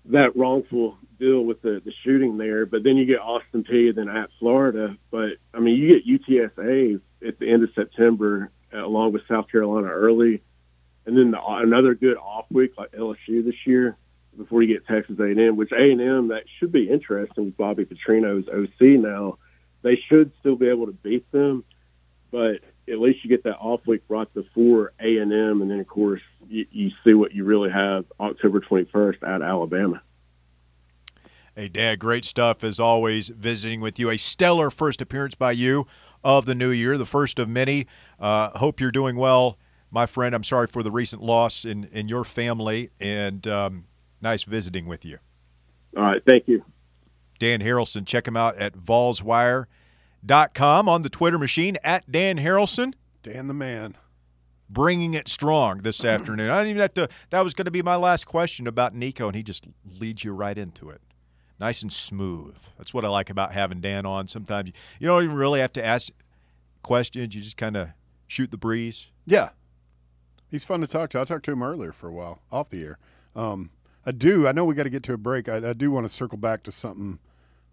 that 0.05 0.35
wrongful 0.37 0.97
deal 1.19 1.41
with 1.41 1.61
the, 1.61 1.81
the 1.83 1.91
shooting 2.03 2.37
there. 2.37 2.65
But 2.65 2.83
then 2.83 2.95
you 2.95 3.05
get 3.05 3.19
Austin 3.19 3.63
Peay, 3.63 3.93
then 3.93 4.07
at 4.07 4.29
Florida. 4.39 4.95
But 5.11 5.33
I 5.53 5.59
mean, 5.59 5.75
you 5.75 5.99
get 5.99 6.07
UTSA 6.07 7.01
at 7.27 7.39
the 7.39 7.49
end 7.49 7.63
of 7.63 7.71
September, 7.75 8.49
uh, 8.73 8.85
along 8.85 9.11
with 9.11 9.27
South 9.27 9.51
Carolina 9.51 9.87
early 9.87 10.41
and 11.05 11.17
then 11.17 11.31
the, 11.31 11.43
another 11.43 11.95
good 11.95 12.17
off 12.17 12.45
week 12.49 12.73
like 12.77 12.91
LSU 12.91 13.43
this 13.43 13.65
year 13.65 13.97
before 14.37 14.63
you 14.63 14.73
get 14.73 14.85
Texas 14.87 15.17
A&M, 15.19 15.55
which 15.55 15.71
A&M 15.71 16.27
that 16.29 16.43
should 16.57 16.71
be 16.71 16.89
interesting 16.89 17.45
with 17.45 17.57
Bobby 17.57 17.85
Petrino's 17.85 18.47
OC 18.49 18.99
now. 18.99 19.37
They 19.85 20.01
should 20.09 20.31
still 20.39 20.55
be 20.55 20.67
able 20.67 20.87
to 20.87 20.91
beat 20.91 21.31
them, 21.31 21.63
but 22.31 22.61
at 22.89 22.99
least 22.99 23.23
you 23.23 23.29
get 23.29 23.43
that 23.43 23.57
off 23.57 23.85
week 23.85 24.01
right 24.09 24.31
before 24.33 24.93
A&M, 24.99 25.31
and 25.31 25.69
then 25.69 25.79
of 25.79 25.87
course 25.87 26.21
you, 26.49 26.65
you 26.71 26.91
see 27.05 27.13
what 27.13 27.33
you 27.33 27.45
really 27.45 27.69
have 27.69 28.05
October 28.19 28.59
21st 28.59 29.23
at 29.23 29.41
Alabama. 29.41 30.01
Hey, 31.55 31.69
Dan, 31.69 31.97
great 31.99 32.25
stuff 32.25 32.63
as 32.63 32.79
always. 32.79 33.29
Visiting 33.29 33.79
with 33.79 33.97
you, 33.97 34.09
a 34.09 34.17
stellar 34.17 34.71
first 34.71 35.01
appearance 35.01 35.35
by 35.35 35.51
you 35.51 35.85
of 36.23 36.45
the 36.45 36.55
new 36.55 36.71
year, 36.71 36.97
the 36.97 37.05
first 37.05 37.37
of 37.39 37.47
many. 37.47 37.85
Uh, 38.19 38.57
hope 38.57 38.81
you're 38.81 38.91
doing 38.91 39.15
well 39.15 39.57
my 39.95 40.05
friend, 40.05 40.35
I'm 40.35 40.43
sorry 40.43 40.67
for 40.67 40.83
the 40.83 40.91
recent 40.91 41.21
loss 41.21 41.63
in, 41.63 41.85
in 41.85 42.09
your 42.09 42.25
family, 42.25 42.89
and 42.99 43.47
um, 43.47 43.85
nice 44.21 44.43
visiting 44.43 44.87
with 44.87 45.05
you. 45.05 45.19
All 45.95 46.03
right. 46.03 46.21
Thank 46.25 46.49
you. 46.49 46.63
Dan 47.39 47.61
Harralson. 47.61 48.05
Check 48.05 48.27
him 48.27 48.37
out 48.37 48.57
at 48.57 48.73
volswire.com 48.73 49.67
on 50.89 51.01
the 51.01 51.09
Twitter 51.09 51.37
machine 51.37 51.77
at 51.83 52.11
Dan 52.11 52.37
Harralson. 52.37 52.93
Dan 53.23 53.47
the 53.47 53.53
man. 53.53 53.95
Bringing 54.69 55.13
it 55.13 55.27
strong 55.27 55.79
this 55.79 56.03
afternoon. 56.05 56.49
I 56.49 56.57
didn't 56.59 56.69
even 56.71 56.81
have 56.81 56.93
to. 56.95 57.09
That 57.29 57.41
was 57.43 57.53
going 57.53 57.65
to 57.65 57.71
be 57.71 57.81
my 57.81 57.95
last 57.95 58.25
question 58.25 58.67
about 58.67 58.95
Nico, 58.95 59.27
and 59.27 59.35
he 59.35 59.43
just 59.43 59.67
leads 59.99 60.23
you 60.23 60.33
right 60.33 60.57
into 60.57 60.89
it. 60.89 61.01
Nice 61.59 61.81
and 61.81 61.91
smooth. 61.91 62.57
That's 62.77 62.93
what 62.93 63.05
I 63.05 63.09
like 63.09 63.29
about 63.29 63.53
having 63.53 63.79
Dan 63.79 64.05
on. 64.05 64.27
Sometimes 64.27 64.67
you, 64.67 64.73
you 64.99 65.07
don't 65.07 65.23
even 65.23 65.35
really 65.37 65.61
have 65.61 65.71
to 65.73 65.85
ask 65.85 66.11
questions. 66.83 67.33
You 67.33 67.41
just 67.41 67.57
kind 67.57 67.77
of 67.77 67.89
shoot 68.27 68.51
the 68.51 68.57
breeze. 68.57 69.11
Yeah. 69.25 69.49
He's 70.51 70.63
fun 70.63 70.81
to 70.81 70.87
talk 70.87 71.09
to. 71.11 71.21
I 71.21 71.23
talked 71.23 71.45
to 71.45 71.51
him 71.51 71.63
earlier 71.63 71.91
for 71.91 72.07
a 72.07 72.11
while 72.11 72.41
off 72.51 72.69
the 72.69 72.83
air. 72.83 72.97
Um, 73.35 73.71
I 74.05 74.11
do. 74.11 74.47
I 74.47 74.51
know 74.51 74.65
we 74.65 74.75
got 74.75 74.83
to 74.83 74.89
get 74.89 75.03
to 75.03 75.13
a 75.13 75.17
break. 75.17 75.49
I, 75.49 75.69
I 75.69 75.73
do 75.73 75.91
want 75.91 76.05
to 76.05 76.13
circle 76.13 76.37
back 76.37 76.63
to 76.63 76.71
something 76.71 77.19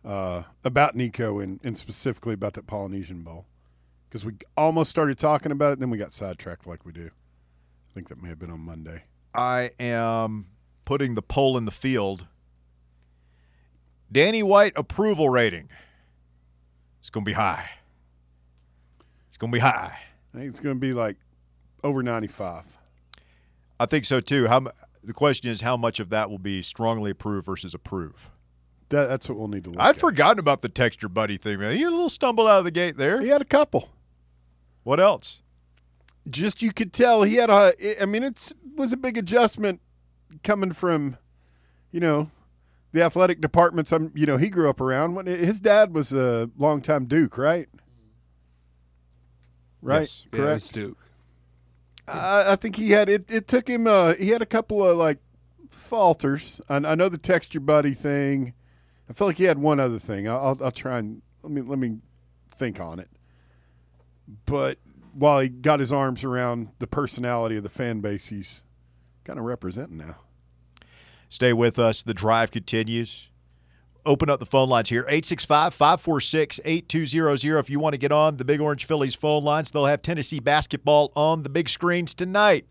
uh, 0.04 0.42
about 0.64 0.94
Nico 0.94 1.38
and, 1.38 1.60
and 1.64 1.76
specifically 1.76 2.34
about 2.34 2.54
that 2.54 2.66
Polynesian 2.66 3.22
Bowl 3.22 3.46
because 4.12 4.26
we 4.26 4.34
almost 4.58 4.90
started 4.90 5.16
talking 5.16 5.50
about 5.52 5.70
it, 5.70 5.72
and 5.74 5.82
then 5.82 5.90
we 5.90 5.96
got 5.96 6.12
sidetracked 6.12 6.66
like 6.66 6.84
we 6.84 6.92
do. 6.92 7.06
I 7.06 7.94
think 7.94 8.08
that 8.08 8.22
may 8.22 8.28
have 8.28 8.38
been 8.38 8.50
on 8.50 8.60
Monday. 8.60 9.04
I 9.34 9.70
am 9.80 10.48
putting 10.84 11.14
the 11.14 11.22
poll 11.22 11.56
in 11.56 11.64
the 11.64 11.70
field. 11.70 12.26
Danny 14.10 14.42
White 14.42 14.74
approval 14.76 15.30
rating. 15.30 15.70
It's 17.00 17.08
going 17.08 17.24
to 17.24 17.28
be 17.28 17.32
high. 17.32 17.70
It's 19.28 19.38
going 19.38 19.50
to 19.50 19.56
be 19.56 19.60
high. 19.60 19.98
I 20.34 20.36
think 20.36 20.48
it's 20.48 20.60
going 20.60 20.76
to 20.76 20.80
be 20.80 20.92
like 20.92 21.16
over 21.82 22.02
95. 22.02 22.76
I 23.80 23.86
think 23.86 24.04
so 24.04 24.20
too. 24.20 24.46
How 24.46 24.72
the 25.02 25.14
question 25.14 25.50
is 25.50 25.62
how 25.62 25.78
much 25.78 26.00
of 26.00 26.10
that 26.10 26.28
will 26.28 26.38
be 26.38 26.60
strongly 26.60 27.10
approve 27.10 27.46
versus 27.46 27.72
approve. 27.72 28.30
That, 28.92 29.08
that's 29.08 29.28
what 29.28 29.38
we'll 29.38 29.48
need 29.48 29.64
to 29.64 29.70
look 29.70 29.80
at. 29.80 29.84
I'd 29.86 29.96
at. 29.96 30.00
forgotten 30.00 30.38
about 30.38 30.62
the 30.62 30.68
text 30.68 31.02
your 31.02 31.08
buddy 31.08 31.36
thing, 31.38 31.58
man. 31.58 31.74
He 31.74 31.82
had 31.82 31.88
a 31.88 31.96
little 31.96 32.08
stumble 32.08 32.46
out 32.46 32.58
of 32.58 32.64
the 32.64 32.70
gate 32.70 32.96
there. 32.96 33.20
He 33.20 33.28
had 33.28 33.40
a 33.40 33.46
couple. 33.46 33.88
What 34.84 35.00
else? 35.00 35.42
Just 36.28 36.62
you 36.62 36.72
could 36.72 36.92
tell 36.92 37.22
he 37.22 37.36
had 37.36 37.50
a. 37.50 37.72
I 38.00 38.06
mean, 38.06 38.22
it 38.22 38.52
was 38.76 38.92
a 38.92 38.96
big 38.96 39.16
adjustment 39.16 39.80
coming 40.44 40.72
from, 40.72 41.16
you 41.90 42.00
know, 42.00 42.30
the 42.92 43.02
athletic 43.02 43.40
departments. 43.40 43.92
I'm, 43.92 44.12
you 44.14 44.26
know, 44.26 44.36
he 44.36 44.48
grew 44.48 44.68
up 44.68 44.80
around. 44.80 45.14
When 45.14 45.26
his 45.26 45.58
dad 45.60 45.94
was 45.94 46.12
a 46.12 46.50
longtime 46.56 47.06
Duke, 47.06 47.38
right? 47.38 47.68
Right, 49.80 50.00
Yes. 50.00 50.26
Yeah, 50.32 50.38
correct. 50.38 50.56
it's 50.58 50.68
Duke. 50.68 50.98
I, 52.06 52.52
I 52.52 52.56
think 52.56 52.76
he 52.76 52.90
had 52.90 53.08
it. 53.08 53.30
It 53.32 53.48
took 53.48 53.68
him. 53.68 53.86
Uh, 53.86 54.14
he 54.14 54.28
had 54.28 54.42
a 54.42 54.46
couple 54.46 54.86
of 54.86 54.96
like 54.96 55.18
falters. 55.70 56.60
I, 56.68 56.76
I 56.76 56.94
know 56.94 57.08
the 57.08 57.18
text 57.18 57.54
your 57.54 57.62
buddy 57.62 57.94
thing. 57.94 58.54
I 59.12 59.14
feel 59.14 59.26
like 59.26 59.36
he 59.36 59.44
had 59.44 59.58
one 59.58 59.78
other 59.78 59.98
thing. 59.98 60.26
I'll, 60.26 60.56
I'll, 60.62 60.70
try 60.70 60.98
and 60.98 61.20
let 61.42 61.52
me 61.52 61.60
let 61.60 61.78
me 61.78 61.98
think 62.50 62.80
on 62.80 62.98
it. 62.98 63.10
But 64.46 64.78
while 65.12 65.40
he 65.40 65.50
got 65.50 65.80
his 65.80 65.92
arms 65.92 66.24
around 66.24 66.68
the 66.78 66.86
personality 66.86 67.58
of 67.58 67.62
the 67.62 67.68
fan 67.68 68.00
base, 68.00 68.28
he's 68.28 68.64
kind 69.24 69.38
of 69.38 69.44
representing 69.44 69.98
now. 69.98 70.20
Stay 71.28 71.52
with 71.52 71.78
us. 71.78 72.02
The 72.02 72.14
drive 72.14 72.50
continues. 72.50 73.28
Open 74.06 74.30
up 74.30 74.40
the 74.40 74.46
phone 74.46 74.70
lines 74.70 74.88
here 74.88 75.02
865 75.02 75.74
546 75.74 76.60
8200. 76.64 77.58
If 77.58 77.68
you 77.68 77.80
want 77.80 77.92
to 77.92 77.98
get 77.98 78.12
on 78.12 78.38
the 78.38 78.46
Big 78.46 78.62
Orange 78.62 78.86
Phillies 78.86 79.14
phone 79.14 79.44
lines, 79.44 79.70
they'll 79.70 79.84
have 79.84 80.00
Tennessee 80.00 80.40
basketball 80.40 81.12
on 81.14 81.42
the 81.42 81.50
big 81.50 81.68
screens 81.68 82.14
tonight. 82.14 82.64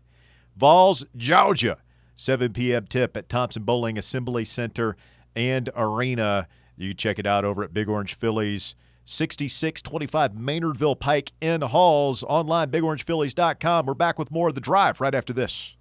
Vols, 0.56 1.06
Georgia, 1.16 1.78
7 2.16 2.52
p.m. 2.52 2.88
tip 2.88 3.16
at 3.16 3.28
Thompson-Boling 3.28 3.96
Assembly 3.96 4.44
Center 4.44 4.96
and 5.34 5.70
Arena. 5.76 6.48
You 6.76 6.94
check 6.94 7.18
it 7.18 7.26
out 7.26 7.44
over 7.44 7.62
at 7.62 7.72
Big 7.72 7.88
Orange 7.88 8.14
Phillies. 8.14 8.74
6625 9.04 10.32
Maynardville 10.32 10.98
Pike 10.98 11.32
in 11.40 11.60
Halls. 11.62 12.22
Online, 12.24 12.70
bigorangephillies.com. 12.70 13.86
We're 13.86 13.94
back 13.94 14.18
with 14.18 14.30
more 14.30 14.48
of 14.48 14.54
the 14.54 14.60
drive 14.60 15.00
right 15.00 15.14
after 15.14 15.32
this. 15.32 15.76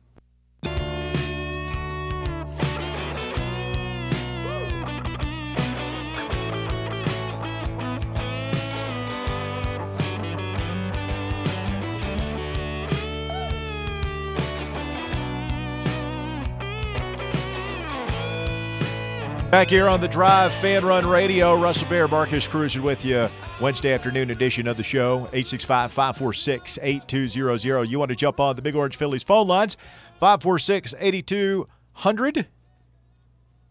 Back 19.51 19.69
here 19.69 19.89
on 19.89 19.99
the 19.99 20.07
Drive 20.07 20.53
Fan 20.53 20.85
Run 20.85 21.05
Radio, 21.05 21.59
Russell 21.61 21.89
Bear, 21.89 22.07
Marcus 22.07 22.47
cruising 22.47 22.83
with 22.83 23.03
you. 23.03 23.27
Wednesday 23.59 23.91
afternoon 23.91 24.31
edition 24.31 24.65
of 24.65 24.77
the 24.77 24.83
show, 24.83 25.27
865 25.33 25.91
546 25.91 26.79
8200. 26.81 27.83
You 27.89 27.99
want 27.99 28.09
to 28.09 28.15
jump 28.15 28.39
on 28.39 28.55
the 28.55 28.61
Big 28.61 28.77
Orange 28.77 28.95
Phillies 28.95 29.23
phone 29.23 29.49
lines, 29.49 29.75
546 30.21 30.95
8200. 30.97 32.47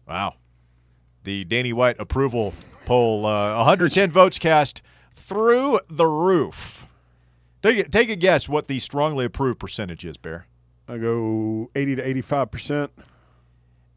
Wow. 0.07 0.35
The 1.23 1.45
Danny 1.45 1.73
White 1.73 1.99
approval 1.99 2.53
poll, 2.85 3.25
uh, 3.25 3.55
110 3.57 4.11
votes 4.11 4.37
cast 4.37 4.83
through 5.15 5.79
the 5.89 6.05
roof. 6.05 6.85
Take 7.63 7.79
a, 7.79 7.89
take 7.89 8.09
a 8.11 8.15
guess 8.15 8.47
what 8.47 8.67
the 8.67 8.77
strongly 8.77 9.25
approved 9.25 9.59
percentage 9.59 10.05
is, 10.05 10.15
Bear. 10.17 10.45
I 10.87 10.99
go 10.99 11.71
eighty 11.73 11.95
to 11.95 12.07
eighty-five 12.07 12.51
percent. 12.51 12.91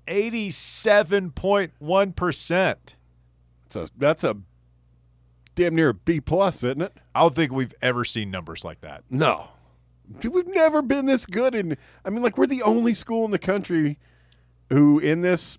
87.1%. 0.07 2.77
That's 3.63 3.77
a 3.77 3.89
that's 3.97 4.25
a 4.25 4.37
damn 5.55 5.75
near 5.75 5.91
a 5.91 5.95
B 5.95 6.21
plus, 6.21 6.63
isn't 6.63 6.83
it? 6.83 6.93
I 7.15 7.23
don't 7.23 7.35
think 7.35 7.53
we've 7.53 7.75
ever 7.81 8.05
seen 8.05 8.31
numbers 8.31 8.65
like 8.65 8.81
that. 8.83 9.05
No. 9.11 9.49
We've 10.23 10.47
never 10.49 10.83
been 10.83 11.07
this 11.07 11.27
good. 11.27 11.55
And 11.55 11.77
I 12.05 12.11
mean, 12.11 12.23
like, 12.23 12.37
we're 12.37 12.47
the 12.47 12.63
only 12.63 12.93
school 12.93 13.25
in 13.25 13.31
the 13.31 13.39
country 13.39 13.99
who, 14.71 14.99
in 14.99 15.23
this, 15.23 15.59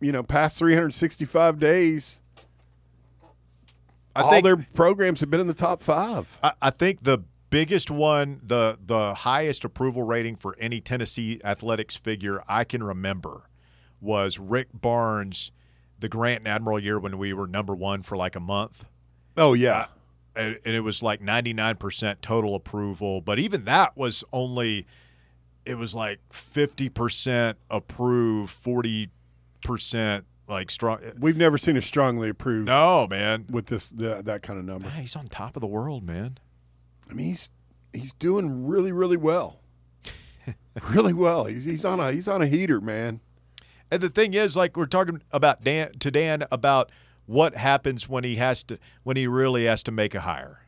you 0.00 0.12
know, 0.12 0.22
past 0.22 0.58
365 0.58 1.58
days, 1.58 2.20
I 4.14 4.22
all 4.22 4.30
think 4.30 4.44
their 4.44 4.66
programs 4.74 5.20
have 5.20 5.30
been 5.30 5.40
in 5.40 5.46
the 5.46 5.54
top 5.54 5.82
five. 5.82 6.38
I, 6.42 6.52
I 6.60 6.70
think 6.70 7.04
the 7.04 7.20
biggest 7.48 7.90
one, 7.90 8.40
the 8.42 8.78
the 8.84 9.14
highest 9.14 9.64
approval 9.64 10.02
rating 10.02 10.36
for 10.36 10.54
any 10.58 10.80
Tennessee 10.80 11.40
athletics 11.42 11.96
figure 11.96 12.42
I 12.46 12.64
can 12.64 12.82
remember 12.82 13.48
was 14.02 14.38
Rick 14.38 14.68
Barnes, 14.74 15.52
the 15.98 16.08
Grant 16.08 16.40
and 16.40 16.48
Admiral 16.48 16.78
year 16.78 16.98
when 16.98 17.18
we 17.18 17.32
were 17.32 17.46
number 17.46 17.74
one 17.74 18.02
for 18.02 18.16
like 18.16 18.36
a 18.36 18.40
month. 18.40 18.84
Oh, 19.36 19.54
yeah. 19.54 19.80
Uh, 19.80 19.86
and, 20.34 20.58
and 20.64 20.74
it 20.74 20.80
was 20.80 21.02
like 21.02 21.20
99% 21.20 22.22
total 22.22 22.54
approval 22.54 23.20
but 23.20 23.38
even 23.38 23.64
that 23.66 23.94
was 23.94 24.24
only 24.32 24.86
it 25.66 25.76
was 25.76 25.94
like 25.94 26.20
50% 26.30 27.56
approve 27.68 28.50
40% 28.50 29.10
like 30.48 30.70
strong 30.70 31.00
We've 31.20 31.36
never 31.36 31.58
seen 31.58 31.76
a 31.76 31.82
strongly 31.82 32.30
approved 32.30 32.66
no 32.66 33.06
man 33.10 33.44
with 33.50 33.66
this 33.66 33.90
that, 33.90 34.24
that 34.24 34.40
kind 34.40 34.58
of 34.58 34.64
number. 34.64 34.88
Man, 34.88 35.02
he's 35.02 35.14
on 35.14 35.26
top 35.26 35.54
of 35.54 35.60
the 35.60 35.66
world 35.66 36.02
man 36.02 36.38
I 37.12 37.14
mean, 37.14 37.26
he's 37.26 37.50
he's 37.92 38.12
doing 38.14 38.66
really, 38.66 38.90
really 38.90 39.18
well. 39.18 39.60
really 40.90 41.12
well. 41.12 41.44
He's 41.44 41.66
he's 41.66 41.84
on 41.84 42.00
a 42.00 42.10
he's 42.10 42.26
on 42.26 42.40
a 42.40 42.46
heater, 42.46 42.80
man. 42.80 43.20
And 43.92 44.00
the 44.00 44.08
thing 44.08 44.34
is 44.34 44.56
like 44.56 44.76
we're 44.76 44.86
talking 44.86 45.22
about 45.30 45.62
dan 45.62 45.92
to 46.00 46.10
dan 46.10 46.44
about 46.50 46.90
what 47.26 47.54
happens 47.54 48.08
when 48.08 48.24
he 48.24 48.36
has 48.36 48.64
to 48.64 48.78
when 49.04 49.16
he 49.16 49.26
really 49.26 49.66
has 49.66 49.82
to 49.84 49.92
make 49.92 50.14
a 50.14 50.20
hire 50.20 50.62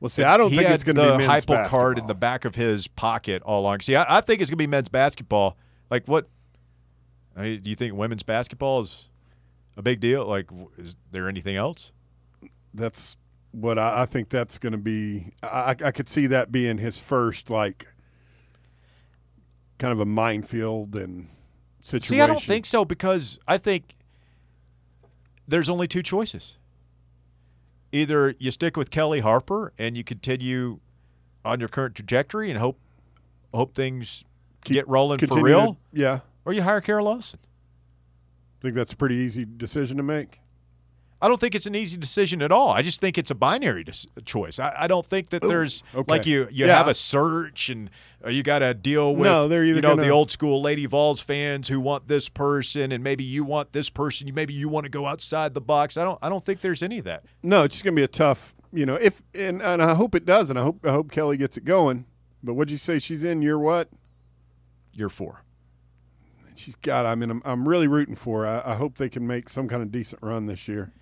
Well, 0.00 0.08
see, 0.08 0.22
I 0.22 0.36
don't 0.36 0.50
he 0.50 0.56
think 0.56 0.70
it's 0.70 0.84
going 0.84 0.96
to 0.96 1.02
be 1.02 1.26
men's 1.26 1.44
hypo 1.44 1.68
card 1.68 1.98
in 1.98 2.06
the 2.06 2.14
back 2.14 2.44
of 2.44 2.54
his 2.54 2.88
pocket 2.88 3.42
all 3.42 3.60
along. 3.60 3.80
See, 3.80 3.94
I, 3.96 4.18
I 4.18 4.20
think 4.20 4.40
it's 4.40 4.50
going 4.50 4.58
to 4.58 4.62
be 4.62 4.66
men's 4.66 4.88
basketball. 4.88 5.56
Like, 5.90 6.08
what? 6.08 6.28
I 7.36 7.42
mean, 7.42 7.60
do 7.62 7.70
you 7.70 7.76
think 7.76 7.94
women's 7.94 8.22
basketball 8.22 8.80
is 8.80 9.10
a 9.76 9.82
big 9.82 10.00
deal? 10.00 10.26
Like, 10.26 10.50
is 10.76 10.96
there 11.10 11.28
anything 11.28 11.56
else? 11.56 11.92
That's 12.74 13.16
what 13.52 13.78
I, 13.78 14.02
I 14.02 14.06
think. 14.06 14.28
That's 14.28 14.58
going 14.58 14.72
to 14.72 14.78
be. 14.78 15.32
I, 15.42 15.76
I 15.84 15.90
could 15.92 16.08
see 16.08 16.26
that 16.28 16.50
being 16.50 16.78
his 16.78 16.98
first 16.98 17.50
like 17.50 17.86
kind 19.78 19.92
of 19.92 20.00
a 20.00 20.06
minefield 20.06 20.96
and 20.96 21.28
situation. 21.82 22.16
See, 22.16 22.20
I 22.22 22.26
don't 22.26 22.40
think 22.40 22.64
so 22.64 22.84
because 22.84 23.38
I 23.46 23.58
think 23.58 23.94
there's 25.46 25.68
only 25.68 25.86
two 25.86 26.02
choices. 26.02 26.56
Either 27.92 28.34
you 28.38 28.50
stick 28.50 28.76
with 28.76 28.90
Kellie 28.90 29.20
Harper 29.20 29.72
and 29.78 29.96
you 29.96 30.02
continue 30.04 30.78
on 31.44 31.60
your 31.60 31.68
current 31.68 31.94
trajectory 31.94 32.48
and 32.50 32.58
hope 32.58 32.78
hope 33.52 33.74
things 33.74 34.24
Keep- 34.64 34.74
get 34.74 34.88
rolling 34.88 35.18
for 35.18 35.42
real, 35.42 35.74
to- 35.74 36.00
yeah, 36.00 36.20
or 36.46 36.52
you 36.54 36.62
hire 36.62 36.80
Kara 36.80 37.04
Lawson. 37.04 37.40
I 37.42 38.62
think 38.62 38.74
that's 38.76 38.92
a 38.92 38.96
pretty 38.96 39.16
easy 39.16 39.44
decision 39.44 39.96
to 39.98 40.02
make. 40.02 40.38
I 41.22 41.28
don't 41.28 41.40
think 41.40 41.54
it's 41.54 41.66
an 41.66 41.76
easy 41.76 41.96
decision 41.96 42.42
at 42.42 42.50
all. 42.50 42.70
I 42.70 42.82
just 42.82 43.00
think 43.00 43.16
it's 43.16 43.30
a 43.30 43.34
binary 43.36 43.84
dis- 43.84 44.08
choice. 44.24 44.58
I, 44.58 44.74
I 44.76 44.86
don't 44.88 45.06
think 45.06 45.30
that 45.30 45.40
there's 45.40 45.84
okay. 45.94 46.12
like 46.12 46.26
you 46.26 46.48
you 46.50 46.66
Yeah. 46.66 46.76
have 46.76 46.88
a 46.88 46.94
search 46.94 47.70
and 47.70 47.88
uh, 48.26 48.30
you 48.30 48.42
got 48.42 48.58
to 48.58 48.74
deal 48.74 49.14
with 49.14 49.26
No, 49.26 49.46
they're 49.46 49.64
you 49.64 49.76
know 49.76 49.90
gonna- 49.90 50.02
the 50.02 50.08
old 50.10 50.32
school 50.32 50.60
Lady 50.60 50.84
Vols 50.86 51.20
fans 51.20 51.68
who 51.68 51.80
want 51.80 52.08
this 52.08 52.28
person 52.28 52.90
and 52.90 53.04
maybe 53.04 53.22
you 53.22 53.44
want 53.44 53.72
this 53.72 53.88
person. 53.88 54.28
Maybe 54.34 54.52
you 54.52 54.68
want 54.68 54.82
to 54.84 54.90
go 54.90 55.06
outside 55.06 55.54
the 55.54 55.60
box. 55.60 55.96
I 55.96 56.02
don't 56.04 56.18
I 56.20 56.28
don't 56.28 56.44
think 56.44 56.60
there's 56.60 56.82
any 56.82 56.98
of 56.98 57.04
that. 57.04 57.22
No, 57.42 57.62
it's 57.62 57.76
just 57.76 57.84
gonna 57.84 57.94
be 57.96 58.02
a 58.02 58.08
tough. 58.08 58.54
You 58.72 58.84
know, 58.86 58.94
if 58.96 59.22
and, 59.34 59.62
and 59.62 59.80
I 59.80 59.94
hope 59.94 60.14
it 60.16 60.26
does, 60.26 60.50
and 60.50 60.58
I 60.58 60.62
hope 60.62 60.84
I 60.84 60.90
hope 60.90 61.12
Kellie 61.12 61.36
gets 61.36 61.56
it 61.56 61.64
going. 61.64 62.04
But 62.42 62.54
what'd 62.54 62.72
you 62.72 62.78
say 62.78 62.98
she's 62.98 63.22
in 63.22 63.42
year 63.42 63.58
what? 63.60 63.88
Year 64.92 65.08
four. 65.08 65.44
She's 66.54 66.74
got. 66.74 67.06
I 67.06 67.14
mean, 67.14 67.30
I'm, 67.30 67.42
I'm 67.44 67.68
really 67.68 67.86
rooting 67.86 68.14
for. 68.16 68.44
Her. 68.44 68.62
I, 68.66 68.72
I 68.72 68.74
hope 68.74 68.96
they 68.96 69.08
can 69.08 69.26
make 69.26 69.48
some 69.48 69.68
kind 69.68 69.82
of 69.82 69.92
decent 69.92 70.22
run 70.22 70.46
this 70.46 70.66
year. 70.68 70.92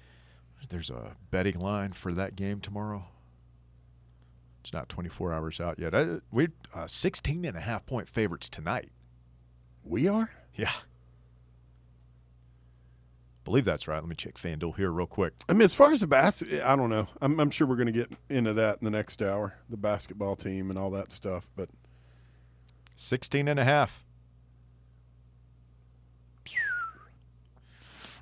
There's 0.70 0.88
a 0.90 1.16
betting 1.30 1.58
line 1.58 1.92
for 1.92 2.14
that 2.14 2.36
game 2.36 2.60
tomorrow. 2.60 3.04
It's 4.62 4.72
not 4.72 4.88
24 4.88 5.32
hours 5.32 5.60
out 5.60 5.78
yet. 5.78 5.94
Uh, 5.94 6.20
We're 6.30 6.52
uh, 6.74 6.86
16 6.86 7.44
and 7.44 7.56
a 7.56 7.60
half 7.60 7.84
point 7.86 8.08
favorites 8.08 8.48
tonight. 8.48 8.88
We 9.84 10.08
are. 10.08 10.30
Yeah. 10.54 10.70
Believe 13.44 13.64
that's 13.64 13.88
right. 13.88 13.96
Let 13.98 14.08
me 14.08 14.14
check 14.14 14.34
FanDuel 14.34 14.76
here 14.76 14.90
real 14.90 15.06
quick. 15.06 15.32
I 15.48 15.54
mean, 15.54 15.62
as 15.62 15.74
far 15.74 15.90
as 15.92 16.02
the 16.02 16.06
basket, 16.06 16.62
I 16.64 16.76
don't 16.76 16.90
know. 16.90 17.08
I'm, 17.20 17.40
I'm 17.40 17.50
sure 17.50 17.66
we're 17.66 17.76
going 17.76 17.86
to 17.86 17.92
get 17.92 18.12
into 18.28 18.52
that 18.52 18.78
in 18.80 18.84
the 18.84 18.90
next 18.90 19.22
hour, 19.22 19.54
the 19.68 19.76
basketball 19.76 20.36
team 20.36 20.70
and 20.70 20.78
all 20.78 20.90
that 20.90 21.10
stuff. 21.10 21.48
But 21.56 21.68
16 22.94 23.48
and 23.48 23.58
a 23.58 23.64
half. 23.64 24.04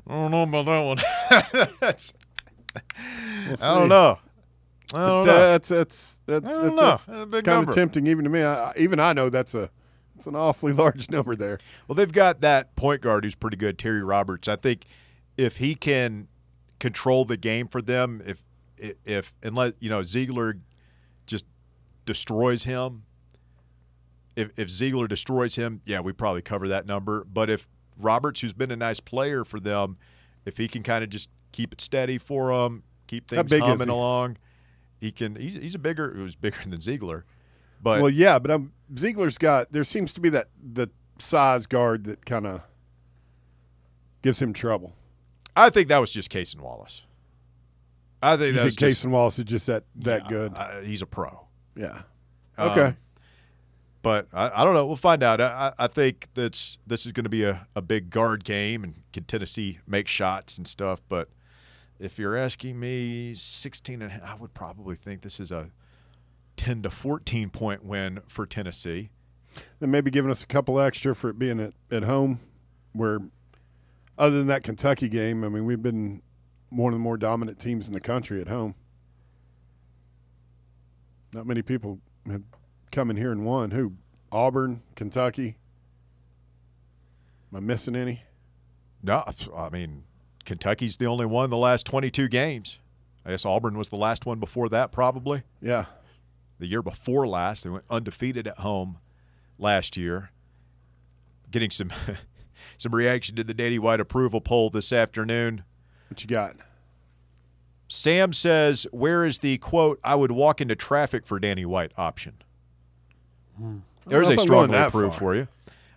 I 0.07 0.15
don't 0.15 0.31
know 0.31 0.43
about 0.45 0.65
that 0.65 0.81
one. 0.81 1.73
That's, 1.81 2.15
we'll. 3.49 3.63
I 3.63 3.79
don't 3.79 3.89
know. 3.89 4.19
I 4.95 5.07
don't 5.07 5.19
It's, 5.19 5.27
know. 5.27 5.33
uh, 5.35 5.39
that's 5.39 5.69
that's 5.69 6.21
that's, 6.27 6.59
don't 6.59 6.77
that's 6.77 7.09
know. 7.09 7.15
a- 7.15 7.23
a 7.23 7.27
kind 7.31 7.47
number. 7.47 7.71
of 7.71 7.75
tempting 7.75 8.07
even 8.07 8.25
to 8.25 8.31
me. 8.31 8.43
I- 8.43 8.73
even 8.79 8.99
I 9.01 9.13
know 9.13 9.29
that's 9.29 9.55
a 9.55 9.71
it's 10.17 10.27
an 10.27 10.35
awfully 10.35 10.73
large 10.85 11.11
number 11.11 11.37
there. 11.37 11.59
Well, 11.87 11.95
they've 11.95 12.11
got 12.13 12.41
that 12.41 12.75
point 12.77 13.03
guard 13.03 13.25
who's 13.25 13.35
pretty 13.35 13.57
good, 13.57 13.79
Terry 13.79 14.03
Roberts. 14.03 14.49
I 14.49 14.57
think 14.57 14.85
if 15.37 15.59
he 15.59 15.75
can 15.75 16.29
control 16.81 17.25
the 17.25 17.37
game 17.37 17.69
for 17.69 17.83
them, 17.83 18.23
if 18.27 18.43
if 19.05 19.35
unless 19.43 19.73
you 19.81 19.91
know 19.91 20.01
Zeigler 20.01 20.61
just 21.27 21.45
destroys 22.07 22.65
him, 22.65 23.03
if 24.37 24.51
if 24.57 24.69
Zeigler 24.69 25.09
destroys 25.09 25.57
him, 25.57 25.83
yeah, 25.85 26.01
we 26.01 26.13
probably 26.13 26.43
cover 26.43 26.69
that 26.69 26.87
number. 26.87 27.25
But 27.25 27.51
if 27.51 27.69
Roberts, 27.99 28.41
who's 28.41 28.53
been 28.53 28.71
a 28.71 28.77
nice 28.77 29.01
player 29.01 29.45
for 29.45 29.61
them, 29.61 29.99
if 30.47 30.57
he 30.57 30.69
can 30.69 30.83
kind 30.83 31.03
of 31.05 31.11
just 31.11 31.29
keep 31.53 31.73
it 31.73 31.81
steady 31.81 32.19
for 32.19 32.57
them, 32.57 32.85
keep 33.09 33.27
things 33.29 33.51
big 33.51 33.63
humming 33.63 33.89
along, 33.89 34.37
he 35.01 35.11
can. 35.11 35.35
He's, 35.35 35.55
he's 35.55 35.75
a 35.75 35.79
bigger. 35.79 36.15
He 36.15 36.23
was 36.23 36.37
bigger 36.37 36.59
than 36.65 36.79
Zeigler, 36.79 37.25
but 37.83 38.01
well, 38.01 38.11
yeah, 38.11 38.39
but 38.39 38.51
um, 38.53 38.73
Zeigler's 38.95 39.39
got. 39.39 39.73
There 39.73 39.83
seems 39.85 40.13
to 40.13 40.21
be 40.21 40.29
that 40.29 40.47
the 40.63 40.89
size 41.19 41.67
guard 41.67 42.05
that 42.05 42.25
kind 42.25 42.47
of 42.47 42.63
gives 44.23 44.41
him 44.41 44.53
trouble. 44.53 44.95
I 45.57 45.71
think 45.71 45.89
that 45.89 45.99
was 45.99 46.13
just 46.13 46.31
Cason 46.31 46.61
Wallace. 46.61 47.05
I 48.23 48.37
think 48.37 48.55
that's 48.57 48.77
Cason 48.77 49.11
Wallace 49.11 49.39
is 49.39 49.45
just 49.45 49.67
that 49.67 49.85
that 49.97 50.25
Yeah, 50.25 50.29
good? 50.29 50.53
uh, 50.55 50.81
he's 50.81 51.03
a 51.03 51.07
pro. 51.07 51.47
yeah. 51.77 52.03
Um, 52.57 52.71
Okay. 52.71 52.97
But 54.03 54.29
I, 54.33 54.51
I 54.55 54.65
don't 54.65 54.75
know. 54.75 54.87
We'll 54.87 54.97
find 54.97 55.23
out. 55.25 55.41
I, 55.41 55.73
I 55.79 55.85
I 55.85 55.87
think 55.89 56.29
that's 56.35 56.79
this 56.87 57.05
is 57.05 57.13
going 57.13 57.25
to 57.25 57.31
be 57.31 57.43
a, 57.45 57.67
a 57.75 57.83
big 57.83 58.11
guard 58.11 58.45
game, 58.45 58.85
and 58.85 58.95
can 59.13 59.25
Tennessee 59.25 59.81
make 59.87 60.07
shots 60.07 60.57
and 60.57 60.67
stuff. 60.69 61.03
But 61.09 61.29
if 61.99 62.19
you're 62.19 62.37
asking 62.37 62.79
me, 62.79 63.35
16 63.35 64.03
and 64.03 64.11
a 64.11 64.15
half, 64.15 64.23
I 64.23 64.35
would 64.37 64.55
probably 64.55 64.97
think 64.97 65.23
this 65.23 65.41
is 65.41 65.51
a 65.51 65.71
10 66.57 66.83
to 66.83 66.91
14 66.91 67.51
point 67.51 67.85
win 67.85 68.21
for 68.27 68.47
Tennessee. 68.47 69.11
then 69.81 69.91
maybe 69.91 70.11
giving 70.11 70.31
us 70.31 70.43
a 70.43 70.47
couple 70.47 70.81
extra 70.81 71.15
for 71.15 71.31
it 71.31 71.39
being 71.39 71.61
at, 71.61 71.73
at 71.91 72.05
home, 72.05 72.41
where 72.93 73.21
other 74.17 74.37
than 74.37 74.47
that 74.49 74.63
Kentucky 74.63 75.09
game, 75.09 75.45
I 75.45 75.49
mean, 75.49 75.65
we've 75.65 75.83
been 75.83 76.23
one 76.71 76.93
of 76.93 76.99
the 76.99 77.03
more 77.03 77.17
dominant 77.17 77.59
teams 77.59 77.89
in 77.89 77.95
the 77.95 78.01
country 78.01 78.41
at 78.41 78.49
home. 78.49 78.75
Not 81.33 81.47
many 81.47 81.63
people 81.63 82.01
have 82.31 82.43
come 82.91 83.11
in 83.11 83.17
here 83.17 83.33
and 83.33 83.45
won. 83.45 83.71
Who? 83.71 83.95
Auburn, 84.31 84.83
Kentucky. 84.95 85.57
Am 87.51 87.57
I 87.57 87.61
missing 87.61 87.97
any? 87.97 88.23
No, 89.03 89.25
I 89.57 89.69
mean 89.71 90.05
Kentucky's 90.49 90.97
the 90.97 91.05
only 91.05 91.27
one 91.27 91.45
in 91.45 91.51
the 91.51 91.59
last 91.59 91.85
22 91.85 92.27
games. 92.29 92.79
I 93.27 93.31
guess 93.33 93.45
Auburn 93.45 93.77
was 93.77 93.91
the 93.91 93.97
last 93.97 94.25
one 94.25 94.41
before 94.41 94.71
that, 94.71 94.93
probably. 94.93 95.43
Yeah. 95.61 95.85
the 96.59 96.67
year 96.67 96.81
before 96.81 97.29
last. 97.29 97.65
They 97.65 97.71
went 97.71 97.85
undefeated 97.91 98.47
at 98.47 98.61
home 98.61 98.97
last 99.59 99.99
year. 99.99 100.31
Getting 101.51 101.71
some 101.71 101.91
some 102.79 102.95
reaction 102.95 103.37
to 103.37 103.45
the 103.45 103.53
Danny 103.53 103.79
White 103.79 104.01
approval 104.01 104.41
poll 104.41 104.71
this 104.71 104.91
afternoon. 104.91 105.65
What 106.09 106.23
you 106.23 106.29
got? 106.29 106.57
Sam 107.89 108.33
says, 108.33 108.87
"Where 108.91 109.27
is 109.27 109.41
the 109.41 109.59
quote? 109.59 110.01
I 110.03 110.15
would 110.15 110.33
walk 110.33 110.63
into 110.63 110.75
traffic 110.75 111.27
for 111.27 111.39
Danny 111.39 111.67
White 111.67 111.93
option." 111.99 112.37
Hmm. 113.59 113.79
There's 114.07 114.31
a 114.31 114.39
strong 114.39 114.41
I'm 114.41 114.47
going 114.47 114.47
strongly 114.47 114.79
that 114.79 114.89
approve 114.89 115.15
for 115.15 115.35
you. 115.35 115.49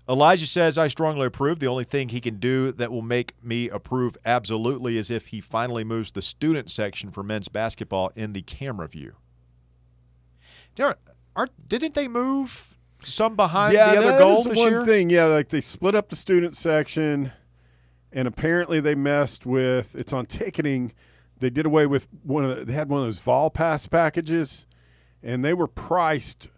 Elijah 0.10 0.48
says, 0.48 0.78
"I 0.78 0.88
strongly 0.88 1.28
approve. 1.28 1.60
The 1.60 1.68
only 1.68 1.84
thing 1.84 2.10
he 2.10 2.20
can 2.20 2.36
do 2.36 2.72
that 2.72 2.92
will 2.92 3.02
make 3.02 3.34
me 3.44 3.70
approve 3.70 4.18
absolutely 4.26 4.98
is 4.98 5.12
if 5.12 5.28
he 5.28 5.42
finally 5.42 5.84
moves 5.84 6.12
the 6.12 6.22
student 6.22 6.70
section 6.70 7.12
for 7.12 7.24
men's 7.24 7.48
basketball 7.48 8.12
in 8.16 8.34
the 8.34 8.42
camera 8.42 8.88
view." 8.88 9.16
Know, 10.78 10.96
aren't, 11.36 11.70
didn't 11.70 11.94
they 11.94 12.08
move 12.08 12.78
some 13.04 13.36
behind 13.36 13.74
yeah, 13.74 13.92
the 13.92 13.98
other 14.00 14.18
goal 14.18 14.44
this 14.44 14.58
one 14.58 14.72
year? 14.72 14.86
thing. 14.86 15.10
Yeah, 15.10 15.26
like 15.26 15.50
they 15.50 15.62
split 15.62 15.96
up 15.96 16.10
the 16.10 16.16
student 16.16 16.56
section, 16.56 17.32
and 18.12 18.28
apparently 18.28 18.80
they 18.80 18.96
messed 18.96 19.46
with. 19.46 19.96
It's 19.96 20.14
on 20.14 20.26
ticketing. 20.26 20.94
They 21.40 21.50
did 21.50 21.66
away 21.66 21.88
with 21.88 22.08
one 22.24 22.44
of. 22.44 22.58
The, 22.58 22.66
they 22.66 22.74
had 22.74 22.90
one 22.90 23.02
of 23.02 23.06
those 23.06 23.20
Vol 23.20 23.50
Pass 23.50 23.86
packages, 23.88 24.66
and 25.22 25.44
they 25.44 25.54
were 25.54 25.68
priced 25.68 26.50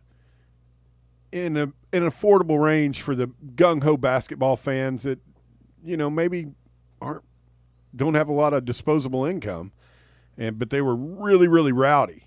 in 1.32 1.58
a 1.58 1.74
an 1.94 2.04
affordable 2.04 2.62
range 2.62 3.02
for 3.02 3.16
the 3.16 3.28
gung 3.56 3.84
ho 3.84 3.96
basketball 3.98 4.56
fans 4.58 5.04
that 5.04 5.20
you 5.84 5.96
know 5.98 6.10
maybe 6.10 6.48
aren't 7.02 7.24
don't 7.96 8.16
have 8.16 8.28
a 8.28 8.34
lot 8.34 8.54
of 8.54 8.66
disposable 8.66 9.26
income, 9.26 9.72
and 10.38 10.58
but 10.58 10.70
they 10.72 10.82
were 10.82 10.96
really 10.96 11.48
really 11.48 11.72
rowdy. 11.72 12.24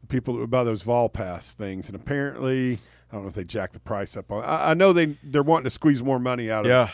The 0.00 0.06
people 0.06 0.34
that 0.34 0.40
would 0.40 0.50
buy 0.50 0.64
those 0.64 0.82
Vol 0.82 1.08
Pass 1.10 1.54
things, 1.54 1.88
and 1.88 1.96
apparently 1.96 2.74
I 3.10 3.14
don't 3.14 3.22
know 3.22 3.28
if 3.28 3.34
they 3.34 3.44
jacked 3.44 3.74
the 3.74 3.80
price 3.80 4.16
up 4.16 4.32
on. 4.32 4.42
I, 4.44 4.70
I 4.70 4.74
know 4.74 4.92
they 4.92 5.16
they're 5.22 5.42
wanting 5.42 5.64
to 5.64 5.70
squeeze 5.70 6.02
more 6.02 6.18
money 6.18 6.50
out 6.50 6.64
of 6.64 6.70
Yeah, 6.70 6.84
of 6.84 6.90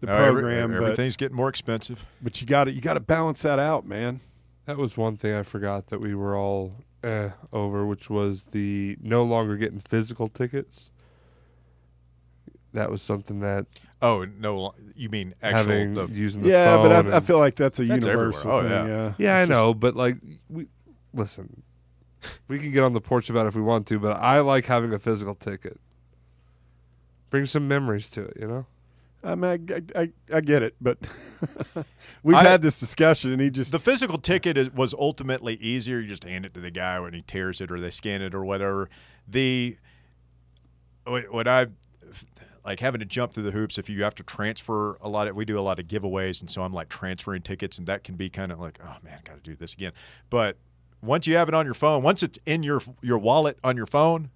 the 0.00 0.06
No, 0.06 0.12
every- 0.14 0.42
program, 0.42 0.70
but 0.70 0.82
everything's 0.82 1.16
getting 1.16 1.36
more 1.36 1.48
expensive. 1.50 2.04
but 2.22 2.40
you 2.40 2.46
got 2.46 2.64
to 2.64 2.72
you 2.72 2.80
got 2.80 2.94
to 2.94 3.00
balance 3.00 3.42
that 3.42 3.58
out, 3.58 3.86
man. 3.86 4.20
That 4.64 4.76
was 4.78 4.96
one 4.96 5.16
thing 5.16 5.34
I 5.34 5.42
forgot 5.42 5.86
that 5.88 5.98
we 6.00 6.14
were 6.14 6.36
all 6.36 6.74
eh, 7.02 7.30
over, 7.52 7.86
which 7.86 8.08
was 8.10 8.44
the 8.44 8.96
no 9.02 9.22
longer 9.22 9.56
getting 9.56 9.78
physical 9.80 10.28
tickets. 10.28 10.90
That 12.74 12.90
was 12.90 13.00
something 13.02 13.40
that 13.40 13.66
Oh 14.02 14.26
no, 14.38 14.74
you 14.94 15.08
mean 15.08 15.34
actual? 15.42 15.58
having 15.72 15.94
the, 15.94 16.06
using 16.06 16.42
the 16.42 16.50
Yeah, 16.50 16.76
phone. 16.76 16.88
but 16.88 16.92
I, 17.06 17.10
I 17.10 17.16
and- 17.16 17.26
feel 17.26 17.38
like 17.38 17.56
that's 17.56 17.80
a 17.80 17.84
That's 17.84 18.04
universal 18.06 18.52
everywhere. 18.52 18.78
Oh, 18.80 18.82
thing. 18.84 18.88
yeah. 18.88 19.04
Yeah, 19.06 19.12
yeah, 19.18 19.36
I 19.36 19.40
It's 19.42 19.48
just- 19.48 19.58
know, 19.58 19.74
but 19.74 19.96
like 19.96 20.16
we 20.50 20.66
listen, 21.14 21.62
we 22.46 22.58
can 22.58 22.70
get 22.72 22.82
on 22.84 22.92
the 22.92 23.00
porch 23.00 23.30
about 23.30 23.46
it 23.46 23.48
if 23.48 23.54
we 23.56 23.62
want 23.62 23.86
to, 23.88 23.98
but 23.98 24.18
I 24.18 24.40
like 24.40 24.66
having 24.66 24.92
a 24.92 24.98
physical 24.98 25.34
ticket. 25.34 25.80
Bring 27.30 27.46
some 27.46 27.66
memories 27.68 28.08
to 28.10 28.24
it, 28.24 28.36
you 28.40 28.46
know. 28.46 28.66
I 29.24 29.34
mean, 29.34 29.68
I, 29.94 30.00
I, 30.02 30.10
I 30.32 30.40
get 30.40 30.62
it, 30.62 30.76
but 30.80 30.96
we've 32.22 32.36
I- 32.36 32.44
had 32.44 32.62
this 32.62 32.78
discussion, 32.78 33.32
and 33.32 33.40
he 33.40 33.50
just 33.50 33.72
the 33.72 33.78
physical 33.80 34.18
ticket 34.18 34.56
is, 34.56 34.70
was 34.72 34.94
ultimately 34.94 35.54
easier. 35.56 35.98
You 35.98 36.06
just 36.08 36.24
hand 36.24 36.46
it 36.46 36.54
to 36.54 36.60
the 36.60 36.70
guy 36.70 37.00
when 37.00 37.14
he 37.14 37.22
tears 37.22 37.60
it, 37.60 37.70
or 37.72 37.80
they 37.80 37.90
scan 37.90 38.22
it, 38.22 38.34
or 38.34 38.44
whatever. 38.44 38.88
The 39.26 39.76
what 41.04 41.32
what 41.32 41.48
I 41.48 41.66
like 42.68 42.80
having 42.80 43.00
to 43.00 43.06
jump 43.06 43.32
through 43.32 43.44
the 43.44 43.50
hoops 43.50 43.78
if 43.78 43.88
you 43.88 44.02
have 44.02 44.14
to 44.14 44.22
transfer 44.22 44.96
a 45.00 45.08
lot 45.08 45.26
of 45.26 45.34
we 45.34 45.44
do 45.44 45.58
a 45.58 45.60
lot 45.60 45.78
of 45.78 45.86
giveaways 45.86 46.40
and 46.40 46.50
so 46.50 46.62
I'm 46.62 46.72
like 46.72 46.88
transferring 46.88 47.42
tickets 47.42 47.78
and 47.78 47.86
that 47.86 48.04
can 48.04 48.14
be 48.14 48.28
kind 48.30 48.52
of 48.52 48.60
like 48.60 48.78
oh 48.84 48.96
man 49.02 49.20
got 49.24 49.36
to 49.36 49.42
do 49.42 49.54
this 49.54 49.72
again 49.74 49.92
but 50.30 50.56
once 51.02 51.26
you 51.26 51.36
have 51.36 51.48
it 51.48 51.54
on 51.54 51.64
your 51.64 51.74
phone 51.74 52.02
once 52.02 52.22
it's 52.22 52.38
in 52.46 52.62
your 52.62 52.82
your 53.02 53.18
wallet 53.18 53.58
on 53.64 53.76
your 53.76 53.86
phone 53.86 54.30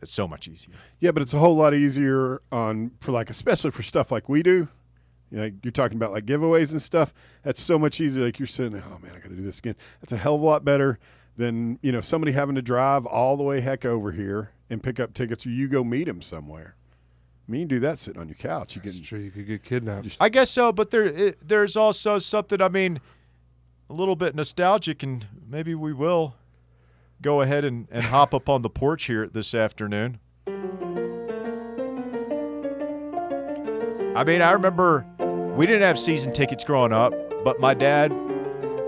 it's 0.00 0.12
so 0.12 0.26
much 0.26 0.48
easier 0.48 0.74
yeah, 1.02 1.10
but 1.10 1.20
it's 1.20 1.34
a 1.34 1.38
whole 1.38 1.56
lot 1.56 1.74
easier 1.74 2.40
on 2.52 2.92
for 3.00 3.10
like 3.10 3.28
especially 3.28 3.72
for 3.72 3.82
stuff 3.82 4.12
like 4.12 4.28
we 4.28 4.42
do. 4.42 4.68
You 5.32 5.38
know, 5.38 5.50
you're 5.64 5.72
talking 5.72 5.96
about 5.96 6.12
like 6.12 6.26
giveaways 6.26 6.70
and 6.70 6.80
stuff. 6.80 7.12
That's 7.42 7.60
so 7.60 7.76
much 7.76 8.00
easier. 8.00 8.24
Like 8.24 8.38
you're 8.38 8.46
sitting, 8.46 8.80
oh 8.80 8.98
man, 9.02 9.12
I 9.16 9.18
got 9.18 9.30
to 9.30 9.36
do 9.36 9.42
this 9.42 9.58
again. 9.58 9.74
That's 10.00 10.12
a 10.12 10.16
hell 10.16 10.36
of 10.36 10.42
a 10.42 10.44
lot 10.44 10.64
better 10.64 11.00
than 11.36 11.80
you 11.82 11.90
know 11.90 12.00
somebody 12.00 12.32
having 12.32 12.54
to 12.54 12.62
drive 12.62 13.04
all 13.04 13.36
the 13.36 13.42
way 13.42 13.60
heck 13.62 13.84
over 13.84 14.12
here 14.12 14.52
and 14.70 14.80
pick 14.80 15.00
up 15.00 15.12
tickets, 15.12 15.44
or 15.44 15.50
you 15.50 15.66
go 15.66 15.82
meet 15.82 16.04
them 16.04 16.22
somewhere. 16.22 16.76
I 17.48 17.50
mean, 17.50 17.62
you 17.62 17.66
can 17.66 17.76
do 17.76 17.80
that 17.80 17.98
sitting 17.98 18.20
on 18.20 18.28
your 18.28 18.36
couch. 18.36 18.76
You 18.76 18.82
can 18.82 18.90
It's 18.90 19.00
true. 19.00 19.18
You 19.18 19.30
could 19.30 19.46
get 19.46 19.62
kidnapped. 19.62 20.16
I 20.20 20.28
guess 20.28 20.50
so, 20.50 20.72
but 20.72 20.90
there 20.90 21.04
it, 21.04 21.48
there's 21.48 21.76
also 21.76 22.18
something. 22.18 22.62
I 22.62 22.68
mean, 22.68 23.00
a 23.90 23.92
little 23.92 24.16
bit 24.16 24.34
nostalgic, 24.34 25.02
and 25.02 25.26
maybe 25.48 25.74
we 25.74 25.92
will 25.92 26.36
go 27.20 27.40
ahead 27.40 27.64
and, 27.64 27.88
and 27.90 28.04
hop 28.04 28.32
up 28.32 28.48
on 28.48 28.62
the 28.62 28.70
porch 28.70 29.04
here 29.04 29.28
this 29.28 29.54
afternoon. 29.54 30.18
I 34.14 34.24
mean, 34.24 34.42
I 34.42 34.52
remember 34.52 35.06
we 35.56 35.66
didn't 35.66 35.82
have 35.82 35.98
season 35.98 36.32
tickets 36.32 36.64
growing 36.64 36.92
up, 36.92 37.12
but 37.44 37.60
my 37.60 37.74
dad 37.74 38.12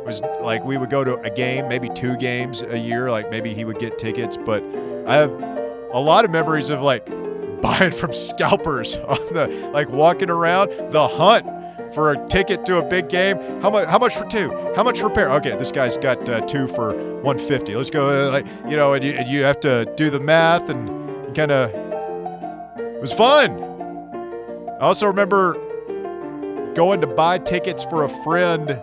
was 0.05 0.20
like, 0.40 0.64
we 0.64 0.76
would 0.76 0.90
go 0.90 1.02
to 1.02 1.16
a 1.20 1.30
game, 1.30 1.66
maybe 1.68 1.88
two 1.88 2.16
games 2.16 2.62
a 2.62 2.78
year. 2.78 3.11
Like 3.11 3.30
maybe 3.30 3.52
he 3.52 3.64
would 3.64 3.78
get 3.78 3.98
tickets, 3.98 4.36
but 4.36 4.62
I 5.07 5.16
have 5.16 5.30
a 5.92 5.98
lot 5.98 6.24
of 6.24 6.30
memories 6.30 6.70
of 6.70 6.82
like 6.82 7.09
buying 7.64 7.90
from 7.90 8.12
scalpers 8.12 8.96
on 9.08 9.16
the 9.32 9.46
like 9.72 9.88
walking 9.88 10.28
around 10.28 10.68
the 10.92 11.08
hunt 11.08 11.46
for 11.94 12.12
a 12.12 12.28
ticket 12.28 12.66
to 12.66 12.76
a 12.76 12.82
big 12.82 13.08
game. 13.08 13.38
How 13.62 13.70
much? 13.70 13.88
How 13.88 13.98
much 13.98 14.14
for 14.14 14.26
two? 14.26 14.50
How 14.76 14.82
much 14.82 15.00
for 15.00 15.08
pair? 15.08 15.30
Okay, 15.32 15.56
this 15.56 15.72
guy's 15.72 15.96
got 15.96 16.28
uh, 16.28 16.42
two 16.42 16.68
for 16.68 16.92
150. 17.22 17.74
Let's 17.74 17.88
go. 17.88 18.08
Uh, 18.08 18.30
like 18.30 18.46
you 18.68 18.76
know, 18.76 18.92
and 18.92 19.02
you, 19.02 19.12
and 19.12 19.26
you 19.28 19.44
have 19.44 19.60
to 19.60 19.90
do 19.96 20.10
the 20.10 20.20
math 20.20 20.68
and 20.68 21.34
kind 21.34 21.50
of. 21.50 21.70
It 22.76 23.00
was 23.00 23.14
fun. 23.14 23.62
I 24.80 24.86
also 24.86 25.06
remember 25.06 25.54
going 26.74 27.00
to 27.00 27.06
buy 27.06 27.38
tickets 27.38 27.82
for 27.84 28.04
a 28.04 28.08
friend, 28.08 28.78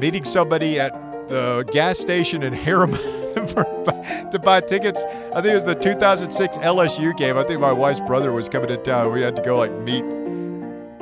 meeting 0.00 0.24
somebody 0.24 0.80
at 0.80 0.92
the 1.28 1.68
gas 1.70 2.00
station 2.00 2.42
in 2.42 2.52
Harriman 2.52 3.00
to 3.54 4.40
buy 4.42 4.60
tickets. 4.60 5.04
I 5.34 5.40
think 5.40 5.46
it 5.46 5.54
was 5.54 5.64
the 5.64 5.74
2006 5.74 6.58
LSU 6.58 7.16
game. 7.16 7.36
I 7.36 7.44
think 7.44 7.60
my 7.60 7.72
wife's 7.72 8.00
brother 8.00 8.32
was 8.32 8.48
coming 8.48 8.68
to 8.68 8.76
town. 8.76 9.12
We 9.12 9.22
had 9.22 9.36
to 9.36 9.42
go 9.42 9.56
like 9.56 9.72
meet 9.72 10.04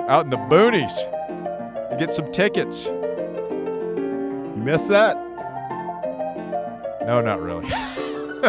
out 0.08 0.24
in 0.24 0.30
the 0.30 0.36
boonies 0.36 0.94
to 1.90 1.96
get 1.98 2.12
some 2.12 2.30
tickets. 2.32 2.86
you 2.86 4.54
miss 4.56 4.88
that. 4.88 5.16
No, 7.06 7.20
not 7.20 7.40
really. 7.40 7.66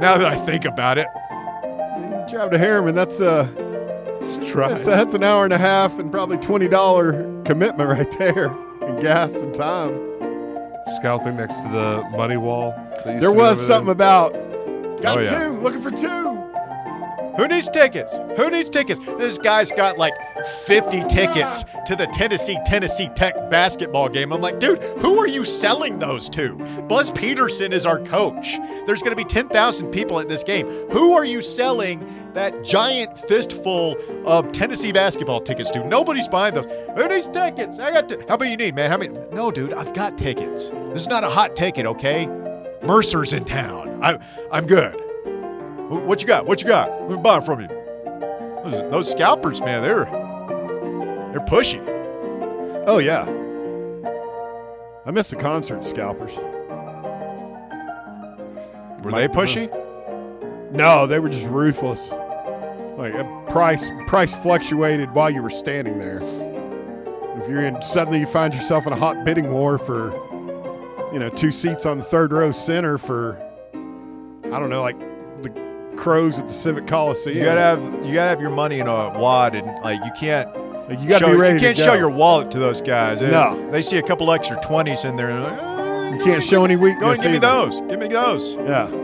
now 0.00 0.16
that 0.18 0.24
I 0.24 0.36
think 0.36 0.64
about 0.64 0.98
it, 0.98 1.06
Drive 2.30 2.50
to 2.52 2.58
Harriman. 2.58 2.94
That's 2.94 3.20
uh, 3.20 3.44
Try. 4.44 4.68
that's, 4.68 4.86
that's 4.86 5.14
an 5.14 5.24
hour 5.24 5.44
and 5.44 5.52
a 5.52 5.58
half 5.58 5.98
and 5.98 6.12
probably 6.12 6.36
twenty 6.38 6.68
dollar 6.68 7.12
commitment 7.44 7.88
right 7.88 8.10
there 8.18 8.46
in 8.82 9.00
gas 9.00 9.42
and 9.42 9.52
time. 9.54 10.09
Scalping 10.86 11.36
next 11.36 11.60
to 11.62 11.68
the 11.68 12.04
money 12.10 12.36
wall. 12.36 12.72
There 13.04 13.14
to 13.14 13.20
be 13.20 13.26
over 13.26 13.36
was 13.36 13.64
something 13.64 13.92
about 13.92 14.32
oh, 14.34 14.98
got 15.00 15.18
Oh, 15.18 15.20
yeah. 15.20 15.48
two, 15.48 15.52
looking 15.54 15.80
for 15.80 15.90
two. 15.90 16.29
Who 17.36 17.48
needs 17.48 17.68
tickets? 17.68 18.12
Who 18.36 18.50
needs 18.50 18.68
tickets? 18.70 19.00
This 19.18 19.38
guy's 19.38 19.70
got 19.72 19.98
like 19.98 20.12
50 20.66 21.04
tickets 21.04 21.64
to 21.86 21.96
the 21.96 22.06
Tennessee 22.12 22.58
Tennessee 22.66 23.08
Tech 23.14 23.34
basketball 23.50 24.08
game. 24.08 24.32
I'm 24.32 24.40
like, 24.40 24.58
dude, 24.60 24.82
who 24.98 25.18
are 25.18 25.28
you 25.28 25.44
selling 25.44 25.98
those 25.98 26.28
to? 26.30 26.56
Buzz 26.88 27.10
Peterson 27.10 27.72
is 27.72 27.86
our 27.86 27.98
coach. 28.00 28.58
There's 28.86 29.02
going 29.02 29.12
to 29.12 29.16
be 29.16 29.24
10,000 29.24 29.90
people 29.90 30.18
at 30.20 30.28
this 30.28 30.42
game. 30.42 30.66
Who 30.90 31.12
are 31.14 31.24
you 31.24 31.40
selling 31.42 32.06
that 32.34 32.62
giant 32.64 33.16
fistful 33.18 33.96
of 34.26 34.52
Tennessee 34.52 34.92
basketball 34.92 35.40
tickets 35.40 35.70
to? 35.70 35.86
Nobody's 35.86 36.28
buying 36.28 36.54
those. 36.54 36.66
Who 36.96 37.08
needs 37.08 37.28
tickets? 37.28 37.78
I 37.78 37.92
got. 37.92 38.08
T- 38.08 38.16
How 38.28 38.36
many 38.36 38.50
you 38.50 38.56
need, 38.56 38.74
man? 38.74 38.90
How 38.90 38.96
many? 38.98 39.16
No, 39.32 39.50
dude, 39.50 39.72
I've 39.72 39.94
got 39.94 40.18
tickets. 40.18 40.70
This 40.70 41.02
is 41.02 41.08
not 41.08 41.24
a 41.24 41.30
hot 41.30 41.56
ticket, 41.56 41.86
okay? 41.86 42.26
Mercer's 42.82 43.32
in 43.32 43.44
town. 43.44 44.02
I, 44.02 44.18
I'm 44.50 44.66
good. 44.66 44.99
Wh- 45.90 46.06
What 46.06 46.22
you 46.22 46.28
got? 46.28 46.46
What 46.46 46.62
you 46.62 46.68
got? 46.68 46.88
Let 47.02 47.10
me 47.10 47.16
buy 47.22 47.38
it 47.38 47.44
from 47.44 47.60
you. 47.60 47.68
Those, 48.64 48.90
those 48.90 49.10
scalpers, 49.10 49.60
man, 49.60 49.82
they're 49.82 50.04
they're 51.32 51.46
pushy. 51.46 51.80
Oh 52.86 52.98
yeah. 52.98 53.24
I 55.06 55.10
miss 55.12 55.30
the 55.30 55.36
concert 55.36 55.84
scalpers. 55.84 56.36
Were 59.02 59.12
they 59.12 59.28
pushy? 59.28 59.70
No, 60.72 61.06
they 61.06 61.18
were 61.18 61.28
just 61.30 61.48
ruthless. 61.48 62.12
Like 62.98 63.14
uh, 63.14 63.24
price 63.46 63.90
price 64.06 64.36
fluctuated 64.36 65.10
while 65.14 65.30
you 65.30 65.42
were 65.42 65.48
standing 65.50 65.98
there. 65.98 66.20
If 67.40 67.48
you're 67.48 67.64
in 67.64 67.80
suddenly 67.80 68.20
you 68.20 68.26
find 68.26 68.52
yourself 68.52 68.86
in 68.86 68.92
a 68.92 68.96
hot 68.96 69.24
bidding 69.24 69.50
war 69.52 69.78
for 69.78 70.12
you 71.12 71.18
know, 71.18 71.28
two 71.30 71.50
seats 71.50 71.86
on 71.86 71.96
the 71.98 72.04
third 72.04 72.30
row 72.32 72.52
center 72.52 72.98
for 72.98 73.36
I 74.44 74.58
don't 74.60 74.68
know, 74.70 74.82
like 74.82 75.00
crows 76.00 76.38
at 76.38 76.46
the 76.46 76.52
Civic 76.52 76.86
Coliseum. 76.86 77.36
You 77.36 77.44
gotta 77.44 77.60
have 77.60 77.80
you 78.04 78.14
gotta 78.14 78.30
have 78.30 78.40
your 78.40 78.50
money 78.50 78.80
in 78.80 78.88
a 78.88 79.10
wad, 79.18 79.54
and 79.54 79.66
like 79.84 80.02
you 80.04 80.10
can't. 80.18 80.48
Like, 80.88 81.00
you 81.00 81.08
gotta 81.08 81.26
show, 81.26 81.30
be 81.30 81.36
ready 81.36 81.54
You 81.54 81.60
can't 81.60 81.76
to 81.76 81.82
show 81.84 81.94
your 81.94 82.10
wallet 82.10 82.50
to 82.50 82.58
those 82.58 82.82
guys. 82.82 83.20
They- 83.20 83.30
No. 83.30 83.70
they 83.70 83.80
see 83.80 83.98
a 83.98 84.02
couple 84.02 84.32
extra 84.32 84.60
twenties 84.60 85.04
in 85.04 85.14
there. 85.14 85.28
And 85.28 85.44
like, 85.44 85.60
"Eh, 85.60 86.16
You 86.16 86.24
can't 86.24 86.42
show 86.42 86.64
any 86.64 86.74
weakness. 86.74 87.00
Go 87.04 87.10
and 87.12 87.22
give 87.22 87.30
me 87.32 87.38
those. 87.38 87.80
Give 87.82 88.00
me 88.00 88.08
those. 88.08 88.56
Give 88.56 88.66
Yeah. 88.68 88.86
me 88.86 88.98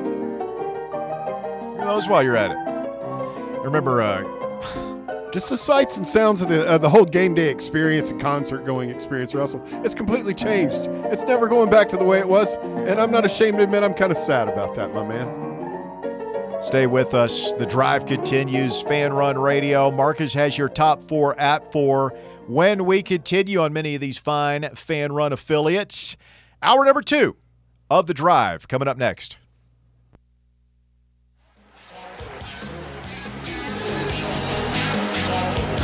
those 1.84 2.08
while 2.08 2.24
you're 2.24 2.36
at 2.36 2.50
it. 2.50 2.56
I 2.56 3.60
remember 3.62 4.02
uh, 4.02 4.22
Just 5.32 5.50
the 5.50 5.56
sights 5.56 5.98
and 5.98 6.06
sounds 6.08 6.40
of 6.42 6.48
the 6.48 6.68
uh, 6.68 6.78
the 6.78 6.88
whole 6.88 7.04
game 7.04 7.34
day 7.34 7.50
experience 7.50 8.10
and 8.10 8.20
concert 8.20 8.64
going 8.64 8.90
experience, 8.90 9.32
Russell. 9.34 9.60
It's 9.84 9.94
completely 9.94 10.34
changed. 10.34 10.88
It's 11.12 11.22
never 11.24 11.46
going 11.46 11.68
back 11.70 11.88
to 11.90 11.96
the 11.96 12.04
way 12.04 12.18
it 12.18 12.26
was, 12.28 12.56
and 12.56 12.98
I'm 13.00 13.10
not 13.12 13.24
ashamed 13.26 13.58
to 13.58 13.64
admit 13.64 13.82
I'm 13.84 13.94
kind 13.94 14.10
of 14.10 14.18
sad 14.18 14.48
about 14.48 14.74
that, 14.76 14.92
my 14.94 15.04
man. 15.06 15.45
Stay 16.66 16.88
with 16.88 17.14
us. 17.14 17.52
The 17.52 17.64
drive 17.64 18.06
continues. 18.06 18.82
Fan 18.82 19.12
Run 19.12 19.38
Radio. 19.38 19.88
Marcus 19.92 20.34
has 20.34 20.58
your 20.58 20.68
top 20.68 21.00
four 21.00 21.38
at 21.38 21.70
four. 21.70 22.10
When 22.48 22.84
we 22.84 23.04
continue 23.04 23.60
on 23.60 23.72
many 23.72 23.94
of 23.94 24.00
these 24.00 24.18
fine 24.18 24.68
Fan 24.74 25.12
Run 25.12 25.32
affiliates, 25.32 26.16
hour 26.60 26.84
number 26.84 27.02
two 27.02 27.36
of 27.88 28.08
the 28.08 28.14
drive 28.14 28.66
coming 28.66 28.88
up 28.88 28.96
next. 28.96 29.38